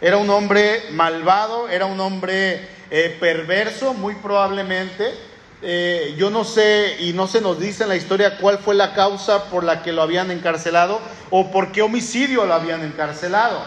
Era 0.00 0.18
un 0.18 0.30
hombre 0.30 0.84
malvado, 0.92 1.68
era 1.68 1.86
un 1.86 1.98
hombre 1.98 2.68
eh, 2.92 3.16
perverso, 3.18 3.92
muy 3.92 4.14
probablemente. 4.14 5.12
Eh, 5.60 6.14
yo 6.16 6.30
no 6.30 6.44
sé, 6.44 6.98
y 7.00 7.12
no 7.12 7.26
se 7.26 7.40
nos 7.40 7.58
dice 7.58 7.82
en 7.82 7.88
la 7.88 7.96
historia 7.96 8.38
cuál 8.38 8.58
fue 8.58 8.76
la 8.76 8.94
causa 8.94 9.50
por 9.50 9.64
la 9.64 9.82
que 9.82 9.90
lo 9.90 10.02
habían 10.02 10.30
encarcelado 10.30 11.00
o 11.30 11.50
por 11.50 11.72
qué 11.72 11.82
homicidio 11.82 12.46
lo 12.46 12.54
habían 12.54 12.84
encarcelado. 12.84 13.60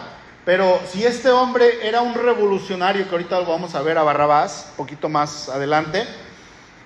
Pero 0.46 0.80
si 0.90 1.04
este 1.04 1.30
hombre 1.30 1.86
era 1.86 2.00
un 2.00 2.14
revolucionario, 2.14 3.06
que 3.06 3.10
ahorita 3.14 3.40
lo 3.40 3.44
vamos 3.44 3.74
a 3.74 3.82
ver 3.82 3.98
a 3.98 4.02
Barrabás, 4.02 4.72
poquito 4.78 5.10
más 5.10 5.50
adelante, 5.50 6.06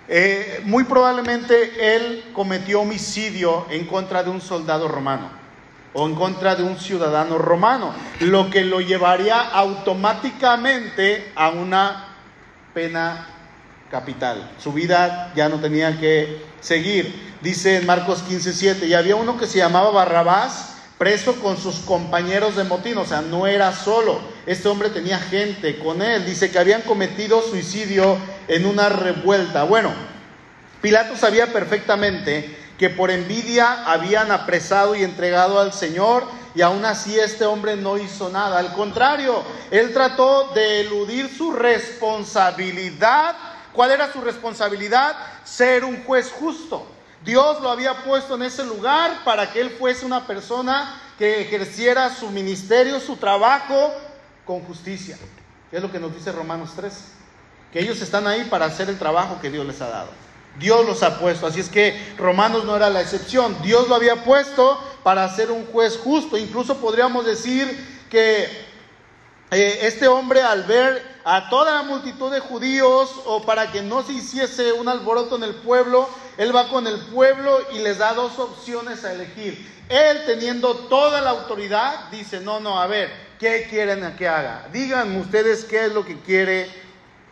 eh, 0.08 0.60
muy 0.64 0.84
probablemente 0.84 1.96
él 1.96 2.24
cometió 2.32 2.80
homicidio 2.80 3.66
en 3.70 3.86
contra 3.86 4.22
de 4.22 4.30
un 4.30 4.40
soldado 4.40 4.88
romano 4.88 5.30
o 5.92 6.06
en 6.06 6.14
contra 6.14 6.54
de 6.54 6.62
un 6.62 6.78
ciudadano 6.78 7.38
romano, 7.38 7.94
lo 8.20 8.50
que 8.50 8.64
lo 8.64 8.80
llevaría 8.80 9.40
automáticamente 9.40 11.32
a 11.34 11.48
una 11.48 12.08
pena 12.74 13.26
capital. 13.90 14.50
Su 14.58 14.72
vida 14.72 15.32
ya 15.34 15.48
no 15.48 15.58
tenía 15.58 15.98
que 15.98 16.44
seguir. 16.60 17.34
Dice 17.40 17.78
en 17.78 17.86
Marcos 17.86 18.22
15:7, 18.28 18.86
y 18.86 18.92
había 18.92 19.16
uno 19.16 19.38
que 19.38 19.46
se 19.46 19.58
llamaba 19.58 19.90
Barrabás, 19.90 20.75
preso 20.98 21.34
con 21.40 21.58
sus 21.58 21.76
compañeros 21.80 22.56
de 22.56 22.64
motín, 22.64 22.96
o 22.98 23.04
sea, 23.04 23.20
no 23.20 23.46
era 23.46 23.72
solo, 23.72 24.18
este 24.46 24.68
hombre 24.68 24.88
tenía 24.88 25.18
gente 25.18 25.78
con 25.78 26.00
él, 26.00 26.24
dice 26.24 26.50
que 26.50 26.58
habían 26.58 26.82
cometido 26.82 27.42
suicidio 27.42 28.16
en 28.48 28.64
una 28.66 28.88
revuelta. 28.88 29.64
Bueno, 29.64 29.92
Pilato 30.80 31.16
sabía 31.16 31.52
perfectamente 31.52 32.56
que 32.78 32.90
por 32.90 33.10
envidia 33.10 33.84
habían 33.90 34.30
apresado 34.30 34.94
y 34.94 35.02
entregado 35.02 35.60
al 35.60 35.72
Señor 35.72 36.24
y 36.54 36.62
aún 36.62 36.84
así 36.84 37.18
este 37.18 37.44
hombre 37.44 37.76
no 37.76 37.98
hizo 37.98 38.30
nada. 38.30 38.58
Al 38.58 38.72
contrario, 38.72 39.42
él 39.70 39.92
trató 39.92 40.52
de 40.54 40.80
eludir 40.80 41.28
su 41.34 41.52
responsabilidad. 41.52 43.36
¿Cuál 43.72 43.90
era 43.90 44.12
su 44.12 44.20
responsabilidad? 44.20 45.16
Ser 45.44 45.84
un 45.84 46.02
juez 46.04 46.32
justo. 46.32 46.86
Dios 47.26 47.60
lo 47.60 47.70
había 47.70 48.04
puesto 48.04 48.36
en 48.36 48.42
ese 48.42 48.64
lugar 48.64 49.24
para 49.24 49.52
que 49.52 49.60
él 49.60 49.70
fuese 49.70 50.06
una 50.06 50.28
persona 50.28 51.02
que 51.18 51.40
ejerciera 51.42 52.14
su 52.14 52.30
ministerio, 52.30 53.00
su 53.00 53.16
trabajo 53.16 53.92
con 54.44 54.60
justicia. 54.60 55.18
es 55.72 55.82
lo 55.82 55.90
que 55.90 55.98
nos 55.98 56.14
dice 56.14 56.30
Romanos 56.30 56.70
3. 56.76 56.94
Que 57.72 57.80
ellos 57.80 58.00
están 58.00 58.28
ahí 58.28 58.44
para 58.44 58.66
hacer 58.66 58.88
el 58.88 58.96
trabajo 58.96 59.40
que 59.40 59.50
Dios 59.50 59.66
les 59.66 59.80
ha 59.80 59.88
dado. 59.88 60.08
Dios 60.56 60.86
los 60.86 61.02
ha 61.02 61.18
puesto. 61.18 61.48
Así 61.48 61.58
es 61.58 61.68
que 61.68 62.14
Romanos 62.16 62.64
no 62.64 62.76
era 62.76 62.88
la 62.90 63.00
excepción. 63.00 63.60
Dios 63.60 63.88
lo 63.88 63.96
había 63.96 64.22
puesto 64.22 64.78
para 65.02 65.28
ser 65.34 65.50
un 65.50 65.66
juez 65.66 65.98
justo. 65.98 66.38
Incluso 66.38 66.78
podríamos 66.78 67.26
decir 67.26 68.06
que 68.08 68.44
eh, 69.50 69.78
este 69.82 70.06
hombre 70.06 70.42
al 70.42 70.62
ver 70.62 71.15
a 71.28 71.48
toda 71.48 71.74
la 71.74 71.82
multitud 71.82 72.30
de 72.30 72.38
judíos 72.38 73.10
o 73.24 73.44
para 73.44 73.72
que 73.72 73.82
no 73.82 74.04
se 74.04 74.12
hiciese 74.12 74.72
un 74.72 74.88
alboroto 74.88 75.34
en 75.34 75.42
el 75.42 75.56
pueblo, 75.56 76.08
él 76.38 76.54
va 76.54 76.68
con 76.68 76.86
el 76.86 77.00
pueblo 77.00 77.58
y 77.72 77.80
les 77.80 77.98
da 77.98 78.14
dos 78.14 78.38
opciones 78.38 79.04
a 79.04 79.12
elegir. 79.12 79.68
Él 79.88 80.22
teniendo 80.24 80.72
toda 80.88 81.20
la 81.20 81.30
autoridad 81.30 82.10
dice, 82.12 82.38
no, 82.38 82.60
no, 82.60 82.80
a 82.80 82.86
ver, 82.86 83.10
¿qué 83.40 83.66
quieren 83.68 84.14
que 84.16 84.28
haga? 84.28 84.68
Díganme 84.72 85.20
ustedes 85.20 85.64
qué 85.64 85.86
es 85.86 85.92
lo 85.92 86.04
que 86.04 86.16
quiere, 86.20 86.70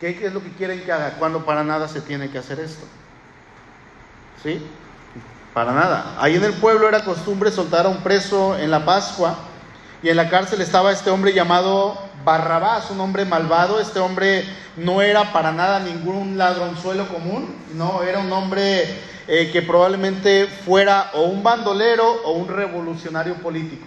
qué 0.01 0.09
es 0.09 0.33
lo 0.33 0.43
que 0.43 0.51
quieren 0.51 0.83
que 0.83 0.91
haga, 0.91 1.11
cuando 1.11 1.45
para 1.45 1.63
nada 1.63 1.87
se 1.87 2.01
tiene 2.01 2.29
que 2.29 2.39
hacer 2.39 2.59
esto. 2.59 2.85
¿Sí? 4.43 4.61
Para 5.53 5.71
nada. 5.71 6.17
Ahí 6.19 6.35
en 6.35 6.43
el 6.43 6.53
pueblo 6.55 6.89
era 6.89 7.05
costumbre 7.05 7.49
soltar 7.49 7.85
a 7.85 7.89
un 7.89 8.03
preso 8.03 8.57
en 8.57 8.71
la 8.71 8.83
Pascua 8.83 9.37
y 10.05 10.09
en 10.09 10.17
la 10.17 10.29
cárcel 10.29 10.61
estaba 10.61 10.91
este 10.91 11.09
hombre 11.09 11.33
llamado 11.33 11.97
Barrabás, 12.23 12.91
un 12.91 13.01
hombre 13.01 13.25
malvado. 13.25 13.79
Este 13.79 13.99
hombre 13.99 14.45
no 14.77 15.01
era 15.01 15.33
para 15.33 15.51
nada 15.51 15.79
ningún 15.79 16.37
ladronzuelo 16.37 17.07
común, 17.07 17.55
no, 17.73 18.03
era 18.03 18.19
un 18.19 18.31
hombre 18.31 18.83
eh, 19.27 19.49
que 19.51 19.63
probablemente 19.63 20.45
fuera 20.45 21.09
o 21.15 21.23
un 21.23 21.41
bandolero 21.41 22.21
o 22.23 22.33
un 22.33 22.47
revolucionario 22.49 23.33
político. 23.37 23.83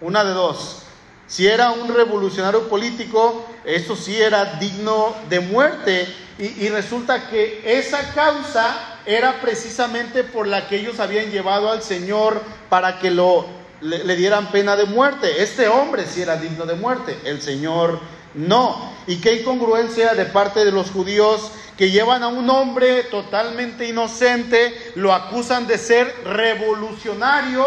Una 0.00 0.22
de 0.22 0.30
dos. 0.30 0.82
Si 1.26 1.48
era 1.48 1.72
un 1.72 1.92
revolucionario 1.92 2.68
político, 2.68 3.46
esto 3.64 3.96
sí 3.96 4.16
era 4.16 4.60
digno 4.60 5.12
de 5.28 5.40
muerte. 5.40 6.06
Y, 6.38 6.68
resulta 6.68 7.28
que 7.28 7.62
esa 7.64 8.14
causa 8.14 8.98
era 9.04 9.40
precisamente 9.40 10.22
por 10.22 10.46
la 10.46 10.68
que 10.68 10.76
ellos 10.76 11.00
habían 11.00 11.32
llevado 11.32 11.72
al 11.72 11.82
Señor 11.82 12.40
para 12.68 13.00
que 13.00 13.10
lo 13.10 13.65
le, 13.80 14.16
dieran 14.16 14.50
pena 14.50 14.76
de 14.76 14.84
muerte. 14.84 15.42
Este 15.42 15.68
hombre 15.68 16.04
sí 16.06 16.22
era 16.22 16.36
digno 16.36 16.66
de 16.66 16.74
muerte, 16.74 17.18
el 17.24 17.40
Señor 17.42 18.00
no. 18.34 18.92
Y 19.06 19.16
qué 19.20 19.40
incongruencia 19.40 20.14
de 20.14 20.26
parte 20.26 20.64
de 20.64 20.72
los 20.72 20.90
judíos 20.90 21.50
que 21.76 21.90
llevan 21.90 22.22
a 22.22 22.28
un 22.28 22.48
hombre 22.48 23.04
totalmente 23.04 23.86
inocente, 23.86 24.92
lo 24.94 25.12
acusan 25.12 25.66
de 25.66 25.76
ser 25.76 26.12
revolucionario 26.24 27.64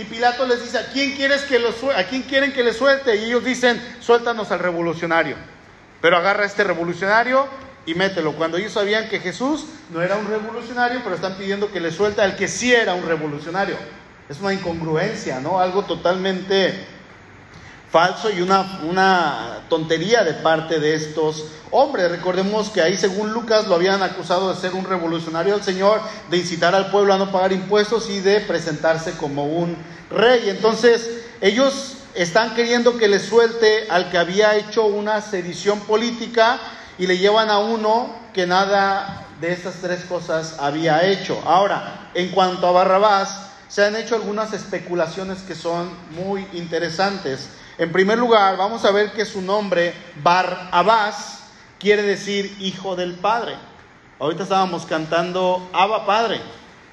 y 0.00 0.04
Pilato 0.04 0.46
les 0.46 0.62
dice, 0.62 0.78
¿a 0.78 0.86
quién, 0.86 1.14
que 1.16 1.58
lo 1.58 1.70
¿a 1.94 2.04
quién 2.04 2.22
quieren 2.22 2.52
que 2.52 2.62
le 2.62 2.72
suelte? 2.72 3.16
Y 3.16 3.24
ellos 3.24 3.44
dicen, 3.44 3.80
suéltanos 4.00 4.50
al 4.50 4.60
revolucionario. 4.60 5.36
Pero 6.00 6.16
agarra 6.16 6.44
a 6.44 6.46
este 6.46 6.64
revolucionario 6.64 7.46
y 7.84 7.94
mételo. 7.94 8.32
Cuando 8.32 8.56
ellos 8.56 8.72
sabían 8.72 9.08
que 9.08 9.20
Jesús 9.20 9.66
no 9.92 10.00
era 10.00 10.16
un 10.16 10.26
revolucionario, 10.26 11.00
pero 11.02 11.16
están 11.16 11.34
pidiendo 11.34 11.70
que 11.70 11.80
le 11.80 11.90
suelte 11.90 12.22
al 12.22 12.36
que 12.36 12.48
sí 12.48 12.72
era 12.72 12.94
un 12.94 13.04
revolucionario. 13.04 13.76
Es 14.30 14.40
una 14.40 14.52
incongruencia, 14.52 15.40
¿no? 15.40 15.58
Algo 15.58 15.82
totalmente 15.82 16.86
falso 17.90 18.30
y 18.30 18.40
una, 18.40 18.78
una 18.88 19.64
tontería 19.68 20.22
de 20.22 20.34
parte 20.34 20.78
de 20.78 20.94
estos 20.94 21.46
hombres. 21.72 22.08
Recordemos 22.12 22.70
que 22.70 22.80
ahí, 22.80 22.96
según 22.96 23.32
Lucas, 23.32 23.66
lo 23.66 23.74
habían 23.74 24.04
acusado 24.04 24.54
de 24.54 24.60
ser 24.60 24.74
un 24.74 24.84
revolucionario 24.84 25.54
del 25.54 25.64
Señor, 25.64 26.00
de 26.30 26.36
incitar 26.36 26.76
al 26.76 26.92
pueblo 26.92 27.12
a 27.12 27.18
no 27.18 27.32
pagar 27.32 27.52
impuestos 27.52 28.08
y 28.08 28.20
de 28.20 28.38
presentarse 28.38 29.14
como 29.16 29.46
un 29.46 29.76
rey. 30.10 30.48
Entonces, 30.48 31.24
ellos 31.40 31.96
están 32.14 32.54
queriendo 32.54 32.98
que 32.98 33.08
le 33.08 33.18
suelte 33.18 33.88
al 33.90 34.12
que 34.12 34.18
había 34.18 34.54
hecho 34.54 34.84
una 34.84 35.22
sedición 35.22 35.80
política 35.80 36.60
y 36.98 37.08
le 37.08 37.18
llevan 37.18 37.50
a 37.50 37.58
uno 37.58 38.14
que 38.32 38.46
nada 38.46 39.26
de 39.40 39.52
estas 39.52 39.74
tres 39.82 40.04
cosas 40.04 40.54
había 40.60 41.04
hecho. 41.04 41.42
Ahora, 41.44 42.12
en 42.14 42.28
cuanto 42.28 42.68
a 42.68 42.70
Barrabás, 42.70 43.49
se 43.70 43.84
han 43.84 43.94
hecho 43.94 44.16
algunas 44.16 44.52
especulaciones 44.52 45.42
que 45.42 45.54
son 45.54 45.88
muy 46.10 46.44
interesantes. 46.52 47.48
En 47.78 47.92
primer 47.92 48.18
lugar, 48.18 48.56
vamos 48.56 48.84
a 48.84 48.90
ver 48.90 49.12
que 49.12 49.24
su 49.24 49.40
nombre, 49.40 49.94
Barrabás, 50.22 51.44
quiere 51.78 52.02
decir 52.02 52.56
hijo 52.58 52.96
del 52.96 53.14
Padre. 53.14 53.54
Ahorita 54.18 54.42
estábamos 54.42 54.86
cantando 54.86 55.70
Abba 55.72 56.04
Padre, 56.04 56.40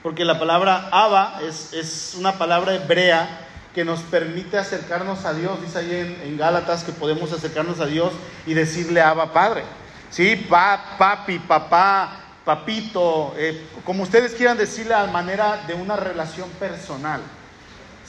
porque 0.04 0.24
la 0.24 0.38
palabra 0.38 0.88
Abba 0.92 1.40
es, 1.42 1.74
es 1.74 2.16
una 2.16 2.34
palabra 2.34 2.76
hebrea 2.76 3.28
que 3.74 3.84
nos 3.84 4.02
permite 4.02 4.60
acercarnos 4.60 5.26
a 5.26 5.34
Dios. 5.34 5.60
Dice 5.62 5.80
ahí 5.80 6.18
en, 6.24 6.38
Gálatas 6.38 6.84
que 6.84 6.92
podemos 6.92 7.34
acercarnos 7.34 7.80
a 7.80 7.88
Dios 7.88 8.14
y 8.46 8.54
decirle 8.54 9.02
Abba 9.02 9.34
Padre. 9.34 9.64
Sí, 10.12 10.36
pa, 10.36 10.96
papi, 11.00 11.40
papá, 11.40 12.27
papito, 12.48 13.34
eh, 13.38 13.62
como 13.84 14.04
ustedes 14.04 14.32
quieran 14.32 14.58
decirle 14.58 14.94
a 14.94 15.06
manera 15.08 15.66
de 15.68 15.74
una 15.74 15.98
relación 15.98 16.50
personal. 16.52 17.20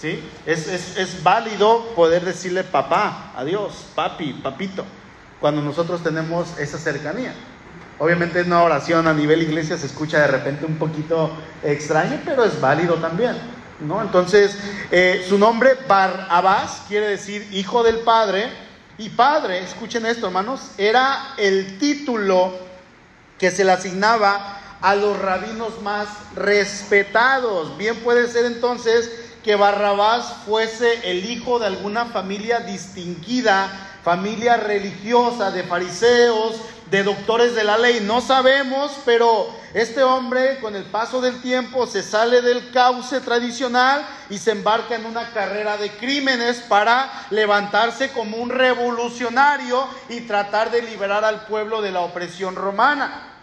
¿Sí? 0.01 0.23
Es, 0.47 0.69
es, 0.69 0.97
es 0.97 1.25
válido 1.25 1.87
poder 1.97 2.25
decirle 2.25 2.63
papá 2.63 3.33
a 3.37 3.43
Dios, 3.43 3.87
papi, 3.97 4.35
papito 4.35 4.85
cuando 5.41 5.61
nosotros 5.61 6.05
tenemos 6.05 6.57
esa 6.61 6.79
cercanía. 6.79 7.35
Obviamente 7.99 8.43
una 8.43 8.63
oración 8.63 9.09
a 9.09 9.13
nivel 9.13 9.43
iglesia 9.43 9.77
se 9.77 9.87
escucha 9.87 10.21
de 10.21 10.29
repente 10.29 10.65
un 10.65 10.77
poquito 10.77 11.33
extraño, 11.65 12.21
pero 12.25 12.45
es 12.45 12.61
válido 12.61 12.95
también. 12.95 13.37
¿no? 13.81 14.01
Entonces, 14.03 14.57
eh, 14.93 15.27
su 15.29 15.37
nombre 15.37 15.71
Barabás 15.89 16.85
quiere 16.87 17.09
decir 17.09 17.49
hijo 17.51 17.83
del 17.83 17.99
Padre. 17.99 18.51
Y 18.99 19.09
Padre, 19.11 19.65
escuchen 19.65 20.07
esto 20.07 20.27
hermanos, 20.27 20.73
era 20.79 21.35
el 21.39 21.77
título 21.79 22.68
que 23.39 23.51
se 23.51 23.65
le 23.65 23.73
asignaba 23.73 24.61
a 24.81 24.95
los 24.95 25.19
rabinos 25.19 25.81
más 25.83 26.09
respetados. 26.35 27.77
Bien 27.77 27.97
puede 27.97 28.29
ser 28.29 28.45
entonces 28.45 29.11
que 29.43 29.57
Barrabás 29.57 30.35
fuese 30.47 31.11
el 31.11 31.25
hijo 31.31 31.59
de 31.59 31.67
alguna 31.67 32.07
familia 32.07 32.61
distinguida 32.61 33.89
familia 34.09 34.57
religiosa, 34.57 35.51
de 35.51 35.65
fariseos, 35.65 36.57
de 36.91 37.03
doctores 37.03 37.55
de 37.55 37.65
la 37.65 37.77
ley. 37.77 38.01
No 38.01 38.21
sabemos, 38.21 38.93
pero 39.05 39.49
este 39.75 40.03
hombre 40.03 40.59
con 40.61 40.75
el 40.75 40.85
paso 40.85 41.21
del 41.21 41.41
tiempo 41.43 41.87
se 41.87 42.03
sale 42.03 42.41
del 42.41 42.71
cauce 42.71 43.21
tradicional 43.21 44.07
y 44.31 44.39
se 44.39 44.53
embarca 44.53 44.95
en 44.95 45.05
una 45.05 45.31
carrera 45.33 45.77
de 45.77 45.91
crímenes 45.91 46.59
para 46.61 47.27
levantarse 47.31 48.11
como 48.11 48.39
un 48.39 48.51
revolucionario 48.51 49.87
y 50.09 50.23
tratar 50.23 50.71
de 50.71 50.83
liberar 50.83 51.25
al 51.25 51.47
pueblo 51.47 51.83
de 51.83 51.93
la 51.93 52.01
opresión 52.01 52.55
romana. 52.55 53.35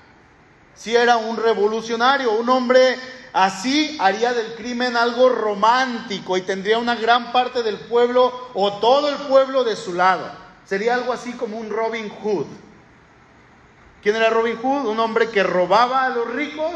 Si 0.74 0.96
era 0.96 1.18
un 1.18 1.38
revolucionario, 1.38 2.34
un 2.34 2.50
hombre 2.50 2.98
así 3.32 3.98
haría 4.00 4.34
del 4.34 4.56
crimen 4.56 4.98
algo 4.98 5.30
romántico 5.30 6.36
y 6.38 6.42
tendría 6.42 6.80
una 6.80 6.96
gran 6.96 7.32
parte 7.32 7.64
del 7.64 7.78
pueblo 7.78 8.50
o 8.54 8.74
todo 8.80 9.10
el 9.10 9.16
pueblo 9.16 9.64
de 9.64 9.76
su 9.76 9.94
lado. 9.94 10.30
Sería 10.66 10.96
algo 10.96 11.14
así 11.14 11.34
como 11.34 11.58
un 11.58 11.70
Robin 11.70 12.10
Hood. 12.10 12.65
¿Quién 14.06 14.18
era 14.18 14.30
Robin 14.30 14.60
Hood? 14.62 14.86
Un 14.86 15.00
hombre 15.00 15.32
que 15.32 15.42
robaba 15.42 16.06
a 16.06 16.10
los 16.10 16.32
ricos 16.32 16.74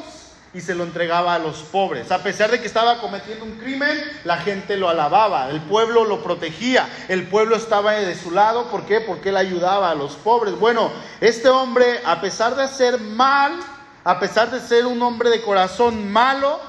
y 0.52 0.62
se 0.62 0.74
lo 0.74 0.84
entregaba 0.84 1.36
a 1.36 1.38
los 1.38 1.58
pobres. 1.58 2.12
A 2.12 2.24
pesar 2.24 2.50
de 2.50 2.60
que 2.60 2.66
estaba 2.66 3.00
cometiendo 3.00 3.46
un 3.46 3.60
crimen, 3.60 4.02
la 4.24 4.38
gente 4.38 4.78
lo 4.78 4.90
alababa, 4.90 5.48
el 5.52 5.62
pueblo 5.62 6.06
lo 6.06 6.24
protegía, 6.24 6.90
el 7.08 7.28
pueblo 7.28 7.56
estaba 7.56 7.92
de 7.92 8.16
su 8.16 8.32
lado. 8.32 8.72
¿Por 8.72 8.88
qué? 8.88 9.00
Porque 9.00 9.30
él 9.30 9.38
ayudaba 9.38 9.92
a 9.92 9.94
los 9.94 10.16
pobres. 10.16 10.58
Bueno, 10.58 10.90
este 11.22 11.50
hombre, 11.50 12.02
a 12.04 12.20
pesar 12.20 12.56
de 12.56 12.68
ser 12.68 13.00
mal, 13.00 13.60
a 14.04 14.20
pesar 14.20 14.50
de 14.50 14.60
ser 14.60 14.88
un 14.88 15.00
hombre 15.04 15.30
de 15.30 15.44
corazón 15.44 16.12
malo, 16.12 16.60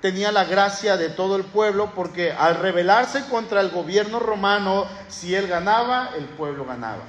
tenía 0.00 0.30
la 0.30 0.44
gracia 0.44 0.96
de 0.96 1.08
todo 1.08 1.34
el 1.34 1.42
pueblo 1.42 1.90
porque 1.96 2.30
al 2.30 2.60
rebelarse 2.60 3.24
contra 3.28 3.60
el 3.60 3.70
gobierno 3.70 4.20
romano, 4.20 4.86
si 5.08 5.34
él 5.34 5.48
ganaba, 5.48 6.10
el 6.16 6.26
pueblo 6.26 6.64
ganaba. 6.64 7.02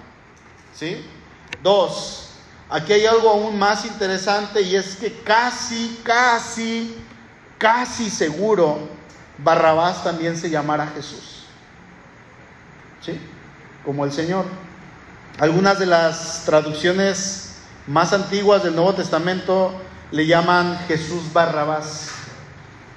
¿Sí? 0.73 1.05
Dos, 1.61 2.26
aquí 2.69 2.93
hay 2.93 3.05
algo 3.05 3.29
aún 3.29 3.57
más 3.57 3.85
interesante 3.85 4.61
y 4.61 4.75
es 4.75 4.95
que 4.95 5.13
casi, 5.21 5.99
casi, 6.03 6.95
casi 7.57 8.09
seguro 8.09 8.79
Barrabás 9.37 10.03
también 10.03 10.37
se 10.37 10.49
llamara 10.49 10.87
Jesús. 10.87 11.45
¿Sí? 13.01 13.19
Como 13.85 14.03
el 14.05 14.11
Señor. 14.11 14.45
Algunas 15.39 15.77
de 15.77 15.85
las 15.85 16.43
traducciones 16.45 17.57
más 17.85 18.13
antiguas 18.13 18.63
del 18.63 18.75
Nuevo 18.75 18.95
Testamento 18.95 19.71
le 20.11 20.25
llaman 20.25 20.77
Jesús 20.87 21.31
Barrabás 21.31 22.09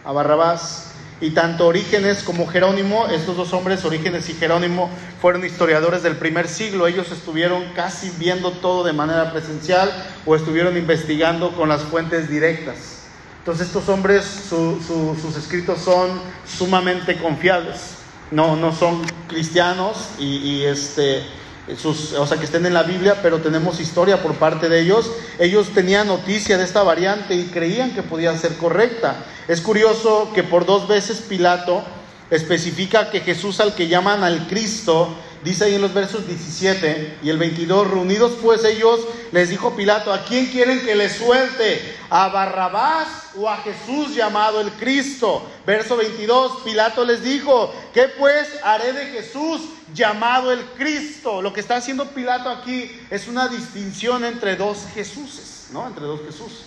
a 0.05 0.13
Barrabás. 0.13 0.90
Y 1.21 1.31
tanto 1.31 1.67
Orígenes 1.67 2.23
como 2.23 2.47
Jerónimo, 2.47 3.07
estos 3.09 3.37
dos 3.37 3.53
hombres, 3.53 3.85
Orígenes 3.85 4.29
y 4.31 4.35
Jerónimo, 4.35 4.89
fueron 5.21 5.45
historiadores 5.45 6.03
del 6.03 6.17
primer 6.17 6.49
siglo. 6.49 6.87
Ellos 6.87 7.13
estuvieron 7.13 7.63
casi 7.75 8.11
viendo 8.19 8.53
todo 8.53 8.85
de 8.85 8.95
manera 8.95 9.31
presencial 9.31 9.93
o 10.25 10.35
estuvieron 10.35 10.79
investigando 10.79 11.53
con 11.53 11.69
las 11.69 11.83
fuentes 11.83 12.31
directas. 12.31 13.01
Entonces 13.41 13.67
estos 13.67 13.89
hombres, 13.89 14.25
sus 14.49 15.37
escritos 15.37 15.81
son 15.81 16.21
sumamente 16.47 17.19
confiables. 17.19 17.97
No, 18.31 18.57
no 18.57 18.75
son 18.75 19.03
cristianos 19.29 20.11
y, 20.19 20.37
y 20.37 20.65
este, 20.65 21.25
o 21.69 22.27
sea, 22.27 22.39
que 22.39 22.45
estén 22.45 22.67
en 22.67 22.75
la 22.75 22.83
Biblia, 22.83 23.19
pero 23.23 23.39
tenemos 23.39 23.81
historia 23.81 24.23
por 24.23 24.35
parte 24.35 24.69
de 24.69 24.81
ellos. 24.81 25.11
Ellos 25.39 25.69
tenían 25.75 26.09
noticia 26.09 26.59
de 26.59 26.65
esta 26.65 26.83
variante 26.83 27.35
y 27.35 27.45
creían 27.45 27.95
que 27.95 28.03
podía 28.03 28.37
ser 28.37 28.57
correcta. 28.57 29.25
Es 29.47 29.61
curioso 29.61 30.31
que 30.35 30.43
por 30.43 30.67
dos 30.67 30.89
veces 30.89 31.21
Pilato 31.21 31.85
especifica 32.31 33.11
que 33.11 33.21
Jesús 33.21 33.61
al 33.61 33.75
que 33.75 33.89
llaman 33.89 34.25
al 34.25 34.47
Cristo, 34.47 35.15
dice 35.45 35.65
ahí 35.65 35.75
en 35.75 35.83
los 35.83 35.95
versos 35.95 36.27
17 36.27 37.19
y 37.23 37.29
el 37.31 37.39
22, 37.39 37.91
reunidos 37.91 38.33
pues 38.43 38.65
ellos, 38.65 39.01
les 39.33 39.51
dijo 39.51 39.75
Pilato, 39.77 40.13
¿a 40.13 40.25
quién 40.25 40.47
quieren 40.47 40.81
que 40.81 40.95
les 40.95 41.17
suelte? 41.17 41.97
¿A 42.11 42.29
Barrabás 42.29 43.31
o 43.37 43.49
a 43.49 43.59
Jesús 43.59 44.15
llamado 44.15 44.61
el 44.61 44.71
Cristo? 44.73 45.49
Verso 45.67 45.97
22, 45.97 46.63
Pilato 46.65 47.05
les 47.05 47.23
dijo, 47.23 47.75
¿qué 47.95 48.09
pues 48.19 48.49
haré 48.63 48.93
de 48.93 49.07
Jesús 49.07 49.63
llamado 49.95 50.53
el 50.53 50.61
Cristo? 50.77 51.43
Lo 51.43 51.53
que 51.53 51.61
está 51.61 51.77
haciendo 51.77 52.07
Pilato 52.07 52.49
aquí 52.49 52.91
es 53.11 53.29
una 53.29 53.49
distinción 53.49 54.25
entre 54.25 54.57
dos 54.57 54.87
Jesuses, 54.95 55.69
¿no? 55.73 55.87
Entre 55.87 56.05
dos 56.05 56.21
Jesús. 56.27 56.65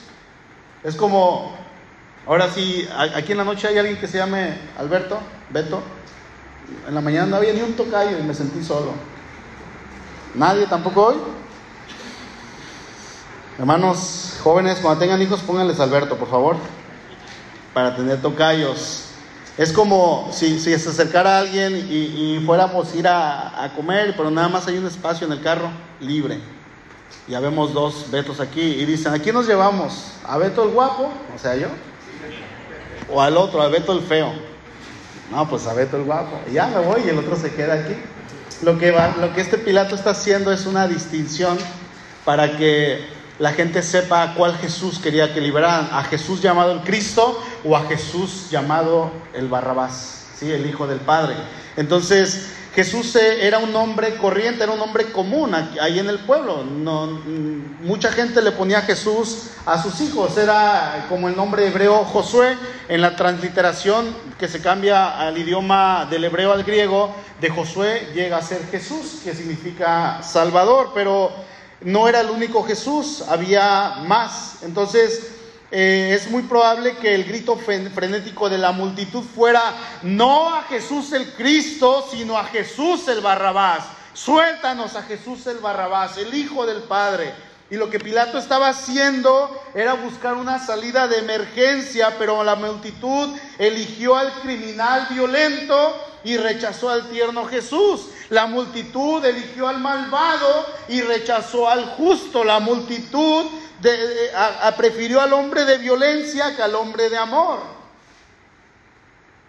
Es 0.84 0.96
como 0.96 1.56
Ahora 2.26 2.50
sí, 2.50 2.88
aquí 3.16 3.34
en 3.34 3.38
la 3.38 3.44
noche 3.44 3.68
hay 3.68 3.78
alguien 3.78 3.98
que 3.98 4.08
se 4.08 4.18
llame 4.18 4.54
Alberto, 4.78 5.20
Beto. 5.50 5.84
En 6.88 6.96
la 6.96 7.02
mañana 7.02 7.28
no 7.28 7.36
había 7.38 7.54
ni 7.54 7.62
un 7.62 7.74
tocayo 7.74 8.18
y 8.18 8.24
me 8.24 8.34
sentí 8.34 8.64
solo. 8.64 8.94
¿Nadie 10.36 10.66
tampoco 10.68 11.08
hoy? 11.08 11.16
Hermanos 13.60 14.40
jóvenes, 14.44 14.80
cuando 14.80 15.00
tengan 15.00 15.22
hijos, 15.22 15.42
pónganles 15.42 15.80
Alberto, 15.80 16.18
por 16.18 16.30
favor, 16.30 16.56
para 17.74 17.96
tener 17.96 18.22
tocayos. 18.22 19.06
Es 19.58 19.72
como 19.72 20.30
si, 20.32 20.60
se 20.60 20.74
acercara 20.74 21.38
alguien 21.38 21.76
y, 21.76 22.42
fuéramos 22.44 22.92
a 22.92 22.96
ir 22.98 23.08
a, 23.08 23.64
a, 23.64 23.74
comer, 23.76 24.16
pero 24.18 24.32
nada 24.32 24.50
más 24.50 24.68
hay 24.68 24.80
un 24.80 24.88
espacio 24.88 25.28
en 25.28 25.34
el 25.34 25.42
carro 25.42 25.70
libre. 26.00 26.40
Ya 27.28 27.40
vemos 27.40 27.74
dos 27.74 28.10
Betos 28.10 28.40
aquí 28.40 28.62
y 28.62 28.86
dicen, 28.86 29.14
¿a 29.14 29.20
quién 29.20 29.36
nos 29.36 29.48
llevamos? 29.48 30.14
¿A 30.26 30.38
Beto 30.38 30.64
el 30.64 30.72
guapo? 30.72 31.12
O 31.34 31.38
sea, 31.38 31.56
yo 31.56 31.68
o 33.14 33.22
al 33.22 33.38
otro, 33.38 33.62
a 33.62 33.68
Beto 33.68 33.94
el 33.94 34.02
feo. 34.02 34.34
No, 35.34 35.50
pues 35.50 35.66
a 35.66 35.74
Beto 35.74 35.98
el 35.98 36.04
guapo. 36.04 36.40
Y 36.48 36.54
ya 36.54 36.68
me 36.68 36.80
voy 36.80 37.02
y 37.06 37.10
el 37.10 37.18
otro 37.18 37.36
se 37.36 37.52
queda 37.52 37.74
aquí. 37.74 37.96
Lo 38.62 38.78
que, 38.78 38.92
va, 38.92 39.16
lo 39.20 39.34
que 39.34 39.42
este 39.42 39.58
Pilato 39.58 39.96
está 39.96 40.12
haciendo 40.12 40.52
es 40.52 40.68
una 40.68 40.88
distinción 40.88 41.58
para 42.24 42.56
que 42.56 43.04
la 43.40 43.52
gente 43.52 43.82
sepa 43.82 44.22
a 44.22 44.36
cuál 44.36 44.56
Jesús 44.58 45.00
quería 45.00 45.34
que 45.34 45.42
liberaran, 45.42 45.90
a 45.92 46.04
Jesús 46.04 46.40
llamado 46.40 46.72
el 46.72 46.82
Cristo 46.82 47.44
o 47.64 47.76
a 47.76 47.86
Jesús 47.86 48.52
llamado 48.52 49.12
el 49.34 49.48
Barrabás, 49.48 50.28
¿sí? 50.38 50.52
el 50.52 50.68
Hijo 50.68 50.86
del 50.86 51.00
Padre. 51.00 51.36
Entonces, 51.78 52.52
Jesús 52.74 53.16
eh, 53.16 53.46
era 53.46 53.60
un 53.60 53.76
hombre 53.76 54.16
corriente, 54.16 54.64
era 54.64 54.74
un 54.74 54.82
hombre 54.82 55.12
común 55.12 55.54
ahí 55.54 56.00
en 56.00 56.10
el 56.10 56.20
pueblo. 56.20 56.64
Mm, 56.64 57.86
mucha 57.86 58.12
gente 58.12 58.42
le 58.42 58.52
ponía 58.52 58.82
Jesús 58.82 59.52
a 59.66 59.82
sus 59.82 60.02
hijos. 60.02 60.38
Era 60.38 61.06
como 61.08 61.30
el 61.30 61.36
nombre 61.36 61.68
hebreo 61.68 62.04
Josué. 62.06 62.58
En 62.90 63.02
la 63.02 63.16
transliteración 63.16 64.16
que 64.40 64.48
se 64.48 64.60
cambia 64.60 65.20
al 65.20 65.38
idioma 65.38 66.08
del 66.10 66.24
hebreo 66.24 66.52
al 66.52 66.64
griego, 66.64 67.16
de 67.40 67.50
Josué 67.50 68.10
llega 68.14 68.38
a 68.38 68.42
ser 68.42 68.66
Jesús, 68.72 69.22
que 69.24 69.36
significa 69.36 70.24
Salvador. 70.24 70.92
Pero 70.96 71.32
no 71.82 72.08
era 72.08 72.22
el 72.22 72.32
único 72.32 72.64
Jesús, 72.64 73.24
había 73.28 73.98
más. 74.08 74.64
Entonces, 74.64 75.33
eh, 75.76 76.14
es 76.14 76.30
muy 76.30 76.44
probable 76.44 76.98
que 76.98 77.16
el 77.16 77.24
grito 77.24 77.58
frenético 77.58 78.48
de 78.48 78.60
la 78.60 78.72
multitud 78.72 79.24
fuera 79.24 79.74
no 80.04 80.54
a 80.54 80.62
Jesús 80.66 81.12
el 81.14 81.34
Cristo, 81.34 82.08
sino 82.12 82.38
a 82.38 82.44
Jesús 82.44 83.08
el 83.08 83.22
Barrabás. 83.22 83.84
Suéltanos 84.14 84.96
a 84.96 85.02
Jesús 85.02 85.48
el 85.48 85.58
Barrabás, 85.58 86.16
el 86.20 86.32
Hijo 86.36 86.68
del 86.68 86.84
Padre. 86.84 87.34
Y 87.72 87.76
lo 87.76 87.90
que 87.90 88.00
Pilato 88.00 88.38
estaba 88.38 88.68
haciendo 88.68 89.50
era 89.74 89.94
buscar 89.94 90.36
una 90.36 90.64
salida 90.64 91.08
de 91.08 91.18
emergencia, 91.18 92.18
pero 92.20 92.44
la 92.44 92.54
multitud 92.54 93.36
eligió 93.58 94.16
al 94.16 94.32
criminal 94.42 95.08
violento 95.10 95.98
y 96.24 96.38
rechazó 96.38 96.92
al 96.92 97.10
tierno 97.10 97.46
Jesús. 97.46 98.10
La 98.30 98.46
multitud 98.46 99.26
eligió 99.26 99.68
al 99.68 99.80
malvado 99.80 100.68
y 100.88 101.02
rechazó 101.02 101.68
al 101.68 101.86
justo. 101.86 102.44
La 102.44 102.60
multitud 102.60 103.46
prefirió 104.78 105.22
al 105.22 105.34
hombre 105.34 105.66
de 105.66 105.78
violencia 105.78 106.56
que 106.56 106.62
al 106.62 106.76
hombre 106.76 107.10
de 107.10 107.18
amor. 107.18 107.60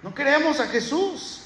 No 0.02 0.14
queremos 0.14 0.60
a 0.60 0.66
Jesús. 0.66 1.40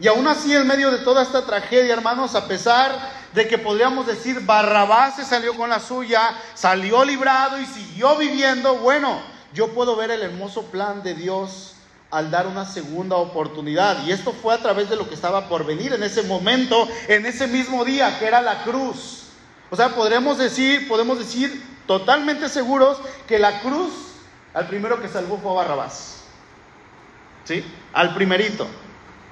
Y 0.00 0.08
aún 0.08 0.26
así, 0.26 0.52
en 0.52 0.66
medio 0.66 0.90
de 0.90 0.98
toda 0.98 1.22
esta 1.22 1.46
tragedia, 1.46 1.92
hermanos, 1.92 2.34
a 2.34 2.48
pesar 2.48 2.98
de 3.32 3.46
que 3.46 3.58
podríamos 3.58 4.06
decir 4.06 4.40
Barrabás 4.40 5.16
se 5.16 5.24
salió 5.24 5.56
con 5.56 5.70
la 5.70 5.78
suya, 5.78 6.34
salió 6.54 7.04
librado 7.04 7.60
y 7.60 7.66
siguió 7.66 8.16
viviendo, 8.16 8.76
bueno, 8.76 9.20
yo 9.52 9.72
puedo 9.72 9.94
ver 9.94 10.10
el 10.10 10.22
hermoso 10.22 10.64
plan 10.64 11.02
de 11.04 11.14
Dios 11.14 11.74
al 12.10 12.30
dar 12.30 12.46
una 12.46 12.64
segunda 12.64 13.16
oportunidad. 13.16 14.04
Y 14.04 14.12
esto 14.12 14.32
fue 14.32 14.54
a 14.54 14.58
través 14.58 14.90
de 14.90 14.96
lo 14.96 15.08
que 15.08 15.14
estaba 15.14 15.48
por 15.48 15.64
venir 15.64 15.92
en 15.92 16.02
ese 16.02 16.22
momento, 16.24 16.88
en 17.08 17.26
ese 17.26 17.46
mismo 17.46 17.84
día, 17.84 18.18
que 18.18 18.26
era 18.26 18.40
la 18.40 18.64
cruz. 18.64 19.23
O 19.74 19.76
sea, 19.76 19.88
podremos 19.88 20.38
decir, 20.38 20.86
podemos 20.86 21.18
decir 21.18 21.60
totalmente 21.88 22.48
seguros 22.48 22.96
que 23.26 23.40
la 23.40 23.60
cruz, 23.60 23.92
al 24.54 24.68
primero 24.68 25.02
que 25.02 25.08
salvó 25.08 25.36
fue 25.38 25.52
Barrabás. 25.52 26.22
¿Sí? 27.42 27.64
Al 27.92 28.14
primerito. 28.14 28.68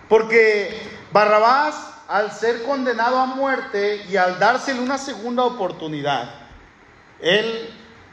Porque 0.08 0.82
Barrabás, 1.12 1.76
al 2.08 2.32
ser 2.32 2.64
condenado 2.64 3.20
a 3.20 3.26
muerte 3.26 4.04
y 4.10 4.16
al 4.16 4.40
dársele 4.40 4.80
una 4.80 4.98
segunda 4.98 5.44
oportunidad, 5.44 6.28
él 7.20 7.70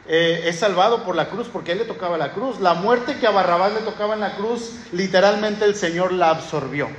eh, 0.08 0.44
es 0.46 0.60
salvado 0.60 1.04
por 1.06 1.16
la 1.16 1.30
cruz 1.30 1.48
porque 1.52 1.72
a 1.72 1.74
él 1.74 1.80
le 1.80 1.86
tocaba 1.86 2.20
la 2.20 2.32
cruz. 2.34 2.60
La 2.60 2.76
muerte 2.76 3.18
que 3.18 3.26
a 3.26 3.32
Barrabás 3.32 3.74
le 3.74 3.80
tocaba 3.80 4.14
en 4.14 4.20
la 4.20 4.36
cruz, 4.36 4.76
literalmente 4.92 5.66
el 5.66 5.74
Señor 5.74 6.12
la 6.12 6.30
absorbió. 6.30 6.90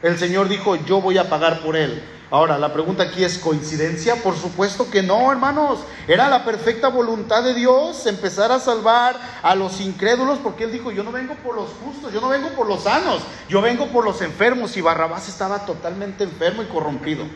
El 0.00 0.18
Señor 0.18 0.48
dijo, 0.48 0.76
yo 0.76 1.02
voy 1.02 1.18
a 1.18 1.28
pagar 1.28 1.60
por 1.60 1.76
él. 1.76 2.02
Ahora, 2.32 2.56
la 2.56 2.72
pregunta 2.72 3.02
aquí 3.02 3.22
es 3.22 3.36
coincidencia. 3.36 4.16
Por 4.16 4.34
supuesto 4.34 4.90
que 4.90 5.02
no, 5.02 5.30
hermanos. 5.30 5.80
Era 6.08 6.30
la 6.30 6.46
perfecta 6.46 6.88
voluntad 6.88 7.42
de 7.44 7.52
Dios 7.52 8.06
empezar 8.06 8.50
a 8.50 8.58
salvar 8.58 9.20
a 9.42 9.54
los 9.54 9.82
incrédulos 9.82 10.38
porque 10.38 10.64
Él 10.64 10.72
dijo, 10.72 10.90
yo 10.90 11.04
no 11.04 11.12
vengo 11.12 11.34
por 11.34 11.54
los 11.54 11.68
justos, 11.84 12.10
yo 12.10 12.22
no 12.22 12.30
vengo 12.30 12.48
por 12.52 12.66
los 12.66 12.84
sanos, 12.84 13.20
yo 13.50 13.60
vengo 13.60 13.88
por 13.88 14.06
los 14.06 14.22
enfermos. 14.22 14.78
Y 14.78 14.80
Barrabás 14.80 15.28
estaba 15.28 15.66
totalmente 15.66 16.24
enfermo 16.24 16.62
y 16.62 16.66
corrompido. 16.68 17.26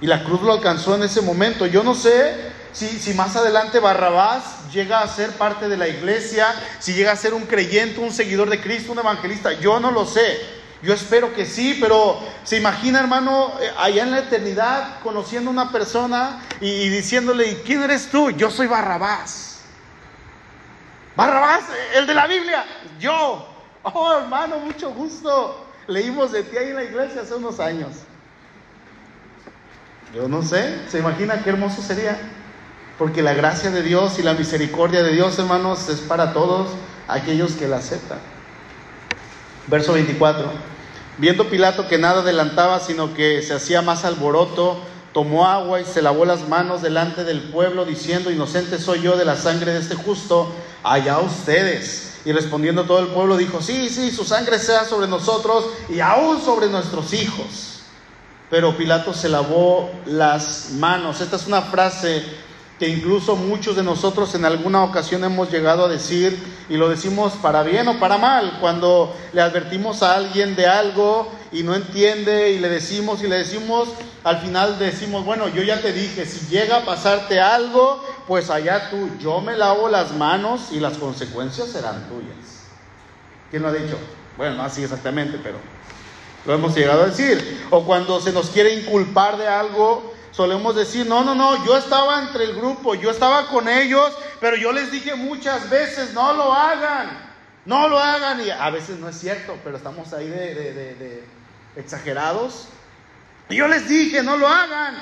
Y 0.00 0.06
la 0.06 0.22
cruz 0.22 0.42
lo 0.42 0.52
alcanzó 0.52 0.94
en 0.94 1.02
ese 1.02 1.20
momento. 1.20 1.66
Yo 1.66 1.82
no 1.82 1.96
sé 1.96 2.52
si, 2.70 2.86
si, 2.86 3.12
más 3.14 3.34
adelante 3.34 3.80
Barrabás 3.80 4.70
llega 4.72 5.00
a 5.00 5.08
ser 5.08 5.30
parte 5.30 5.68
de 5.68 5.76
la 5.76 5.88
iglesia, 5.88 6.46
si 6.78 6.94
llega 6.94 7.10
a 7.10 7.16
ser 7.16 7.34
un 7.34 7.42
creyente, 7.42 7.98
un 7.98 8.12
seguidor 8.12 8.50
de 8.50 8.60
Cristo, 8.60 8.92
un 8.92 9.00
evangelista. 9.00 9.52
Yo 9.54 9.80
no 9.80 9.90
lo 9.90 10.06
sé. 10.06 10.62
Yo 10.84 10.92
espero 10.92 11.32
que 11.32 11.46
sí, 11.46 11.78
pero 11.80 12.20
se 12.42 12.58
imagina, 12.58 13.00
hermano, 13.00 13.54
eh, 13.58 13.70
allá 13.78 14.02
en 14.02 14.10
la 14.10 14.18
eternidad, 14.18 15.00
conociendo 15.02 15.48
a 15.48 15.52
una 15.54 15.72
persona 15.72 16.42
y, 16.60 16.90
diciéndole, 16.90 17.52
¿y 17.52 17.54
quién 17.64 17.82
eres 17.82 18.10
tú? 18.10 18.30
Yo 18.30 18.50
soy 18.50 18.66
Barrabás. 18.66 19.62
Barrabás, 21.16 21.62
el 21.94 22.06
de 22.06 22.12
la 22.12 22.26
Biblia, 22.26 22.66
yo. 23.00 23.48
Oh, 23.82 24.18
hermano, 24.18 24.58
mucho 24.58 24.90
gusto. 24.90 25.66
Leímos 25.86 26.32
de 26.32 26.42
ti 26.42 26.58
ahí 26.58 26.68
en 26.68 26.76
la 26.76 26.84
iglesia 26.84 27.22
hace 27.22 27.34
unos 27.34 27.60
años. 27.60 27.92
Yo 30.14 30.28
no 30.28 30.42
sé, 30.42 30.80
¿se 30.90 30.98
imagina 30.98 31.42
qué 31.42 31.48
hermoso 31.48 31.80
sería? 31.80 32.18
Porque 32.98 33.22
la 33.22 33.32
gracia 33.32 33.70
de 33.70 33.82
Dios 33.82 34.18
y 34.18 34.22
la 34.22 34.34
misericordia 34.34 35.02
de 35.02 35.12
Dios, 35.12 35.38
hermanos, 35.38 35.88
es 35.88 36.00
para 36.00 36.34
todos 36.34 36.68
aquellos 37.08 37.52
que 37.52 37.68
la 37.68 37.78
aceptan. 37.78 38.18
Verso 39.66 39.94
24. 39.94 40.73
Viendo 41.18 41.48
Pilato 41.48 41.86
que 41.86 41.98
nada 41.98 42.22
adelantaba, 42.22 42.80
sino 42.80 43.14
que 43.14 43.40
se 43.42 43.54
hacía 43.54 43.82
más 43.82 44.04
alboroto, 44.04 44.78
tomó 45.12 45.46
agua 45.46 45.80
y 45.80 45.84
se 45.84 46.02
lavó 46.02 46.24
las 46.24 46.48
manos 46.48 46.82
delante 46.82 47.22
del 47.22 47.40
pueblo, 47.40 47.84
diciendo, 47.84 48.32
inocente 48.32 48.78
soy 48.78 49.02
yo 49.02 49.16
de 49.16 49.24
la 49.24 49.36
sangre 49.36 49.72
de 49.72 49.78
este 49.78 49.94
justo, 49.94 50.50
allá 50.82 51.20
ustedes. 51.20 52.14
Y 52.24 52.32
respondiendo 52.32 52.84
todo 52.84 52.98
el 52.98 53.08
pueblo 53.08 53.36
dijo, 53.36 53.62
sí, 53.62 53.88
sí, 53.90 54.10
su 54.10 54.24
sangre 54.24 54.58
sea 54.58 54.84
sobre 54.84 55.06
nosotros 55.06 55.66
y 55.88 56.00
aún 56.00 56.40
sobre 56.40 56.68
nuestros 56.68 57.12
hijos. 57.12 57.80
Pero 58.50 58.76
Pilato 58.76 59.14
se 59.14 59.28
lavó 59.28 59.90
las 60.06 60.70
manos. 60.72 61.20
Esta 61.20 61.36
es 61.36 61.46
una 61.46 61.62
frase 61.62 62.24
que 62.78 62.88
incluso 62.88 63.36
muchos 63.36 63.76
de 63.76 63.82
nosotros 63.82 64.34
en 64.34 64.44
alguna 64.44 64.82
ocasión 64.82 65.22
hemos 65.22 65.50
llegado 65.50 65.84
a 65.84 65.88
decir, 65.88 66.36
y 66.68 66.76
lo 66.76 66.88
decimos 66.88 67.34
para 67.34 67.62
bien 67.62 67.86
o 67.86 68.00
para 68.00 68.18
mal, 68.18 68.58
cuando 68.60 69.14
le 69.32 69.40
advertimos 69.40 70.02
a 70.02 70.16
alguien 70.16 70.56
de 70.56 70.66
algo 70.66 71.30
y 71.52 71.62
no 71.62 71.74
entiende 71.74 72.50
y 72.50 72.58
le 72.58 72.68
decimos 72.68 73.22
y 73.22 73.28
le 73.28 73.36
decimos, 73.36 73.88
al 74.24 74.38
final 74.38 74.78
decimos, 74.78 75.24
bueno, 75.24 75.48
yo 75.48 75.62
ya 75.62 75.80
te 75.80 75.92
dije, 75.92 76.26
si 76.26 76.46
llega 76.48 76.78
a 76.78 76.84
pasarte 76.84 77.40
algo, 77.40 78.04
pues 78.26 78.50
allá 78.50 78.90
tú, 78.90 79.08
yo 79.20 79.40
me 79.40 79.56
lavo 79.56 79.88
las 79.88 80.12
manos 80.12 80.72
y 80.72 80.80
las 80.80 80.98
consecuencias 80.98 81.68
serán 81.68 82.08
tuyas. 82.08 82.64
¿Quién 83.50 83.62
lo 83.62 83.68
ha 83.68 83.72
dicho? 83.72 83.96
Bueno, 84.36 84.56
no 84.56 84.62
así 84.64 84.82
exactamente, 84.82 85.38
pero 85.42 85.58
lo 86.46 86.54
hemos 86.54 86.74
llegado 86.74 87.04
a 87.04 87.06
decir. 87.06 87.66
O 87.70 87.84
cuando 87.84 88.20
se 88.20 88.32
nos 88.32 88.50
quiere 88.50 88.74
inculpar 88.74 89.36
de 89.36 89.46
algo, 89.46 90.13
solemos 90.34 90.74
decir, 90.74 91.06
no, 91.06 91.22
no, 91.22 91.34
no, 91.34 91.64
yo 91.64 91.76
estaba 91.76 92.20
entre 92.20 92.44
el 92.44 92.56
grupo, 92.56 92.94
yo 92.94 93.10
estaba 93.10 93.46
con 93.46 93.68
ellos, 93.68 94.12
pero 94.40 94.56
yo 94.56 94.72
les 94.72 94.90
dije 94.90 95.14
muchas 95.14 95.70
veces, 95.70 96.12
no 96.12 96.32
lo 96.34 96.52
hagan, 96.52 97.32
no 97.64 97.88
lo 97.88 97.98
hagan. 97.98 98.40
Y 98.44 98.50
a 98.50 98.68
veces 98.70 98.98
no 98.98 99.08
es 99.08 99.18
cierto, 99.18 99.56
pero 99.62 99.76
estamos 99.76 100.12
ahí 100.12 100.28
de, 100.28 101.24
exagerados. 101.76 102.68
Y 103.48 103.56
yo 103.56 103.68
les 103.68 103.88
dije, 103.88 104.22
no 104.22 104.36
lo 104.36 104.48
hagan. 104.48 104.96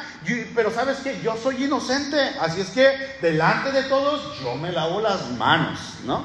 pero 0.55 0.71
sabes 0.71 0.99
que 0.99 1.19
yo 1.23 1.37
soy 1.37 1.65
inocente, 1.65 2.19
así 2.41 2.61
es 2.61 2.71
que 2.71 3.17
delante 3.23 3.73
de 3.73 3.85
todos 3.85 4.39
yo 4.41 4.55
me 4.57 4.71
lavo 4.71 5.01
las 5.01 5.31
manos, 5.31 5.81
¿no? 6.05 6.25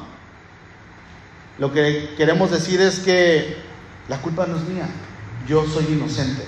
Lo 1.60 1.72
que 1.72 2.14
queremos 2.18 2.52
decir 2.52 2.82
es 2.82 3.00
que 3.00 3.58
la 4.10 4.18
culpa 4.18 4.46
no 4.46 4.58
es 4.58 4.64
mía, 4.64 4.88
yo 5.48 5.66
soy 5.66 5.86
inocente. 5.86 6.44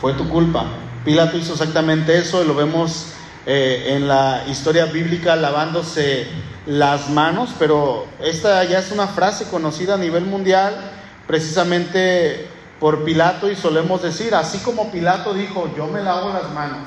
Fue 0.00 0.12
tu 0.14 0.28
culpa, 0.28 0.66
Pilato 1.08 1.38
hizo 1.38 1.54
exactamente 1.54 2.18
eso 2.18 2.44
y 2.44 2.46
lo 2.46 2.54
vemos 2.54 3.14
eh, 3.46 3.94
en 3.96 4.06
la 4.06 4.44
historia 4.46 4.84
bíblica 4.84 5.36
lavándose 5.36 6.26
las 6.66 7.08
manos, 7.08 7.54
pero 7.58 8.04
esta 8.22 8.62
ya 8.64 8.80
es 8.80 8.92
una 8.92 9.06
frase 9.06 9.46
conocida 9.46 9.94
a 9.94 9.96
nivel 9.96 10.26
mundial 10.26 10.76
precisamente 11.26 12.46
por 12.78 13.06
Pilato 13.06 13.50
y 13.50 13.56
solemos 13.56 14.02
decir, 14.02 14.34
así 14.34 14.58
como 14.58 14.92
Pilato 14.92 15.32
dijo, 15.32 15.72
yo 15.74 15.86
me 15.86 16.02
lavo 16.02 16.28
las 16.28 16.52
manos. 16.52 16.86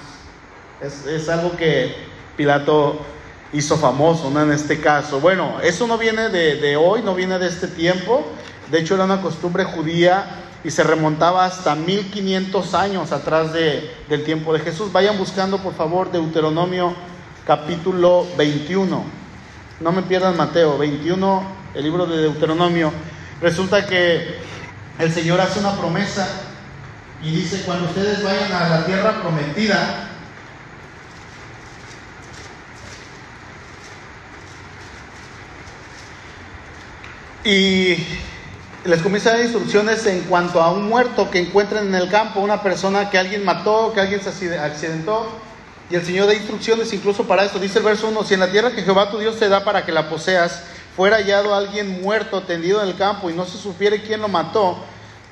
Es, 0.84 1.28
algo 1.28 1.58
que 1.58 1.96
Pilato 2.38 3.00
hizo 3.54 3.76
famoso, 3.76 4.30
¿no? 4.30 4.44
En 4.44 4.52
este 4.52 4.80
caso. 4.80 5.20
Bueno, 5.20 5.60
eso 5.64 5.88
no 5.88 5.98
viene 5.98 6.30
de 6.30 6.78
hoy, 6.78 7.02
no 7.02 7.16
viene 7.16 7.40
de 7.40 7.48
este 7.48 7.68
tiempo. 7.68 8.24
De 8.70 8.82
hecho, 8.82 8.94
era 8.94 9.06
una 9.06 9.20
costumbre 9.20 9.64
judía 9.64 10.26
y 10.64 10.72
se 10.72 10.84
remontaba 10.84 11.46
hasta 11.46 11.76
1500 11.76 12.74
años 12.74 13.12
atrás 13.12 13.54
de, 13.54 13.96
del 14.10 14.24
tiempo 14.24 14.54
de 14.54 14.60
Jesús. 14.60 14.92
Vayan 14.92 15.18
buscando 15.18 15.58
por 15.58 15.74
favor 15.74 16.12
Deuteronomio 16.12 16.94
capítulo 17.46 18.28
21. 18.38 19.04
No 19.80 19.92
me 19.92 20.04
pierdan 20.04 20.38
Mateo 20.38 20.78
21, 20.78 21.44
el 21.74 21.84
libro 21.84 22.06
de 22.06 22.22
Deuteronomio. 22.22 22.92
Resulta 23.42 23.88
que 23.88 24.36
el 25.00 25.12
Señor 25.12 25.42
hace 25.42 25.60
una 25.60 25.76
promesa 25.76 26.28
y 27.24 27.32
dice, 27.32 27.64
cuando 27.66 27.86
ustedes 27.86 28.24
vayan 28.24 28.52
a 28.52 28.70
la 28.70 28.86
tierra 28.86 29.22
prometida, 29.22 30.08
y 37.44 37.98
les 38.84 39.02
comienza 39.02 39.30
a 39.30 39.34
dar 39.34 39.42
instrucciones 39.44 40.06
en 40.08 40.22
cuanto 40.22 40.62
a 40.62 40.72
un 40.72 40.90
muerto 40.90 41.30
que 41.30 41.40
encuentren 41.40 41.88
en 41.88 41.96
el 41.96 42.10
campo, 42.10 42.40
una 42.40 42.64
persona 42.64 43.10
que 43.10 43.18
alguien 43.20 43.46
mató, 43.46 43.94
que 43.94 44.02
alguien 44.02 44.22
se 44.22 44.30
accidentó. 44.60 45.28
Y 45.92 45.96
el 45.96 46.06
Señor 46.06 46.28
da 46.28 46.34
instrucciones 46.34 46.92
incluso 46.94 47.28
para 47.28 47.44
esto. 47.44 47.60
Dice 47.60 47.80
el 47.80 47.86
verso 47.86 48.08
1, 48.08 48.24
si 48.24 48.34
en 48.34 48.40
la 48.40 48.52
tierra 48.52 48.72
que 48.72 48.82
Jehová 48.82 49.12
tu 49.12 49.20
Dios 49.20 49.38
te 49.38 49.50
da 49.50 49.64
para 49.64 49.86
que 49.86 49.92
la 49.92 50.10
poseas, 50.10 50.64
fuera 50.96 51.18
hallado 51.18 51.54
alguien 51.54 52.02
muerto, 52.02 52.42
tendido 52.42 52.82
en 52.82 52.90
el 52.90 52.96
campo, 52.96 53.30
y 53.30 53.34
no 53.34 53.46
se 53.46 53.58
supiere 53.58 54.02
quién 54.02 54.22
lo 54.22 54.30
mató, 54.30 54.78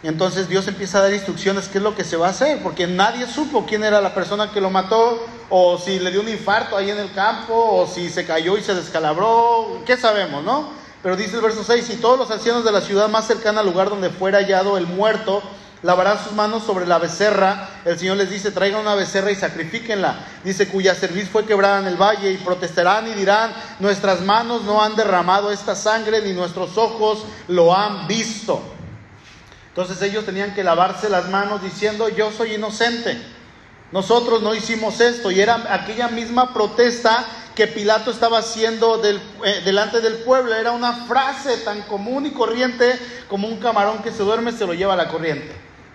entonces 0.04 0.48
Dios 0.48 0.68
empieza 0.68 1.00
a 1.00 1.04
dar 1.04 1.14
instrucciones 1.14 1.68
qué 1.68 1.80
es 1.80 1.84
lo 1.84 1.96
que 1.96 2.04
se 2.04 2.18
va 2.18 2.28
a 2.28 2.32
hacer, 2.32 2.62
porque 2.62 2.88
nadie 2.88 3.26
supo 3.26 3.66
quién 3.66 3.84
era 3.84 4.00
la 4.00 4.14
persona 4.14 4.52
que 4.52 4.62
lo 4.62 4.70
mató, 4.70 5.26
o 5.50 5.78
si 5.78 6.00
le 6.00 6.12
dio 6.12 6.22
un 6.22 6.30
infarto 6.30 6.78
ahí 6.78 6.92
en 6.92 7.00
el 7.00 7.12
campo, 7.14 7.54
o 7.54 7.88
si 7.88 8.10
se 8.10 8.26
cayó 8.26 8.58
y 8.58 8.62
se 8.62 8.76
descalabró, 8.76 9.82
qué 9.86 9.98
sabemos, 9.98 10.44
¿no? 10.44 10.70
Pero 11.02 11.16
dice 11.16 11.36
el 11.36 11.42
verso 11.42 11.64
6, 11.64 11.90
y 11.92 11.96
todos 11.96 12.20
los 12.20 12.30
ancianos 12.30 12.66
de 12.66 12.72
la 12.72 12.82
ciudad 12.82 13.08
más 13.08 13.26
cercana 13.26 13.62
al 13.62 13.68
lugar 13.68 13.90
donde 13.90 14.10
fuera 14.10 14.40
hallado 14.40 14.78
el 14.78 14.86
muerto, 14.86 15.42
lavarán 15.82 16.22
sus 16.22 16.34
manos 16.34 16.64
sobre 16.64 16.86
la 16.86 17.00
becerra. 17.00 17.70
El 17.86 17.98
Señor 17.98 18.18
les 18.18 18.30
dice, 18.30 18.52
traigan 18.52 18.82
una 18.82 18.96
becerra 18.96 19.32
y 19.32 19.36
sacrifíquenla. 19.36 20.20
Dice, 20.44 20.68
cuya 20.68 20.94
cerviz 20.96 21.30
fue 21.30 21.46
quebrada 21.46 21.80
en 21.80 21.88
el 21.88 21.96
valle, 21.96 22.32
y 22.32 22.38
protestarán 22.38 23.08
y 23.08 23.14
dirán, 23.14 23.54
nuestras 23.80 24.22
manos 24.22 24.64
no 24.64 24.84
han 24.84 24.98
derramado 24.98 25.52
esta 25.52 25.74
sangre, 25.74 26.22
ni 26.22 26.34
nuestros 26.34 26.78
ojos 26.78 27.24
lo 27.48 27.74
han 27.74 28.06
visto. 28.08 28.62
Entonces 29.70 30.02
ellos 30.02 30.26
tenían 30.26 30.54
que 30.54 30.66
lavarse 30.66 31.08
las 31.08 31.30
manos 31.30 31.62
diciendo, 31.62 32.10
yo 32.10 32.32
soy 32.32 32.56
inocente. 32.56 33.18
Nosotros 33.92 34.42
no 34.42 34.54
hicimos 34.54 35.00
esto. 35.00 35.32
Y 35.32 35.40
era 35.40 35.74
aquella 35.74 36.10
misma 36.10 36.54
protesta 36.54 37.26
que 37.60 37.68
Pilato 37.68 38.10
estaba 38.10 38.38
haciendo 38.38 39.04
eh, 39.04 39.62
delante 39.66 40.00
del 40.00 40.20
pueblo. 40.20 40.56
Era 40.56 40.72
una 40.72 40.94
frase 41.08 41.58
tan 41.58 41.82
común 41.82 42.26
y 42.26 42.32
corriente 42.32 42.98
como 43.28 43.50
un 43.50 43.58
camarón 43.58 44.02
que 44.02 44.14
se 44.14 44.24
duerme 44.24 44.54
se 44.54 44.66
lo 44.66 44.74
lleva 44.74 44.94
a 44.94 44.96
la 44.96 45.10
corriente. 45.10 45.52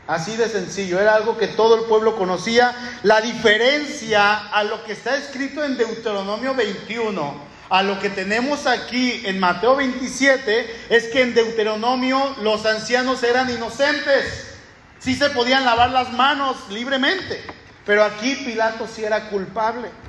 Así 0.06 0.36
de 0.36 0.46
sencillo, 0.50 1.00
era 1.00 1.14
algo 1.14 1.38
que 1.38 1.46
todo 1.46 1.76
el 1.76 1.84
pueblo 1.84 2.16
conocía. 2.16 2.74
La 3.02 3.22
diferencia 3.22 4.48
a 4.48 4.62
lo 4.62 4.84
que 4.84 4.92
está 4.92 5.16
escrito 5.16 5.64
en 5.64 5.78
Deuteronomio 5.78 6.54
21, 6.54 7.34
a 7.70 7.82
lo 7.82 7.98
que 7.98 8.10
tenemos 8.10 8.66
aquí 8.66 9.22
en 9.24 9.40
Mateo 9.40 9.74
27, 9.74 10.86
es 10.90 11.04
que 11.04 11.22
en 11.22 11.32
Deuteronomio 11.32 12.36
los 12.42 12.66
ancianos 12.66 13.22
eran 13.22 13.48
inocentes. 13.48 14.54
Sí 14.98 15.14
se 15.14 15.30
podían 15.30 15.64
lavar 15.64 15.88
las 15.88 16.12
manos 16.12 16.56
libremente, 16.68 17.42
pero 17.86 18.04
aquí 18.04 18.34
Pilato 18.44 18.86
sí 18.86 19.02
era 19.02 19.30
culpable. 19.30 20.04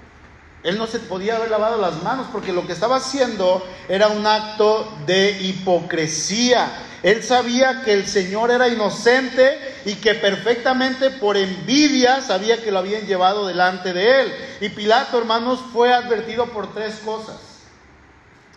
Él 0.65 0.79
no 0.79 0.87
se 0.87 0.99
podía 0.99 1.35
haber 1.35 1.51
lavado 1.51 1.79
las 1.79 2.01
manos 2.01 2.25
porque 2.31 2.51
lo 2.51 2.65
que 2.65 2.73
estaba 2.73 2.95
haciendo 2.95 3.63
era 3.87 4.07
un 4.07 4.25
acto 4.25 4.91
de 5.05 5.29
hipocresía. 5.41 6.71
Él 7.03 7.21
sabía 7.21 7.83
que 7.83 7.93
el 7.93 8.07
Señor 8.07 8.49
era 8.49 8.67
inocente 8.67 9.59
y 9.85 9.93
que 9.93 10.15
perfectamente 10.15 11.11
por 11.11 11.37
envidia 11.37 12.19
sabía 12.21 12.63
que 12.63 12.71
lo 12.71 12.79
habían 12.79 13.05
llevado 13.05 13.45
delante 13.45 13.93
de 13.93 14.21
él. 14.21 14.33
Y 14.59 14.69
Pilato, 14.69 15.19
hermanos, 15.19 15.59
fue 15.71 15.93
advertido 15.93 16.47
por 16.47 16.73
tres 16.73 16.95
cosas. 17.05 17.37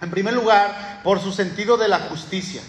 En 0.01 0.11
primer 0.11 0.33
lugar, 0.33 1.03
por 1.05 1.21
su 1.21 1.31
sentido 1.31 1.77
de 1.77 1.89
la 1.89 1.99
justicia. 1.99 2.63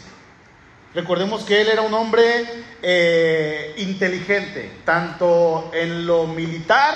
Recordemos 0.94 1.46
que 1.46 1.62
él 1.62 1.70
era 1.70 1.82
un 1.82 1.94
hombre 1.94 2.46
eh, 2.82 3.74
inteligente, 3.78 4.80
tanto 4.84 5.72
en 5.74 6.06
lo 6.06 6.28
militar, 6.28 6.96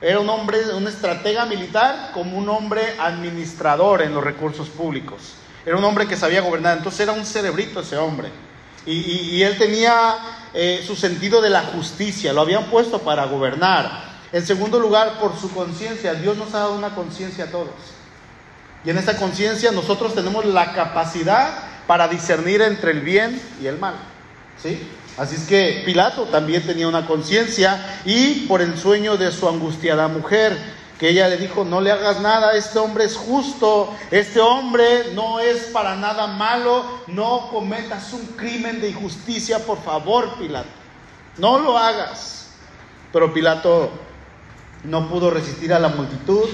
era 0.00 0.20
un 0.20 0.28
hombre, 0.28 0.58
un 0.74 0.86
estratega 0.86 1.46
militar, 1.46 2.10
como 2.12 2.36
un 2.36 2.48
hombre 2.48 2.96
administrador 2.98 4.02
en 4.02 4.14
los 4.14 4.22
recursos 4.22 4.68
públicos. 4.68 5.34
Era 5.64 5.76
un 5.76 5.84
hombre 5.84 6.06
que 6.06 6.16
sabía 6.16 6.42
gobernar, 6.42 6.76
entonces 6.78 7.00
era 7.00 7.12
un 7.12 7.24
cerebrito 7.24 7.80
ese 7.80 7.96
hombre. 7.96 8.30
Y, 8.84 9.42
él 9.42 9.58
tenía 9.58 10.16
eh, 10.54 10.84
su 10.86 10.94
sentido 10.94 11.40
de 11.40 11.50
la 11.50 11.62
justicia, 11.62 12.32
lo 12.32 12.42
habían 12.42 12.66
puesto 12.66 13.00
para 13.00 13.24
gobernar. 13.24 14.04
En 14.32 14.46
segundo 14.46 14.78
lugar, 14.78 15.18
por 15.18 15.36
su 15.36 15.50
conciencia, 15.52 16.14
Dios 16.14 16.36
nos 16.36 16.54
ha 16.54 16.58
dado 16.58 16.74
una 16.74 16.94
conciencia 16.94 17.44
a 17.44 17.50
todos. 17.50 17.74
Y 18.84 18.90
en 18.90 18.98
esta 18.98 19.16
conciencia 19.16 19.72
nosotros 19.72 20.14
tenemos 20.14 20.44
la 20.44 20.72
capacidad 20.72 21.50
para 21.88 22.06
discernir 22.06 22.62
entre 22.62 22.92
el 22.92 23.00
bien 23.00 23.40
y 23.60 23.66
el 23.66 23.78
mal. 23.78 23.94
¿Sí? 24.62 24.88
Así 25.16 25.36
es 25.36 25.46
que 25.46 25.82
Pilato 25.86 26.24
también 26.24 26.66
tenía 26.66 26.86
una 26.86 27.06
conciencia 27.06 28.00
y 28.04 28.46
por 28.46 28.60
el 28.60 28.76
sueño 28.76 29.16
de 29.16 29.32
su 29.32 29.48
angustiada 29.48 30.08
mujer, 30.08 30.56
que 30.98 31.08
ella 31.10 31.28
le 31.28 31.36
dijo, 31.36 31.64
no 31.64 31.80
le 31.80 31.90
hagas 31.90 32.20
nada, 32.20 32.52
este 32.52 32.78
hombre 32.78 33.04
es 33.04 33.16
justo, 33.16 33.94
este 34.10 34.40
hombre 34.40 35.12
no 35.14 35.40
es 35.40 35.64
para 35.64 35.96
nada 35.96 36.26
malo, 36.26 36.84
no 37.06 37.48
cometas 37.50 38.12
un 38.12 38.26
crimen 38.36 38.80
de 38.80 38.90
injusticia, 38.90 39.58
por 39.60 39.82
favor, 39.82 40.38
Pilato, 40.38 40.68
no 41.38 41.58
lo 41.58 41.78
hagas. 41.78 42.50
Pero 43.12 43.32
Pilato 43.32 43.90
no 44.84 45.08
pudo 45.08 45.30
resistir 45.30 45.72
a 45.72 45.78
la 45.78 45.88
multitud 45.88 46.48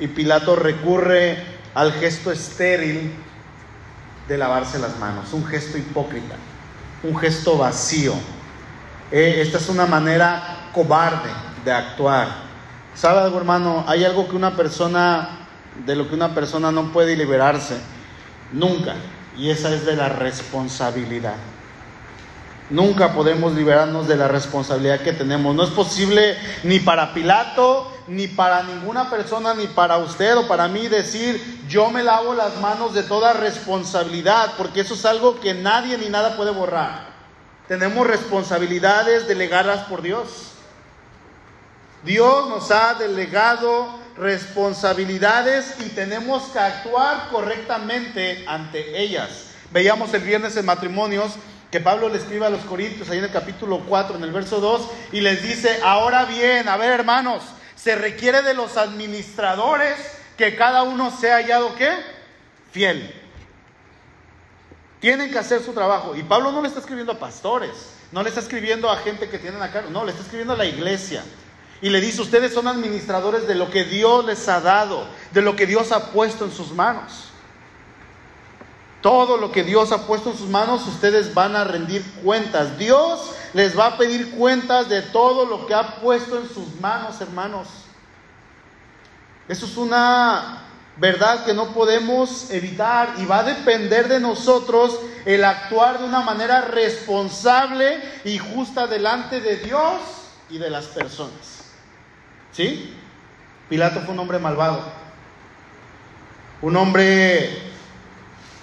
y 0.00 0.08
Pilato 0.08 0.56
recurre 0.56 1.44
al 1.74 1.92
gesto 1.92 2.32
estéril 2.32 3.12
de 4.28 4.38
lavarse 4.38 4.78
las 4.78 4.98
manos, 4.98 5.32
un 5.32 5.44
gesto 5.44 5.78
hipócrita, 5.78 6.36
un 7.02 7.16
gesto 7.18 7.58
vacío. 7.58 8.14
Eh, 9.10 9.40
esta 9.40 9.58
es 9.58 9.68
una 9.68 9.86
manera 9.86 10.68
cobarde 10.72 11.30
de 11.64 11.72
actuar 11.72 12.50
¿Sabe 12.94 13.20
algo, 13.20 13.38
hermano? 13.38 13.84
Hay 13.86 14.04
algo 14.04 14.28
que 14.28 14.36
una 14.36 14.56
persona, 14.56 15.46
de 15.86 15.96
lo 15.96 16.08
que 16.08 16.14
una 16.14 16.34
persona 16.34 16.72
no 16.72 16.92
puede 16.92 17.16
liberarse, 17.16 17.78
nunca, 18.52 18.94
y 19.38 19.48
esa 19.48 19.72
es 19.72 19.86
de 19.86 19.96
la 19.96 20.08
responsabilidad. 20.08 21.36
Nunca 22.70 23.12
podemos 23.12 23.52
liberarnos 23.54 24.06
de 24.06 24.16
la 24.16 24.28
responsabilidad 24.28 25.00
que 25.00 25.12
tenemos. 25.12 25.54
No 25.56 25.64
es 25.64 25.70
posible 25.70 26.38
ni 26.62 26.78
para 26.78 27.12
Pilato, 27.12 27.90
ni 28.06 28.28
para 28.28 28.62
ninguna 28.62 29.10
persona, 29.10 29.54
ni 29.54 29.66
para 29.66 29.98
usted 29.98 30.36
o 30.36 30.46
para 30.46 30.68
mí 30.68 30.86
decir, 30.86 31.64
yo 31.68 31.90
me 31.90 32.04
lavo 32.04 32.32
las 32.32 32.56
manos 32.60 32.94
de 32.94 33.02
toda 33.02 33.32
responsabilidad, 33.32 34.52
porque 34.56 34.80
eso 34.80 34.94
es 34.94 35.04
algo 35.04 35.40
que 35.40 35.52
nadie 35.52 35.98
ni 35.98 36.08
nada 36.08 36.36
puede 36.36 36.52
borrar. 36.52 37.10
Tenemos 37.66 38.06
responsabilidades 38.06 39.26
delegadas 39.26 39.86
por 39.88 40.00
Dios. 40.00 40.52
Dios 42.04 42.48
nos 42.48 42.70
ha 42.70 42.94
delegado 42.94 43.98
responsabilidades 44.16 45.74
y 45.80 45.88
tenemos 45.90 46.44
que 46.44 46.58
actuar 46.58 47.28
correctamente 47.30 48.44
ante 48.46 49.00
ellas. 49.00 49.46
Veíamos 49.72 50.12
el 50.14 50.22
viernes 50.22 50.56
en 50.56 50.66
matrimonios 50.66 51.32
que 51.70 51.80
Pablo 51.80 52.08
le 52.08 52.18
escribe 52.18 52.46
a 52.46 52.50
los 52.50 52.62
Corintios, 52.62 53.08
ahí 53.10 53.18
en 53.18 53.24
el 53.24 53.30
capítulo 53.30 53.80
4, 53.88 54.16
en 54.16 54.24
el 54.24 54.32
verso 54.32 54.60
2, 54.60 54.88
y 55.12 55.20
les 55.20 55.42
dice, 55.42 55.80
ahora 55.84 56.24
bien, 56.24 56.68
a 56.68 56.76
ver 56.76 56.90
hermanos, 56.90 57.42
se 57.76 57.94
requiere 57.94 58.42
de 58.42 58.54
los 58.54 58.76
administradores 58.76 59.96
que 60.36 60.56
cada 60.56 60.82
uno 60.82 61.16
sea 61.16 61.36
hallado 61.36 61.74
qué? 61.76 61.90
Fiel. 62.72 63.14
Tienen 65.00 65.30
que 65.30 65.38
hacer 65.38 65.62
su 65.62 65.72
trabajo. 65.72 66.14
Y 66.14 66.22
Pablo 66.22 66.52
no 66.52 66.60
le 66.60 66.68
está 66.68 66.80
escribiendo 66.80 67.12
a 67.12 67.18
pastores, 67.18 67.70
no 68.12 68.22
le 68.22 68.28
está 68.28 68.40
escribiendo 68.40 68.90
a 68.90 68.96
gente 68.96 69.28
que 69.28 69.38
tienen 69.38 69.62
acá, 69.62 69.82
no, 69.90 70.04
le 70.04 70.10
está 70.10 70.22
escribiendo 70.22 70.54
a 70.54 70.56
la 70.56 70.66
iglesia. 70.66 71.22
Y 71.80 71.88
le 71.88 72.00
dice, 72.00 72.20
ustedes 72.20 72.52
son 72.52 72.66
administradores 72.68 73.46
de 73.46 73.54
lo 73.54 73.70
que 73.70 73.84
Dios 73.84 74.24
les 74.26 74.46
ha 74.48 74.60
dado, 74.60 75.06
de 75.32 75.40
lo 75.40 75.56
que 75.56 75.66
Dios 75.66 75.92
ha 75.92 76.10
puesto 76.10 76.44
en 76.44 76.52
sus 76.52 76.72
manos. 76.72 77.29
Todo 79.00 79.38
lo 79.38 79.50
que 79.50 79.62
Dios 79.62 79.92
ha 79.92 80.06
puesto 80.06 80.30
en 80.30 80.36
sus 80.36 80.48
manos, 80.48 80.86
ustedes 80.86 81.32
van 81.32 81.56
a 81.56 81.64
rendir 81.64 82.04
cuentas. 82.22 82.76
Dios 82.76 83.32
les 83.54 83.78
va 83.78 83.86
a 83.86 83.96
pedir 83.96 84.32
cuentas 84.32 84.88
de 84.88 85.00
todo 85.00 85.46
lo 85.46 85.66
que 85.66 85.74
ha 85.74 85.96
puesto 85.96 86.38
en 86.38 86.48
sus 86.48 86.78
manos, 86.80 87.20
hermanos. 87.20 87.68
Eso 89.48 89.64
es 89.64 89.76
una 89.76 90.64
verdad 90.96 91.46
que 91.46 91.54
no 91.54 91.68
podemos 91.68 92.50
evitar 92.50 93.14
y 93.16 93.24
va 93.24 93.38
a 93.38 93.44
depender 93.44 94.06
de 94.06 94.20
nosotros 94.20 95.00
el 95.24 95.44
actuar 95.44 95.98
de 95.98 96.04
una 96.04 96.20
manera 96.20 96.60
responsable 96.60 98.00
y 98.24 98.36
justa 98.36 98.86
delante 98.86 99.40
de 99.40 99.56
Dios 99.56 100.00
y 100.50 100.58
de 100.58 100.68
las 100.68 100.86
personas. 100.86 101.64
¿Sí? 102.52 102.94
Pilato 103.70 104.00
fue 104.00 104.12
un 104.12 104.18
hombre 104.18 104.38
malvado, 104.38 104.82
un 106.60 106.76
hombre 106.76 107.69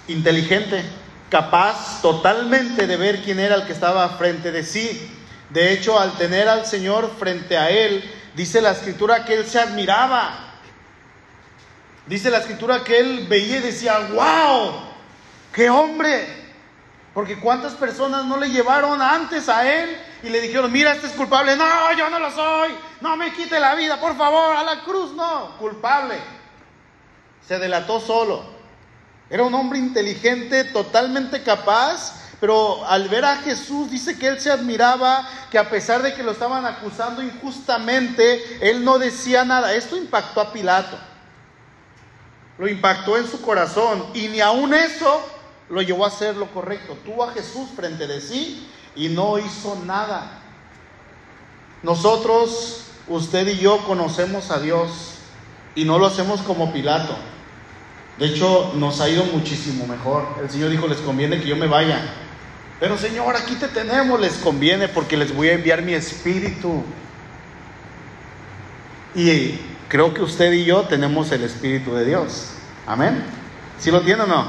inteligente, 0.08 0.82
capaz 1.30 2.02
totalmente 2.02 2.86
de 2.86 2.96
ver 2.96 3.22
quién 3.22 3.38
era 3.38 3.54
el 3.54 3.66
que 3.66 3.72
estaba 3.72 4.08
frente 4.10 4.50
de 4.50 4.64
sí. 4.64 5.10
De 5.50 5.72
hecho, 5.72 5.98
al 5.98 6.12
tener 6.16 6.48
al 6.48 6.66
Señor 6.66 7.14
frente 7.18 7.56
a 7.56 7.70
él, 7.70 8.02
dice 8.34 8.60
la 8.60 8.72
escritura 8.72 9.24
que 9.24 9.34
él 9.34 9.46
se 9.46 9.58
admiraba. 9.58 10.46
Dice 12.06 12.30
la 12.30 12.38
escritura 12.38 12.82
que 12.82 12.98
él 12.98 13.26
veía 13.28 13.58
y 13.58 13.62
decía, 13.62 13.98
wow, 14.12 14.72
qué 15.52 15.68
hombre. 15.68 16.26
Porque 17.12 17.38
cuántas 17.38 17.74
personas 17.74 18.24
no 18.24 18.36
le 18.36 18.48
llevaron 18.48 19.02
antes 19.02 19.48
a 19.48 19.70
él 19.70 19.98
y 20.22 20.28
le 20.28 20.40
dijeron, 20.40 20.70
mira, 20.70 20.92
este 20.92 21.08
es 21.08 21.12
culpable. 21.12 21.56
No, 21.56 21.92
yo 21.96 22.08
no 22.08 22.18
lo 22.18 22.30
soy. 22.30 22.70
No 23.00 23.16
me 23.16 23.32
quite 23.32 23.58
la 23.58 23.74
vida, 23.74 24.00
por 24.00 24.16
favor, 24.16 24.56
a 24.56 24.62
la 24.62 24.82
cruz. 24.82 25.12
No, 25.14 25.56
culpable. 25.58 26.16
Se 27.46 27.58
delató 27.58 28.00
solo. 28.00 28.57
Era 29.30 29.42
un 29.42 29.54
hombre 29.54 29.78
inteligente, 29.78 30.64
totalmente 30.64 31.42
capaz, 31.42 32.14
pero 32.40 32.84
al 32.86 33.08
ver 33.08 33.24
a 33.24 33.36
Jesús 33.36 33.90
dice 33.90 34.18
que 34.18 34.28
él 34.28 34.40
se 34.40 34.50
admiraba, 34.50 35.28
que 35.50 35.58
a 35.58 35.68
pesar 35.68 36.02
de 36.02 36.14
que 36.14 36.22
lo 36.22 36.30
estaban 36.30 36.64
acusando 36.64 37.22
injustamente, 37.22 38.58
él 38.60 38.84
no 38.84 38.98
decía 38.98 39.44
nada. 39.44 39.74
Esto 39.74 39.96
impactó 39.96 40.40
a 40.40 40.52
Pilato, 40.52 40.96
lo 42.56 42.68
impactó 42.68 43.18
en 43.18 43.26
su 43.26 43.42
corazón 43.42 44.06
y 44.14 44.28
ni 44.28 44.40
aun 44.40 44.72
eso 44.72 45.22
lo 45.68 45.82
llevó 45.82 46.04
a 46.04 46.08
hacer 46.08 46.36
lo 46.36 46.50
correcto. 46.52 46.96
Tuvo 47.04 47.24
a 47.24 47.32
Jesús 47.32 47.68
frente 47.76 48.06
de 48.06 48.20
sí 48.20 48.70
y 48.94 49.08
no 49.08 49.38
hizo 49.38 49.76
nada. 49.84 50.40
Nosotros, 51.82 52.84
usted 53.08 53.46
y 53.48 53.58
yo 53.58 53.84
conocemos 53.86 54.50
a 54.50 54.58
Dios 54.58 55.14
y 55.74 55.84
no 55.84 55.98
lo 55.98 56.06
hacemos 56.06 56.40
como 56.42 56.72
Pilato. 56.72 57.14
De 58.18 58.26
hecho, 58.26 58.72
nos 58.74 59.00
ha 59.00 59.08
ido 59.08 59.24
muchísimo 59.24 59.86
mejor. 59.86 60.26
El 60.42 60.50
Señor 60.50 60.70
dijo, 60.70 60.88
les 60.88 60.98
conviene 60.98 61.40
que 61.40 61.46
yo 61.46 61.56
me 61.56 61.66
vaya. 61.66 62.00
Pero 62.80 62.98
Señor, 62.98 63.36
aquí 63.36 63.54
te 63.54 63.68
tenemos, 63.68 64.20
les 64.20 64.34
conviene 64.34 64.88
porque 64.88 65.16
les 65.16 65.34
voy 65.34 65.48
a 65.48 65.52
enviar 65.52 65.82
mi 65.82 65.94
espíritu. 65.94 66.82
Y 69.14 69.58
creo 69.88 70.14
que 70.14 70.22
usted 70.22 70.52
y 70.52 70.64
yo 70.64 70.82
tenemos 70.82 71.30
el 71.32 71.44
espíritu 71.44 71.94
de 71.94 72.04
Dios. 72.04 72.50
Amén. 72.86 73.24
¿Sí 73.78 73.90
lo 73.90 74.00
tiene 74.00 74.22
o 74.22 74.26
no? 74.26 74.46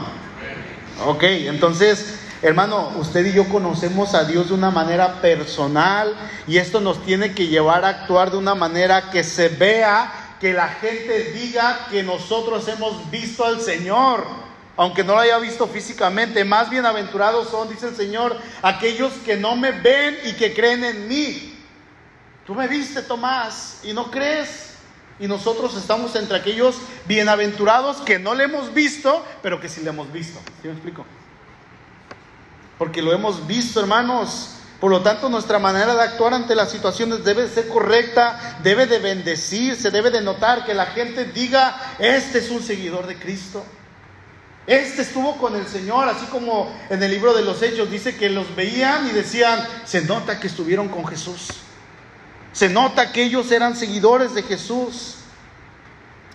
Ok, 1.05 1.23
entonces 1.23 2.19
Hermano, 2.41 2.93
usted 2.97 3.25
y 3.25 3.33
yo 3.33 3.49
conocemos 3.49 4.15
a 4.15 4.23
Dios 4.23 4.47
de 4.47 4.53
una 4.53 4.71
manera 4.71 5.19
personal 5.19 6.15
y 6.47 6.57
esto 6.57 6.79
nos 6.79 7.03
tiene 7.03 7.33
que 7.33 7.47
llevar 7.47 7.83
a 7.83 7.89
actuar 7.89 8.31
de 8.31 8.37
una 8.37 8.55
manera 8.55 9.09
que 9.11 9.25
se 9.25 9.49
vea, 9.49 10.09
que 10.39 10.53
la 10.53 10.69
gente 10.69 11.31
diga 11.31 11.87
que 11.89 12.03
nosotros 12.03 12.67
hemos 12.67 13.09
visto 13.11 13.45
al 13.45 13.61
Señor, 13.61 14.25
aunque 14.77 15.03
no 15.03 15.13
lo 15.13 15.19
haya 15.19 15.37
visto 15.39 15.67
físicamente. 15.67 16.43
Más 16.45 16.69
bienaventurados 16.69 17.49
son, 17.49 17.69
dice 17.69 17.87
el 17.87 17.95
Señor, 17.95 18.37
aquellos 18.61 19.13
que 19.25 19.35
no 19.35 19.55
me 19.55 19.71
ven 19.71 20.17
y 20.25 20.33
que 20.33 20.53
creen 20.53 20.83
en 20.83 21.07
mí. 21.07 21.57
Tú 22.45 22.55
me 22.55 22.67
viste, 22.67 23.01
Tomás, 23.01 23.81
y 23.83 23.93
no 23.93 24.09
crees. 24.09 24.75
Y 25.19 25.27
nosotros 25.27 25.75
estamos 25.75 26.15
entre 26.15 26.37
aquellos 26.37 26.77
bienaventurados 27.05 27.97
que 27.97 28.19
no 28.19 28.33
le 28.33 28.45
hemos 28.45 28.73
visto, 28.73 29.25
pero 29.43 29.59
que 29.59 29.67
sí 29.67 29.81
le 29.81 29.89
hemos 29.89 30.11
visto. 30.11 30.39
¿Sí 30.61 30.67
me 30.67 30.73
explico? 30.73 31.05
porque 32.79 33.01
lo 33.01 33.11
hemos 33.11 33.45
visto, 33.45 33.81
hermanos. 33.81 34.55
Por 34.79 34.91
lo 34.91 35.01
tanto, 35.01 35.27
nuestra 35.27 35.59
manera 35.59 35.93
de 35.93 36.01
actuar 36.01 36.33
ante 36.33 36.55
las 36.55 36.71
situaciones 36.71 37.25
debe 37.25 37.49
ser 37.49 37.67
correcta, 37.67 38.59
debe 38.63 38.85
de 38.85 38.99
bendecirse, 38.99 39.91
debe 39.91 40.09
de 40.09 40.21
notar 40.21 40.65
que 40.65 40.73
la 40.73 40.85
gente 40.87 41.25
diga, 41.25 41.95
este 41.99 42.39
es 42.39 42.49
un 42.49 42.63
seguidor 42.63 43.05
de 43.05 43.17
Cristo. 43.17 43.65
Este 44.65 45.01
estuvo 45.01 45.37
con 45.37 45.55
el 45.55 45.67
Señor, 45.67 46.07
así 46.07 46.27
como 46.27 46.71
en 46.89 47.03
el 47.03 47.11
libro 47.11 47.33
de 47.33 47.43
los 47.43 47.61
Hechos 47.61 47.91
dice 47.91 48.15
que 48.15 48.29
los 48.29 48.55
veían 48.55 49.07
y 49.07 49.11
decían, 49.11 49.67
se 49.83 50.01
nota 50.01 50.39
que 50.39 50.47
estuvieron 50.47 50.87
con 50.87 51.05
Jesús. 51.05 51.47
Se 52.53 52.69
nota 52.69 53.11
que 53.11 53.23
ellos 53.23 53.51
eran 53.51 53.75
seguidores 53.75 54.33
de 54.33 54.43
Jesús. 54.43 55.15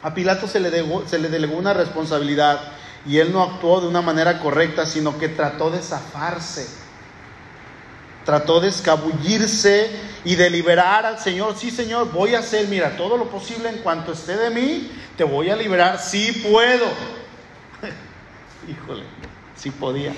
A 0.03 0.13
Pilato 0.13 0.49
se 0.49 0.61
le, 0.61 0.71
se 1.07 1.19
le 1.19 1.29
delegó 1.31 1.57
una 1.57 1.73
responsabilidad 1.73 2.61
y 3.07 3.19
él 3.19 3.33
no 3.33 3.43
actuó 3.43 3.81
de 3.81 3.89
una 3.89 4.03
manera 4.03 4.39
correcta, 4.41 4.85
sino 4.85 5.19
que 5.19 5.29
trató 5.29 5.71
de 5.71 5.81
zafarse. 5.81 6.84
Trató 8.25 8.61
de 8.61 8.69
escabullirse 8.69 9.91
y 10.25 10.35
de 10.35 10.51
liberar 10.51 11.05
al 11.05 11.19
Señor. 11.19 11.57
Sí, 11.57 11.71
Señor, 11.71 12.11
voy 12.13 12.35
a 12.35 12.39
hacer, 12.39 12.69
mira, 12.69 12.97
todo 12.97 13.17
lo 13.17 13.29
posible 13.29 13.69
en 13.69 13.79
cuanto 13.79 14.13
esté 14.13 14.37
de 14.37 14.51
mí, 14.51 14.91
te 15.17 15.25
voy 15.25 15.51
a 15.51 15.57
liberar. 15.57 15.99
Sí 15.99 16.33
puedo. 16.51 16.87
Híjole, 18.69 19.05
sí 19.57 19.71
podía. 19.71 20.13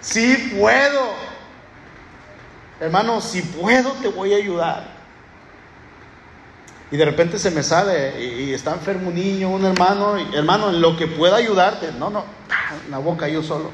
Sí 0.00 0.54
puedo. 0.58 1.14
Hermano, 2.80 3.20
si 3.20 3.42
puedo, 3.42 3.92
te 3.92 4.08
voy 4.08 4.32
a 4.32 4.36
ayudar 4.36 5.02
y 6.92 6.96
de 6.98 7.06
repente 7.06 7.38
se 7.38 7.50
me 7.50 7.62
sale 7.62 8.22
y, 8.22 8.52
está 8.52 8.74
enfermo 8.74 9.08
un 9.08 9.14
niño, 9.14 9.48
un 9.48 9.64
hermano, 9.64 10.18
hermano, 10.34 10.68
en 10.68 10.82
lo 10.82 10.94
que 10.94 11.06
pueda 11.06 11.36
ayudarte, 11.36 11.90
no, 11.98 12.10
no, 12.10 12.22
la 12.90 12.98
boca 12.98 13.26
yo 13.28 13.42
solo. 13.42 13.70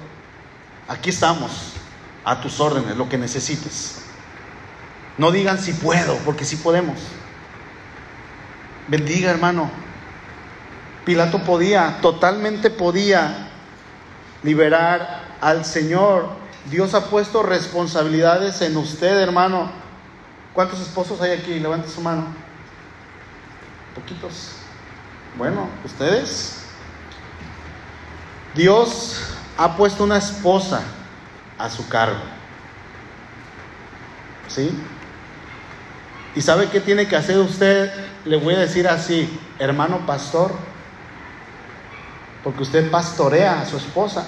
Aquí 0.87 1.11
estamos, 1.11 1.73
a 2.25 2.41
tus 2.41 2.61
órdenes, 2.61 2.97
lo 2.97 3.09
que 3.09 3.19
necesites. 3.19 4.03
No 5.17 5.31
digan 5.31 5.59
si 5.59 5.73
puedo, 5.73 6.17
porque 6.19 6.45
si 6.45 6.57
podemos. 6.57 6.99
Bendiga, 8.87 9.31
hermano. 9.31 9.71
Pilato 11.05 11.43
podía, 11.45 11.99
totalmente 12.01 12.71
podía 12.71 13.49
liberar 14.43 15.23
al 15.41 15.65
Señor. 15.65 16.29
Dios 16.71 16.95
ha 16.95 17.07
puesto 17.07 17.43
responsabilidades 17.43 18.61
en 18.61 18.77
usted, 18.77 19.19
hermano. 19.19 19.71
¿Cuántos 20.55 20.81
esposos 20.81 21.21
hay 21.21 21.33
aquí? 21.33 21.59
Levante 21.59 21.89
su 21.89 22.01
mano 22.01 22.49
poquitos. 23.99 24.53
Bueno, 25.37 25.69
ustedes. 25.85 26.63
Dios 28.55 29.21
ha 29.57 29.77
puesto 29.77 30.05
una 30.05 30.17
esposa 30.17 30.83
a 31.59 31.69
su 31.69 31.89
cargo. 31.89 32.21
¿Sí? 34.49 34.71
¿Y 36.35 36.41
sabe 36.41 36.69
qué 36.69 36.81
tiene 36.81 37.07
que 37.07 37.17
hacer 37.17 37.39
usted? 37.39 37.93
Le 38.25 38.37
voy 38.37 38.55
a 38.55 38.61
decir 38.61 38.87
así, 38.89 39.29
hermano 39.59 40.07
pastor, 40.07 40.53
porque 42.45 42.63
usted 42.63 42.91
pastorea 42.91 43.61
a 43.61 43.67
su 43.67 43.77
esposa. 43.77 44.27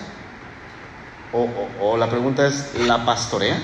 O, 1.33 1.49
o 1.81 1.97
la 1.97 2.11
pregunta 2.11 2.47
es, 2.47 2.75
¿la 2.81 3.05
pastorea? 3.05 3.59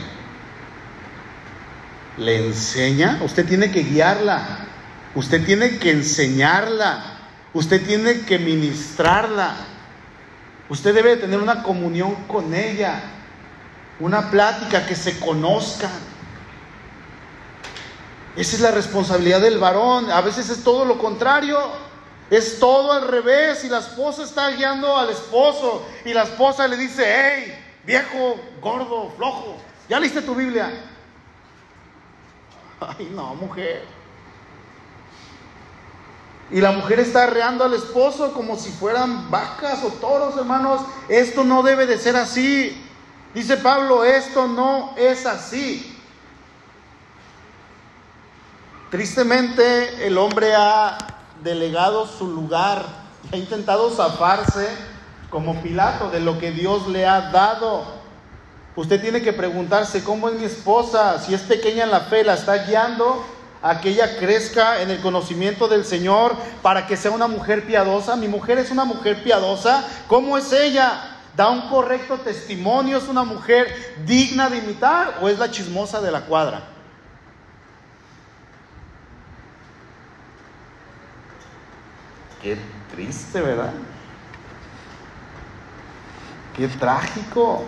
¿Le 2.18 2.46
enseña? 2.46 3.18
Usted 3.22 3.46
tiene 3.46 3.72
que 3.72 3.82
guiarla. 3.82 4.66
Usted 5.16 5.46
tiene 5.46 5.78
que 5.78 5.92
enseñarla, 5.92 7.02
usted 7.54 7.82
tiene 7.86 8.20
que 8.26 8.38
ministrarla, 8.38 9.56
usted 10.68 10.94
debe 10.94 11.16
tener 11.16 11.40
una 11.40 11.62
comunión 11.62 12.14
con 12.28 12.52
ella, 12.52 13.00
una 14.01 14.30
plática 14.30 14.86
que 14.86 14.94
se 14.94 15.18
conozca. 15.18 15.90
Esa 18.36 18.57
es 18.57 18.61
la 18.61 18.70
responsabilidad 18.70 19.40
del 19.40 19.59
varón. 19.59 20.11
A 20.11 20.20
veces 20.20 20.51
es 20.51 20.62
todo 20.62 20.84
lo 20.84 20.99
contrario. 20.99 21.59
Es 22.28 22.59
todo 22.59 22.92
al 22.92 23.09
revés. 23.09 23.64
Y 23.64 23.68
la 23.68 23.78
esposa 23.78 24.24
está 24.24 24.51
guiando 24.51 24.97
al 24.97 25.11
esposo. 25.11 25.86
Y 26.05 26.12
la 26.12 26.24
esposa 26.24 26.68
le 26.68 26.76
dice, 26.76 27.05
hey, 27.07 27.59
viejo, 27.84 28.36
gordo, 28.61 29.12
flojo, 29.16 29.57
¿ya 29.88 29.99
leíste 29.99 30.20
tu 30.20 30.34
Biblia? 30.34 30.70
Ay, 32.80 33.11
no, 33.14 33.34
mujer. 33.34 33.84
Y 36.51 36.61
la 36.61 36.72
mujer 36.72 37.01
está 37.01 37.24
arreando 37.24 37.64
al 37.64 37.74
esposo 37.74 38.32
como 38.32 38.57
si 38.57 38.70
fueran 38.70 39.30
vacas 39.30 39.82
o 39.82 39.88
toros, 39.88 40.36
hermanos. 40.36 40.82
Esto 41.09 41.42
no 41.42 41.62
debe 41.62 41.86
de 41.86 41.99
ser 41.99 42.16
así. 42.16 42.86
Dice 43.37 43.59
Pablo, 43.59 44.03
esto 44.03 44.47
no 44.47 44.95
es 44.97 45.26
así. 45.26 45.95
Tristemente 48.91 50.07
el 50.07 50.16
hombre 50.16 50.55
ha 50.55 50.97
delegado 51.45 52.07
su 52.07 52.28
lugar, 52.28 52.87
ha 53.30 53.37
intentado 53.37 53.91
zafarse 53.91 54.66
como 55.28 55.61
Pilato 55.61 56.09
de 56.09 56.20
lo 56.20 56.39
que 56.39 56.51
Dios 56.51 56.89
le 56.89 57.07
ha 57.07 57.30
dado. 57.30 57.84
Usted 58.74 59.03
tiene 59.03 59.20
que 59.20 59.34
preguntarse, 59.34 60.03
¿cómo 60.03 60.30
es 60.30 60.37
mi 60.37 60.47
esposa? 60.47 61.20
Si 61.20 61.34
es 61.34 61.43
pequeña 61.43 61.84
en 61.84 61.91
la 61.91 62.01
fe, 62.01 62.24
¿la 62.24 62.37
está 62.37 62.64
guiando? 62.64 63.22
a 63.62 63.80
que 63.80 63.89
ella 63.89 64.16
crezca 64.18 64.80
en 64.80 64.91
el 64.91 65.01
conocimiento 65.01 65.66
del 65.66 65.84
Señor 65.84 66.37
para 66.62 66.87
que 66.87 66.97
sea 66.97 67.11
una 67.11 67.26
mujer 67.26 67.66
piadosa. 67.66 68.14
Mi 68.14 68.28
mujer 68.28 68.59
es 68.59 68.70
una 68.70 68.84
mujer 68.84 69.22
piadosa. 69.24 69.84
¿Cómo 70.07 70.39
es 70.39 70.53
ella? 70.53 71.15
¿Da 71.37 71.51
un 71.51 71.68
correcto 71.68 72.16
testimonio? 72.16 72.97
¿Es 72.97 73.09
una 73.09 73.22
mujer 73.22 73.95
digna 74.07 74.49
de 74.49 74.57
imitar 74.57 75.18
o 75.20 75.28
es 75.28 75.39
la 75.39 75.51
chismosa 75.51 76.01
de 76.01 76.11
la 76.11 76.22
cuadra? 76.22 76.62
Qué 82.41 82.57
triste, 82.95 83.43
¿verdad? 83.43 83.72
Qué 86.57 86.68
trágico. 86.68 87.64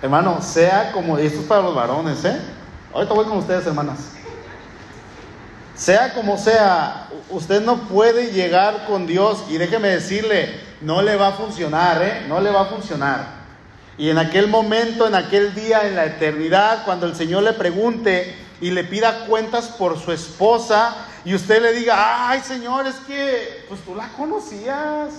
Hermano, 0.00 0.40
sea 0.40 0.92
como, 0.92 1.18
esto 1.18 1.40
es 1.40 1.46
para 1.46 1.62
los 1.62 1.74
varones, 1.74 2.24
¿eh? 2.24 2.40
Ahorita 2.94 3.12
voy 3.12 3.26
con 3.26 3.38
ustedes, 3.38 3.66
hermanas. 3.66 4.12
Sea 5.74 6.14
como 6.14 6.38
sea, 6.38 7.08
usted 7.28 7.62
no 7.62 7.88
puede 7.88 8.32
llegar 8.32 8.86
con 8.86 9.06
Dios 9.06 9.44
y 9.50 9.58
déjeme 9.58 9.88
decirle, 9.88 10.60
no 10.80 11.02
le 11.02 11.16
va 11.16 11.28
a 11.28 11.32
funcionar, 11.32 12.02
¿eh? 12.02 12.24
No 12.28 12.40
le 12.40 12.50
va 12.50 12.62
a 12.62 12.66
funcionar. 12.66 13.44
Y 13.96 14.10
en 14.10 14.18
aquel 14.18 14.48
momento, 14.48 15.06
en 15.06 15.14
aquel 15.14 15.54
día, 15.54 15.86
en 15.86 15.94
la 15.94 16.04
eternidad, 16.04 16.84
cuando 16.84 17.06
el 17.06 17.14
Señor 17.14 17.42
le 17.44 17.52
pregunte 17.52 18.34
y 18.60 18.70
le 18.70 18.84
pida 18.84 19.26
cuentas 19.26 19.68
por 19.68 19.98
su 19.98 20.10
esposa 20.10 20.96
y 21.24 21.34
usted 21.34 21.62
le 21.62 21.72
diga, 21.72 22.28
ay 22.28 22.40
Señor, 22.40 22.86
es 22.86 22.96
que, 23.06 23.64
pues 23.68 23.80
tú 23.82 23.94
la 23.94 24.08
conocías, 24.08 25.10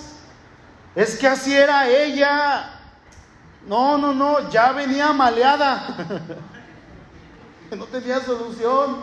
es 0.95 1.17
que 1.17 1.27
así 1.27 1.53
era 1.53 1.89
ella. 1.89 2.71
No, 3.67 3.97
no, 3.97 4.13
no, 4.13 4.49
ya 4.49 4.71
venía 4.73 5.11
maleada. 5.13 5.95
no 7.75 7.85
tenía 7.85 8.19
solución. 8.19 8.97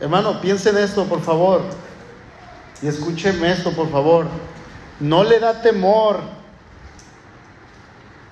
Hermano, 0.00 0.40
piensen 0.40 0.76
esto, 0.76 1.04
por 1.04 1.22
favor. 1.22 1.62
Y 2.82 2.88
escúcheme 2.88 3.50
esto, 3.52 3.72
por 3.72 3.90
favor. 3.90 4.26
No 5.00 5.24
le 5.24 5.40
da 5.40 5.62
temor. 5.62 6.20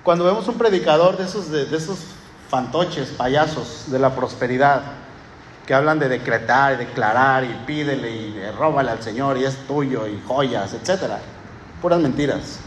Cuando 0.03 0.23
vemos 0.23 0.47
un 0.47 0.57
predicador 0.57 1.17
de 1.17 1.25
esos, 1.25 1.49
de, 1.49 1.63
esos 1.75 1.99
fantoches, 2.49 3.09
payasos 3.09 3.85
de 3.87 3.97
la 3.97 4.15
prosperidad, 4.15 4.83
que 5.65 5.73
hablan 5.73 5.97
de 5.97 6.09
decretar 6.09 6.73
y 6.73 6.77
declarar 6.77 7.43
y 7.43 7.53
pídele 7.65 8.11
y 8.11 8.51
róbale 8.55 8.91
al 8.91 9.01
Señor 9.01 9.37
y 9.37 9.45
es 9.45 9.57
tuyo 9.67 10.07
y 10.07 10.21
joyas, 10.27 10.73
etcétera. 10.73 11.19
Puras 11.81 11.99
mentiras. 11.99 12.59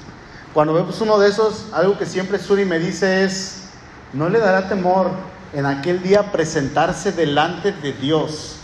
Cuando 0.52 0.74
vemos 0.74 1.00
uno 1.00 1.18
de 1.18 1.28
esos, 1.28 1.66
algo 1.72 1.96
que 1.96 2.06
siempre 2.06 2.40
Suri 2.40 2.64
me 2.64 2.80
dice 2.80 3.22
es, 3.22 3.68
no 4.12 4.28
le 4.28 4.40
dará 4.40 4.68
temor 4.68 5.10
en 5.52 5.64
aquel 5.64 6.02
día 6.02 6.32
presentarse 6.32 7.12
delante 7.12 7.70
de 7.70 7.92
Dios 7.92 8.56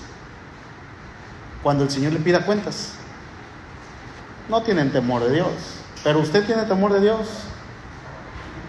cuando 1.63 1.85
el 1.85 1.91
Señor 1.91 2.13
le 2.13 2.19
pida 2.19 2.45
cuentas. 2.45 2.93
No 4.49 4.63
tienen 4.63 4.93
temor 4.93 5.25
de 5.25 5.33
Dios, 5.33 5.49
pero 6.03 6.21
usted 6.21 6.45
tiene 6.45 6.65
temor 6.65 6.93
de 6.93 7.01
Dios. 7.01 7.21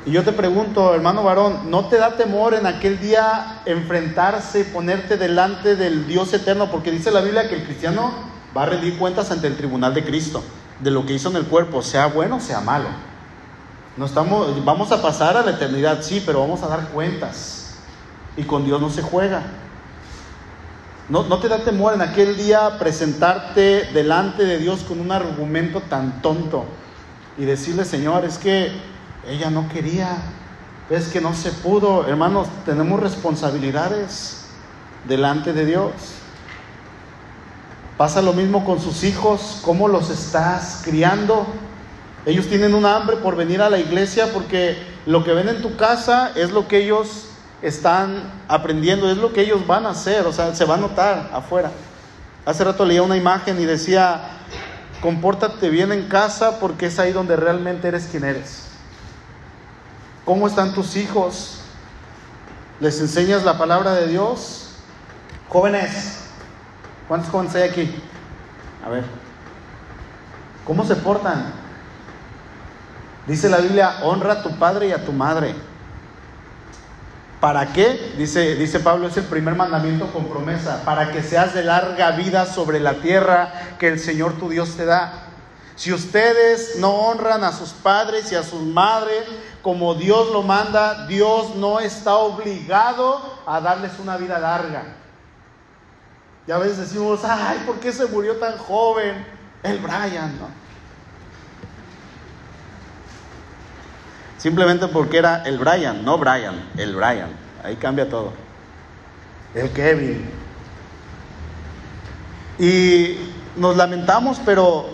Y 0.06 0.12
yo 0.12 0.24
te 0.24 0.32
pregunto, 0.32 0.94
hermano 0.94 1.24
varón, 1.24 1.72
¿no 1.72 1.86
te 1.86 1.98
da 1.98 2.16
temor 2.16 2.54
en 2.54 2.68
aquel 2.68 3.00
día 3.00 3.62
enfrentarse 3.66 4.64
ponerte 4.66 5.18
delante 5.18 5.76
del 5.76 6.08
Dios 6.08 6.32
eterno? 6.34 6.70
Porque 6.70 6.92
dice 6.92 7.12
la 7.12 7.22
Biblia 7.22 7.50
que 7.50 7.56
el 7.56 7.64
cristiano 7.64 8.12
va 8.56 8.64
a 8.64 8.66
rendir 8.68 8.98
cuentas 8.98 9.32
ante 9.32 9.48
el 9.48 9.58
tribunal 9.58 9.94
de 9.94 10.06
Cristo, 10.06 10.44
de 10.80 10.92
lo 10.92 11.06
que 11.06 11.14
hizo 11.14 11.30
en 11.30 11.38
el 11.38 11.46
cuerpo, 11.46 11.82
sea 11.82 12.06
bueno, 12.06 12.40
sea 12.40 12.62
malo. 12.62 12.88
No 13.98 14.06
estamos, 14.06 14.64
vamos 14.64 14.92
a 14.92 15.02
pasar 15.02 15.38
a 15.38 15.42
la 15.42 15.52
eternidad, 15.52 16.02
sí, 16.02 16.22
pero 16.26 16.40
vamos 16.42 16.62
a 16.64 16.68
dar 16.68 16.90
cuentas. 16.90 17.76
Y 18.38 18.44
con 18.44 18.64
Dios 18.64 18.80
no 18.80 18.90
se 18.90 19.02
juega. 19.02 19.42
No, 21.08 21.24
no 21.24 21.38
te 21.40 21.48
da 21.48 21.60
temor 21.60 21.94
en 21.94 22.02
aquel 22.02 22.36
día 22.36 22.80
presentarte 22.80 23.90
delante 23.94 24.44
de 24.44 24.58
Dios 24.58 24.82
con 24.82 25.00
un 25.00 25.12
argumento 25.12 25.82
tan 25.82 26.22
tonto 26.24 26.66
y 27.38 27.46
decirle, 27.46 27.86
Señor, 27.86 28.26
es 28.26 28.40
que 28.40 28.72
ella 29.28 29.52
no 29.52 29.70
quería, 29.70 30.18
es 30.90 31.10
que 31.10 31.22
no 31.22 31.36
se 31.36 31.52
pudo. 31.52 32.08
Hermanos, 32.08 32.48
tenemos 32.66 33.00
responsabilidades 33.00 34.46
delante 35.08 35.54
de 35.54 35.66
Dios. 35.66 35.92
Pasa 37.98 38.24
lo 38.24 38.34
mismo 38.34 38.66
con 38.66 38.80
sus 38.82 39.04
hijos, 39.04 39.60
cómo 39.64 39.88
los 39.88 40.10
estás 40.10 40.82
criando. 40.84 41.46
Ellos 42.26 42.48
tienen 42.48 42.74
un 42.74 42.86
hambre 42.86 43.18
por 43.18 43.36
venir 43.36 43.62
a 43.62 43.70
la 43.70 43.78
iglesia 43.78 44.34
porque 44.34 44.78
lo 45.06 45.24
que 45.24 45.34
ven 45.34 45.50
en 45.50 45.62
tu 45.62 45.76
casa 45.76 46.32
es 46.36 46.52
lo 46.52 46.68
que 46.68 46.84
ellos 46.84 47.30
están 47.62 48.24
aprendiendo, 48.48 49.10
es 49.10 49.18
lo 49.18 49.34
que 49.34 49.42
ellos 49.42 49.66
van 49.66 49.86
a 49.86 49.92
hacer, 49.92 50.26
o 50.26 50.34
sea, 50.34 50.54
se 50.54 50.66
va 50.66 50.76
a 50.76 50.78
notar 50.78 51.30
afuera. 51.34 51.72
Hace 52.46 52.64
rato 52.64 52.86
leía 52.86 53.02
una 53.02 53.18
imagen 53.18 53.60
y 53.60 53.66
decía, 53.66 54.22
compórtate 55.02 55.70
bien 55.70 55.92
en 55.92 56.08
casa 56.08 56.60
porque 56.60 56.88
es 56.88 57.00
ahí 57.00 57.12
donde 57.12 57.36
realmente 57.36 57.88
eres 57.88 58.08
quien 58.08 58.24
eres. 58.24 58.68
¿Cómo 60.26 60.48
están 60.48 60.74
tus 60.74 60.96
hijos? 60.96 61.60
¿Les 62.80 63.00
enseñas 63.00 63.44
la 63.44 63.58
palabra 63.58 63.94
de 63.94 64.08
Dios? 64.08 64.72
Jóvenes, 65.50 66.26
¿cuántos 67.08 67.30
jóvenes 67.30 67.56
hay 67.56 67.70
aquí? 67.70 67.96
A 68.86 68.90
ver, 68.90 69.04
¿cómo 70.66 70.84
se 70.86 70.96
portan? 70.96 71.54
Dice 73.28 73.50
la 73.50 73.58
Biblia, 73.58 74.00
honra 74.04 74.34
a 74.34 74.44
tu 74.44 74.52
padre 74.58 74.90
y 74.90 74.92
a 74.92 75.04
tu 75.04 75.12
madre. 75.12 75.56
¿Para 77.46 77.74
qué? 77.74 78.16
Dice, 78.18 78.56
dice 78.56 78.80
Pablo, 78.80 79.08
es 79.08 79.18
el 79.18 79.26
primer 79.26 79.54
mandamiento 79.54 80.12
con 80.12 80.26
promesa, 80.26 80.82
para 80.84 81.12
que 81.12 81.22
seas 81.22 81.54
de 81.54 81.62
larga 81.62 82.10
vida 82.10 82.48
sobre 82.48 82.80
la 82.80 82.96
tierra 82.96 83.54
que 83.78 83.88
el 83.88 84.00
Señor 84.00 84.34
tu 84.40 84.50
Dios 84.50 84.76
te 84.76 84.84
da. 84.84 85.28
Si 85.76 85.94
ustedes 85.94 86.78
no 86.80 86.90
honran 86.90 87.44
a 87.44 87.52
sus 87.52 87.70
padres 87.70 88.32
y 88.32 88.36
a 88.36 88.42
sus 88.42 88.62
madres 88.62 89.26
como 89.62 89.94
Dios 89.94 90.32
lo 90.32 90.42
manda, 90.42 91.06
Dios 91.06 91.56
no 91.56 91.80
está 91.80 92.16
obligado 92.16 93.22
a 93.46 93.62
darles 93.62 93.92
una 94.00 94.18
vida 94.18 94.40
larga. 94.40 94.96
Y 96.48 96.52
a 96.52 96.58
veces 96.58 96.80
decimos, 96.80 97.20
ay, 97.26 97.62
¿por 97.68 97.80
qué 97.80 97.94
se 97.94 98.08
murió 98.08 98.38
tan 98.38 98.58
joven? 98.58 99.24
El 99.62 99.78
Brian, 99.78 100.36
¿no? 100.40 100.65
Simplemente 104.38 104.88
porque 104.88 105.18
era 105.18 105.44
el 105.44 105.58
Brian, 105.58 106.04
no 106.04 106.18
Brian, 106.18 106.70
el 106.78 106.96
Brian. 106.96 107.30
Ahí 107.64 107.76
cambia 107.78 108.10
todo. 108.10 108.34
El 109.54 109.70
Kevin. 109.72 110.30
Y 112.60 113.18
nos 113.56 113.76
lamentamos, 113.78 114.40
pero 114.46 114.88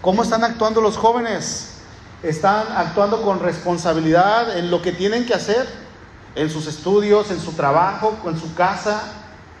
¿cómo 0.00 0.22
están 0.22 0.44
actuando 0.44 0.80
los 0.80 0.96
jóvenes? 0.96 1.78
Están 2.22 2.66
actuando 2.76 3.22
con 3.22 3.40
responsabilidad 3.40 4.58
en 4.58 4.70
lo 4.70 4.82
que 4.82 4.92
tienen 4.92 5.24
que 5.24 5.34
hacer, 5.34 5.66
en 6.34 6.50
sus 6.50 6.66
estudios, 6.66 7.30
en 7.30 7.40
su 7.40 7.52
trabajo, 7.52 8.18
en 8.26 8.38
su 8.38 8.54
casa, 8.54 9.02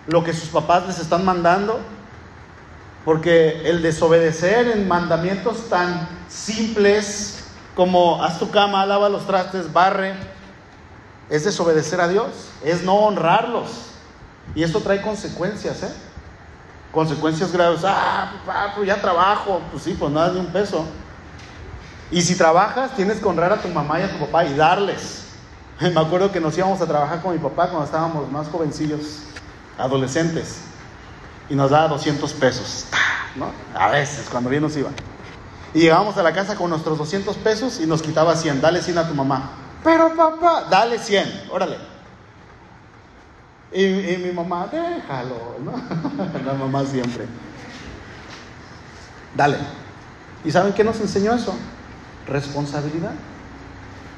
lo 0.06 0.24
que 0.24 0.32
sus 0.32 0.48
papás 0.48 0.86
les 0.86 0.98
están 0.98 1.24
mandando. 1.24 1.80
Porque 3.04 3.68
el 3.68 3.80
desobedecer 3.80 4.68
en 4.68 4.88
mandamientos 4.88 5.68
tan 5.68 6.08
simples 6.28 7.39
como 7.80 8.22
haz 8.22 8.38
tu 8.38 8.50
cama, 8.50 8.84
lava 8.84 9.08
los 9.08 9.26
trastes, 9.26 9.72
barre, 9.72 10.12
es 11.30 11.46
desobedecer 11.46 11.98
a 11.98 12.08
Dios, 12.08 12.50
es 12.62 12.82
no 12.82 12.94
honrarlos. 12.96 13.70
Y 14.54 14.62
esto 14.62 14.80
trae 14.80 15.00
consecuencias, 15.00 15.82
¿eh? 15.84 15.94
Consecuencias 16.92 17.50
graves. 17.50 17.80
Ah, 17.82 18.32
papá, 18.44 18.72
pues 18.76 18.86
ya 18.86 19.00
trabajo. 19.00 19.62
Pues 19.70 19.84
sí, 19.84 19.96
pues 19.98 20.12
nada 20.12 20.28
de 20.28 20.40
un 20.40 20.48
peso. 20.48 20.84
Y 22.10 22.20
si 22.20 22.36
trabajas, 22.36 22.94
tienes 22.96 23.18
que 23.18 23.26
honrar 23.26 23.50
a 23.50 23.62
tu 23.62 23.68
mamá 23.68 23.98
y 23.98 24.02
a 24.02 24.12
tu 24.12 24.18
papá 24.18 24.44
y 24.44 24.54
darles. 24.54 25.28
Me 25.80 25.98
acuerdo 25.98 26.30
que 26.30 26.38
nos 26.38 26.58
íbamos 26.58 26.82
a 26.82 26.86
trabajar 26.86 27.22
con 27.22 27.32
mi 27.32 27.38
papá 27.38 27.68
cuando 27.68 27.86
estábamos 27.86 28.30
más 28.30 28.46
jovencillos, 28.48 29.22
adolescentes. 29.78 30.64
Y 31.48 31.54
nos 31.54 31.70
daba 31.70 31.88
200 31.88 32.30
pesos. 32.34 32.84
A 33.74 33.88
veces, 33.88 34.28
cuando 34.30 34.50
bien 34.50 34.62
nos 34.62 34.76
iba. 34.76 34.90
Y 35.72 35.80
llegábamos 35.80 36.16
a 36.16 36.22
la 36.22 36.32
casa 36.32 36.56
con 36.56 36.70
nuestros 36.70 36.98
200 36.98 37.36
pesos 37.36 37.80
y 37.80 37.86
nos 37.86 38.02
quitaba 38.02 38.34
100. 38.34 38.60
Dale 38.60 38.82
100 38.82 38.98
a 38.98 39.08
tu 39.08 39.14
mamá. 39.14 39.50
Pero 39.84 40.14
papá, 40.14 40.66
dale 40.68 40.98
100, 40.98 41.44
órale. 41.50 41.76
Y, 43.72 43.86
mi 44.18 44.32
mamá, 44.32 44.68
déjalo, 44.70 45.56
¿no? 45.64 45.72
La 46.44 46.54
mamá 46.54 46.84
siempre. 46.84 47.26
Dale. 49.36 49.58
¿Y 50.44 50.50
saben 50.50 50.72
qué 50.72 50.82
nos 50.82 51.00
enseñó 51.00 51.34
eso? 51.34 51.54
Responsabilidad. 52.26 53.12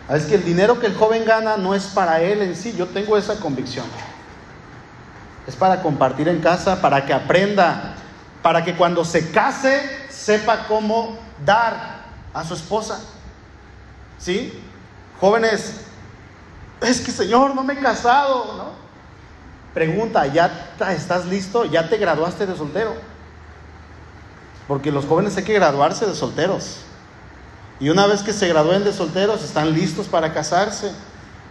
Es 0.09 0.25
que 0.25 0.37
el 0.37 0.45
dinero 0.45 0.81
que 0.81 0.87
el 0.87 0.97
joven 0.97 1.25
gana 1.25 1.57
no 1.57 1.75
es 1.75 1.85
para 1.85 2.23
él 2.23 2.43
en 2.43 2.57
sí, 2.57 2.75
yo 2.77 2.87
tengo 2.87 3.17
esa 3.17 3.39
convicción. 3.39 3.87
Es 5.47 5.55
para 5.55 5.83
compartir 5.83 6.29
en 6.29 6.41
casa, 6.41 6.81
para 6.81 7.05
que 7.05 7.13
aprenda, 7.13 7.95
para 8.43 8.65
que 8.65 8.75
cuando 8.75 9.05
se 9.05 9.31
case 9.31 10.02
sepa 10.23 10.67
cómo 10.69 11.19
dar 11.45 12.03
a 12.33 12.45
su 12.45 12.55
esposa. 12.55 13.01
¿Sí? 14.19 14.53
Jóvenes, 15.21 15.81
es 16.81 17.01
que 17.01 17.11
Señor, 17.11 17.55
no 17.55 17.65
me 17.65 17.75
he 17.75 17.79
casado, 17.79 18.57
¿no? 18.57 18.83
Pregunta, 19.75 20.27
¿ya 20.27 20.75
estás 20.91 21.27
listo? 21.27 21.65
¿Ya 21.65 21.89
te 21.89 21.97
graduaste 21.97 22.47
de 22.47 22.57
soltero? 22.57 22.95
Porque 24.69 24.93
los 24.93 25.07
jóvenes 25.07 25.37
hay 25.37 25.45
que 25.45 25.55
graduarse 25.55 26.07
de 26.07 26.15
solteros. 26.15 26.79
Y 27.81 27.89
una 27.89 28.07
vez 28.07 28.23
que 28.23 28.33
se 28.33 28.47
gradúen 28.49 28.85
de 28.85 28.93
solteros, 28.93 29.43
están 29.43 29.73
listos 29.73 30.07
para 30.07 30.33
casarse. 30.33 30.93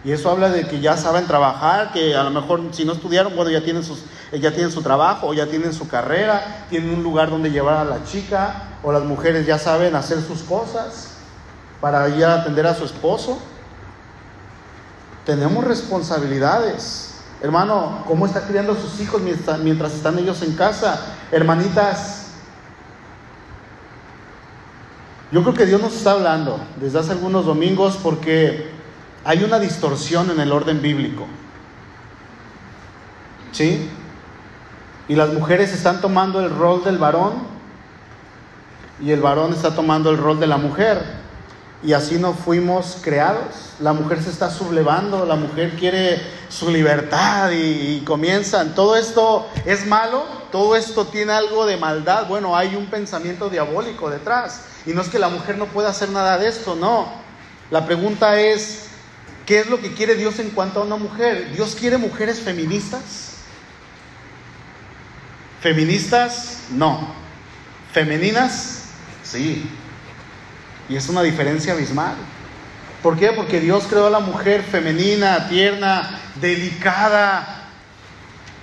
Y 0.04 0.10
eso 0.10 0.30
habla 0.30 0.50
de 0.50 0.66
que 0.66 0.80
ya 0.80 0.96
saben 0.96 1.26
trabajar, 1.26 1.92
que 1.92 2.16
a 2.16 2.24
lo 2.24 2.30
mejor 2.30 2.60
si 2.72 2.84
no 2.84 2.92
estudiaron, 2.92 3.36
bueno, 3.36 3.50
ya 3.50 3.62
tienen, 3.62 3.84
sus, 3.84 4.00
ya 4.32 4.50
tienen 4.50 4.72
su 4.72 4.82
trabajo, 4.82 5.28
o 5.28 5.34
ya 5.34 5.46
tienen 5.46 5.72
su 5.72 5.86
carrera, 5.86 6.66
tienen 6.70 6.90
un 6.90 7.02
lugar 7.02 7.30
donde 7.30 7.50
llevar 7.50 7.76
a 7.76 7.84
la 7.84 8.02
chica, 8.04 8.64
o 8.82 8.90
las 8.90 9.04
mujeres 9.04 9.46
ya 9.46 9.58
saben 9.58 9.94
hacer 9.94 10.20
sus 10.20 10.42
cosas 10.42 11.12
para 11.80 12.08
ir 12.08 12.24
a 12.24 12.40
atender 12.40 12.66
a 12.66 12.74
su 12.74 12.84
esposo. 12.84 13.38
Tenemos 15.24 15.62
responsabilidades. 15.64 17.20
Hermano, 17.40 18.04
¿cómo 18.08 18.26
está 18.26 18.42
criando 18.42 18.72
a 18.72 18.76
sus 18.76 19.00
hijos 19.00 19.22
mientras, 19.22 19.94
están 19.94 20.18
ellos 20.18 20.42
en 20.42 20.54
casa? 20.54 21.00
Hermanitas, 21.30 22.26
yo 25.30 25.42
creo 25.42 25.54
que 25.54 25.66
Dios 25.66 25.80
nos 25.80 25.94
está 25.94 26.12
hablando 26.12 26.58
desde 26.80 26.98
hace 26.98 27.12
algunos 27.12 27.46
domingos 27.46 27.98
porque 28.02 28.71
hay 29.24 29.44
una 29.44 29.58
distorsión 29.58 30.30
en 30.30 30.40
el 30.40 30.52
orden 30.52 30.82
bíblico. 30.82 31.26
¿Sí? 33.52 33.88
Y 35.08 35.14
las 35.14 35.32
mujeres 35.32 35.72
están 35.72 36.00
tomando 36.00 36.40
el 36.40 36.50
rol 36.50 36.84
del 36.84 36.98
varón 36.98 37.34
y 39.00 39.10
el 39.10 39.20
varón 39.20 39.52
está 39.52 39.74
tomando 39.74 40.10
el 40.10 40.18
rol 40.18 40.40
de 40.40 40.46
la 40.46 40.56
mujer. 40.56 41.22
Y 41.84 41.92
así 41.94 42.18
no 42.18 42.32
fuimos 42.32 42.98
creados. 43.02 43.74
La 43.80 43.92
mujer 43.92 44.22
se 44.22 44.30
está 44.30 44.50
sublevando, 44.50 45.26
la 45.26 45.34
mujer 45.34 45.74
quiere 45.76 46.22
su 46.48 46.70
libertad 46.70 47.50
y, 47.50 47.96
y, 47.96 48.04
comienzan. 48.04 48.74
Todo 48.76 48.96
esto 48.96 49.48
es 49.64 49.86
malo, 49.86 50.24
todo 50.52 50.76
esto 50.76 51.06
tiene 51.06 51.32
algo 51.32 51.66
de 51.66 51.76
maldad. 51.76 52.28
Bueno, 52.28 52.56
hay 52.56 52.76
un 52.76 52.86
pensamiento 52.86 53.50
diabólico 53.50 54.10
detrás. 54.10 54.62
Y 54.86 54.92
no 54.92 55.02
es 55.02 55.08
que 55.08 55.18
la 55.18 55.28
mujer 55.28 55.58
no 55.58 55.66
pueda 55.66 55.90
hacer 55.90 56.10
nada 56.10 56.38
de 56.38 56.48
esto, 56.48 56.76
no. 56.76 57.08
La 57.72 57.84
pregunta 57.84 58.40
es, 58.40 58.91
¿qué 59.46 59.60
es 59.60 59.68
lo 59.68 59.80
que 59.80 59.92
quiere 59.94 60.14
Dios 60.14 60.38
en 60.38 60.50
cuanto 60.50 60.80
a 60.80 60.84
una 60.84 60.96
mujer? 60.96 61.52
¿Dios 61.52 61.76
quiere 61.78 61.98
mujeres 61.98 62.40
feministas? 62.40 63.36
Feministas, 65.60 66.64
no. 66.70 67.14
Femeninas, 67.92 68.84
sí. 69.22 69.68
Y 70.88 70.96
es 70.96 71.08
una 71.08 71.22
diferencia 71.22 71.72
abismal. 71.72 72.16
¿Por 73.02 73.18
qué? 73.18 73.32
Porque 73.32 73.60
Dios 73.60 73.84
creó 73.88 74.06
a 74.06 74.10
la 74.10 74.20
mujer 74.20 74.62
femenina, 74.62 75.48
tierna, 75.48 76.20
delicada. 76.40 77.64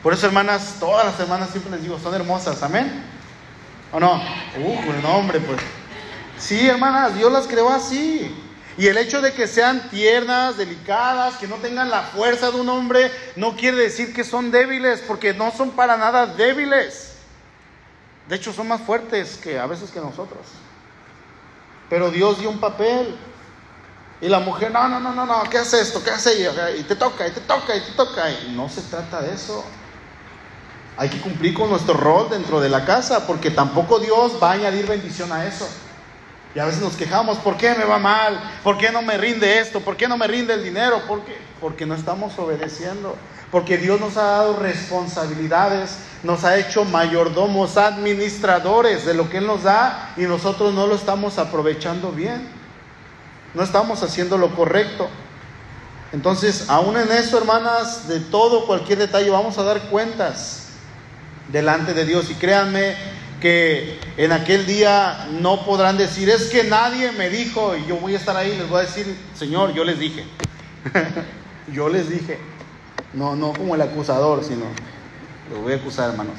Por 0.02 0.14
eso, 0.14 0.28
hermanas, 0.28 0.78
todas 0.80 1.06
las 1.06 1.20
hermanas 1.20 1.50
siempre 1.50 1.72
les 1.74 1.84
digo, 1.84 2.00
son 2.00 2.14
hermosas, 2.14 2.64
amén. 2.64 3.04
¿O 3.92 4.00
no? 4.00 4.22
Uh, 4.58 4.92
el 4.92 5.02
nombre, 5.02 5.40
pues. 5.40 5.60
Sí, 6.38 6.68
hermanas, 6.68 7.16
Dios 7.16 7.32
las 7.32 7.48
creó 7.48 7.70
así. 7.70 8.34
Y 8.80 8.88
el 8.88 8.98
hecho 8.98 9.22
de 9.22 9.34
que 9.34 9.46
sean 9.46 9.90
tiernas, 9.90 10.56
delicadas, 10.56 11.36
que 11.36 11.50
no 11.50 11.58
tengan 11.58 11.90
la 11.90 12.02
fuerza 12.02 12.50
de 12.50 12.62
un 12.62 12.70
hombre, 12.70 13.12
no 13.36 13.58
quiere 13.58 13.76
decir 13.76 14.14
que 14.14 14.24
son 14.24 14.52
débiles, 14.52 15.02
porque 15.06 15.34
no 15.34 15.52
son 15.52 15.72
para 15.72 15.98
nada 15.98 16.26
débiles. 16.28 17.16
De 18.30 18.38
hecho, 18.38 18.54
son 18.54 18.70
más 18.70 18.80
fuertes 18.80 19.36
que 19.36 19.60
a 19.60 19.66
veces 19.66 19.92
que 19.92 20.00
nosotros. 20.00 20.48
Pero 21.90 22.10
Dios 22.10 22.40
dio 22.40 22.50
un 22.50 22.62
papel. 22.62 23.18
Y 24.22 24.30
la 24.30 24.40
mujer, 24.40 24.72
no, 24.72 24.88
no, 24.88 25.02
no, 25.02 25.26
no, 25.26 25.44
¿qué 25.50 25.58
hace 25.58 25.82
esto? 25.82 26.02
¿Qué 26.02 26.12
hace 26.12 26.40
ella? 26.40 26.72
Y 26.72 26.84
te 26.84 26.96
toca, 26.96 27.28
y 27.28 27.32
te 27.32 27.42
toca, 27.42 27.76
y 27.76 27.82
te 27.82 27.92
toca. 27.92 28.30
No 28.52 28.70
se 28.70 28.82
trata 28.84 29.22
de 29.22 29.34
eso. 29.34 29.62
Hay 30.96 31.10
que 31.10 31.20
cumplir 31.20 31.54
con 31.54 31.70
nuestro 31.70 31.96
rol 31.96 32.30
dentro 32.30 32.62
de 32.62 32.70
la 32.70 32.86
casa, 32.86 33.28
porque 33.28 33.52
tampoco 33.52 34.00
Dios 34.00 34.42
va 34.42 34.52
a 34.52 34.54
añadir 34.54 34.88
bendición 34.88 35.34
a 35.34 35.46
eso. 35.46 35.68
Y 36.56 36.60
a 36.60 36.66
veces 36.66 36.82
nos 36.82 36.96
quejamos, 36.96 37.38
¿por 37.38 37.58
qué 37.58 37.76
me 37.76 37.86
va 37.86 38.00
mal? 38.00 38.40
¿Por 38.64 38.78
qué 38.78 38.92
no 38.92 39.02
me 39.02 39.18
rinde 39.18 39.60
esto? 39.60 39.82
¿Por 39.82 39.96
qué 39.96 40.08
no 40.08 40.18
me 40.18 40.28
rinde 40.28 40.54
el 40.54 40.64
dinero? 40.64 41.04
¿Por 41.08 41.24
qué? 41.24 41.38
Porque 41.62 41.86
no 41.86 41.94
estamos 41.94 42.38
obedeciendo. 42.40 43.16
Porque 43.52 43.78
Dios 43.78 44.00
nos 44.00 44.18
ha 44.18 44.24
dado 44.24 44.58
responsabilidades, 44.58 45.98
nos 46.24 46.44
ha 46.44 46.58
hecho 46.58 46.86
mayordomos, 46.86 47.78
administradores 47.78 49.06
de 49.06 49.14
lo 49.14 49.30
que 49.30 49.38
Él 49.38 49.48
nos 49.48 49.64
da 49.64 50.14
y 50.18 50.22
nosotros 50.22 50.74
no 50.74 50.88
lo 50.88 50.96
estamos 50.96 51.38
aprovechando 51.38 52.12
bien. 52.12 52.48
No 53.54 53.64
estamos 53.64 54.04
haciendo 54.04 54.38
lo 54.38 54.56
correcto. 54.56 55.08
Entonces, 56.12 56.70
aún 56.70 56.98
en 56.98 57.12
eso, 57.12 57.38
hermanas, 57.38 58.08
de 58.08 58.20
todo, 58.20 58.66
cualquier 58.66 59.00
detalle, 59.00 59.30
vamos 59.30 59.58
a 59.58 59.64
dar 59.64 59.82
cuentas 59.90 60.70
delante 61.52 61.94
de 61.94 62.06
Dios. 62.06 62.30
Y 62.32 62.36
créanme 62.36 62.96
que 63.40 64.00
en 64.18 64.32
aquel 64.32 64.66
día 64.66 65.28
no 65.32 65.66
podrán 65.66 65.98
decir, 65.98 66.30
es 66.30 66.50
que 66.50 66.64
nadie 66.64 67.12
me 67.12 67.30
dijo 67.30 67.76
y 67.76 67.86
yo 67.86 67.98
voy 67.98 68.14
a 68.14 68.18
estar 68.18 68.36
ahí, 68.36 68.56
les 68.58 68.70
voy 68.70 68.80
a 68.80 68.82
decir, 68.84 69.18
Señor, 69.36 69.74
yo 69.74 69.84
les 69.84 70.00
dije. 70.00 70.26
yo 71.74 71.90
les 71.90 72.10
dije. 72.10 72.40
No, 73.14 73.36
no 73.36 73.54
como 73.54 73.76
el 73.76 73.82
acusador, 73.82 74.44
sino 74.44 74.66
lo 75.52 75.62
voy 75.62 75.74
a 75.74 75.78
acusar, 75.78 76.10
hermanos. 76.10 76.36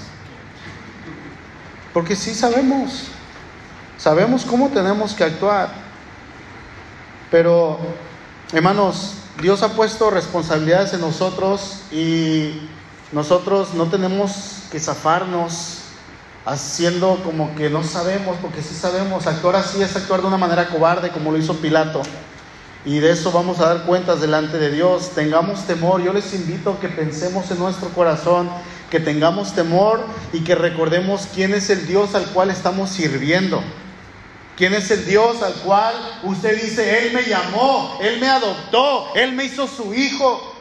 Porque 1.93 2.15
sí 2.15 2.35
sabemos, 2.35 3.09
sabemos 3.99 4.45
cómo 4.45 4.69
tenemos 4.69 5.15
que 5.15 5.25
actuar. 5.25 5.71
Pero, 7.31 7.79
hermanos, 8.53 9.15
Dios 9.41 9.63
ha 9.63 9.71
puesto 9.71 10.11
responsabilidades 10.11 10.93
en 10.95 11.01
nosotros 11.01 11.83
y 11.91 12.69
nosotros 13.13 13.75
no 13.75 13.87
tenemos 13.87 14.65
que 14.71 14.79
zafarnos 14.79 15.80
haciendo 16.45 17.21
como 17.25 17.55
que 17.55 17.71
no 17.71 17.85
sabemos, 17.85 18.37
porque 18.41 18.63
sí 18.63 18.75
sabemos, 18.75 19.27
actuar 19.27 19.57
así 19.57 19.83
es 19.83 19.95
actuar 19.97 20.21
de 20.21 20.29
una 20.29 20.39
manera 20.39 20.69
cobarde 20.69 21.11
como 21.11 21.31
lo 21.31 21.39
hizo 21.39 21.57
Pilato. 21.57 22.03
Y 22.85 22.99
de 22.99 23.13
eso 23.13 23.31
vamos 23.31 23.61
a 23.61 23.75
dar 23.75 23.85
cuentas 23.85 24.21
delante 24.21 24.59
de 24.59 24.71
Dios. 24.71 25.11
Tengamos 25.11 25.67
temor. 25.67 26.03
Yo 26.03 26.15
les 26.15 26.33
invito 26.33 26.71
a 26.73 26.81
que 26.81 26.89
pensemos 26.89 27.51
en 27.51 27.59
nuestro 27.59 27.91
corazón, 27.91 28.49
que 28.91 29.01
tengamos 29.01 29.55
temor 29.55 30.03
y 30.33 30.41
que 30.41 30.55
recordemos 30.55 31.29
quién 31.35 31.53
es 31.53 31.69
el 31.69 31.87
Dios 31.87 32.15
al 32.15 32.25
cual 32.27 32.51
estamos 32.51 32.89
sirviendo. 32.89 33.63
¿Quién 34.57 34.75
es 34.75 34.91
el 34.91 35.07
Dios 35.07 35.43
al 35.43 35.55
cual 35.55 35.95
usted 36.23 36.61
dice, 36.61 37.07
Él 37.07 37.13
me 37.15 37.23
llamó, 37.23 37.99
Él 38.03 38.19
me 38.21 38.29
adoptó, 38.29 39.15
Él 39.15 39.33
me 39.33 39.45
hizo 39.45 39.67
su 39.67 39.95
hijo? 39.95 40.55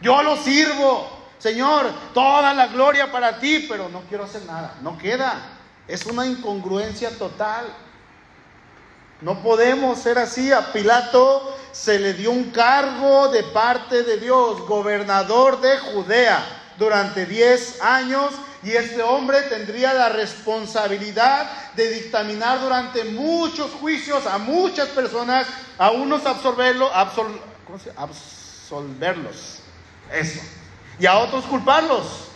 Yo 0.00 0.22
lo 0.22 0.36
sirvo. 0.36 1.17
Señor, 1.38 1.86
toda 2.12 2.52
la 2.52 2.66
gloria 2.66 3.12
para 3.12 3.38
ti, 3.38 3.66
pero 3.68 3.88
no 3.88 4.02
quiero 4.08 4.24
hacer 4.24 4.42
nada. 4.44 4.74
No 4.82 4.98
queda. 4.98 5.40
Es 5.86 6.04
una 6.06 6.26
incongruencia 6.26 7.10
total. 7.16 7.66
No 9.20 9.40
podemos 9.40 9.98
ser 10.00 10.18
así. 10.18 10.52
A 10.52 10.72
Pilato 10.72 11.56
se 11.70 11.98
le 11.98 12.14
dio 12.14 12.32
un 12.32 12.50
cargo 12.50 13.28
de 13.28 13.44
parte 13.44 14.02
de 14.02 14.18
Dios, 14.18 14.60
gobernador 14.66 15.60
de 15.60 15.78
Judea, 15.78 16.44
durante 16.76 17.24
10 17.24 17.82
años. 17.82 18.32
Y 18.64 18.72
este 18.72 19.00
hombre 19.02 19.42
tendría 19.42 19.94
la 19.94 20.08
responsabilidad 20.08 21.48
de 21.76 21.88
dictaminar 21.90 22.60
durante 22.60 23.04
muchos 23.04 23.70
juicios 23.74 24.26
a 24.26 24.38
muchas 24.38 24.88
personas, 24.88 25.46
a 25.78 25.92
unos 25.92 26.26
absorberlo, 26.26 26.92
absol, 26.92 27.38
absolverlos. 27.96 29.60
Eso 30.12 30.40
y 30.98 31.06
a 31.06 31.18
otros 31.18 31.44
culparlos. 31.44 32.28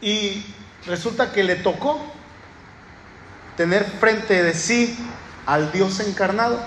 Y 0.00 0.44
resulta 0.86 1.32
que 1.32 1.44
le 1.44 1.56
tocó 1.56 2.00
tener 3.56 3.84
frente 3.84 4.42
de 4.42 4.54
sí 4.54 4.98
al 5.46 5.70
Dios 5.72 6.00
encarnado. 6.00 6.58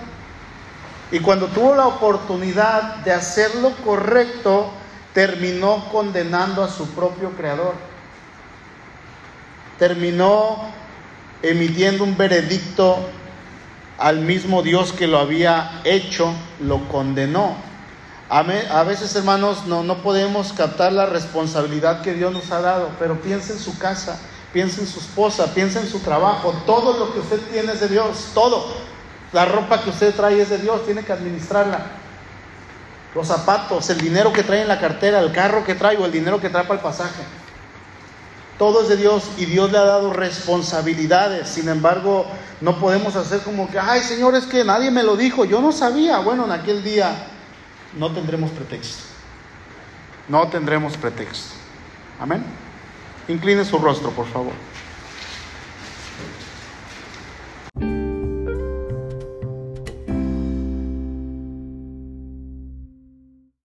Y 1.11 1.19
cuando 1.19 1.47
tuvo 1.47 1.75
la 1.75 1.87
oportunidad 1.87 2.97
de 2.97 3.11
hacer 3.11 3.55
lo 3.55 3.75
correcto, 3.77 4.71
terminó 5.13 5.89
condenando 5.91 6.63
a 6.63 6.69
su 6.69 6.89
propio 6.89 7.31
creador. 7.31 7.75
Terminó 9.79 10.71
emitiendo 11.41 12.03
un 12.03 12.17
veredicto 12.17 12.97
al 13.97 14.19
mismo 14.19 14.63
Dios 14.63 14.93
que 14.93 15.07
lo 15.07 15.19
había 15.19 15.81
hecho, 15.83 16.33
lo 16.59 16.87
condenó. 16.87 17.55
A 18.35 18.83
veces, 18.83 19.15
hermanos, 19.15 19.67
no, 19.67 19.83
no 19.83 20.01
podemos 20.01 20.53
captar 20.53 20.91
la 20.91 21.05
responsabilidad 21.05 22.01
que 22.01 22.15
Dios 22.15 22.33
nos 22.33 22.49
ha 22.49 22.61
dado, 22.61 22.89
pero 22.97 23.21
piensa 23.21 23.53
en 23.53 23.59
su 23.59 23.77
casa, 23.77 24.19
piensa 24.51 24.81
en 24.81 24.87
su 24.87 24.99
esposa, 24.99 25.53
piensa 25.53 25.79
en 25.79 25.87
su 25.87 25.99
trabajo. 25.99 26.51
Todo 26.65 26.97
lo 26.97 27.13
que 27.13 27.19
usted 27.19 27.39
tiene 27.51 27.73
es 27.73 27.79
de 27.79 27.89
Dios, 27.89 28.31
todo. 28.33 28.65
La 29.33 29.45
ropa 29.45 29.83
que 29.83 29.91
usted 29.91 30.15
trae 30.15 30.41
es 30.41 30.49
de 30.49 30.57
Dios, 30.57 30.83
tiene 30.83 31.03
que 31.03 31.13
administrarla. 31.13 31.85
Los 33.13 33.27
zapatos, 33.27 33.87
el 33.91 33.99
dinero 33.99 34.33
que 34.33 34.41
trae 34.41 34.63
en 34.63 34.67
la 34.67 34.79
cartera, 34.79 35.19
el 35.19 35.31
carro 35.31 35.63
que 35.63 35.75
trae 35.75 35.97
o 35.97 36.05
el 36.05 36.11
dinero 36.11 36.41
que 36.41 36.49
trae 36.49 36.63
para 36.63 36.79
el 36.79 36.83
pasaje. 36.83 37.21
Todo 38.57 38.81
es 38.81 38.87
de 38.87 38.97
Dios 38.97 39.25
y 39.37 39.45
Dios 39.45 39.71
le 39.71 39.77
ha 39.77 39.85
dado 39.85 40.11
responsabilidades. 40.11 41.49
Sin 41.49 41.69
embargo, 41.69 42.25
no 42.61 42.79
podemos 42.79 43.15
hacer 43.15 43.41
como 43.41 43.69
que, 43.69 43.77
ay 43.77 44.01
Señor, 44.01 44.33
es 44.33 44.45
que 44.45 44.63
nadie 44.63 44.89
me 44.89 45.03
lo 45.03 45.15
dijo, 45.15 45.45
yo 45.45 45.61
no 45.61 45.71
sabía. 45.71 46.17
Bueno, 46.17 46.45
en 46.45 46.51
aquel 46.51 46.83
día 46.83 47.27
no 47.97 48.11
tendremos 48.11 48.51
pretexto. 48.51 49.03
No 50.27 50.47
tendremos 50.47 50.95
pretexto. 50.97 51.55
Amén. 52.19 52.43
Incline 53.27 53.65
su 53.65 53.77
rostro, 53.77 54.11
por 54.11 54.25
favor. 54.27 54.53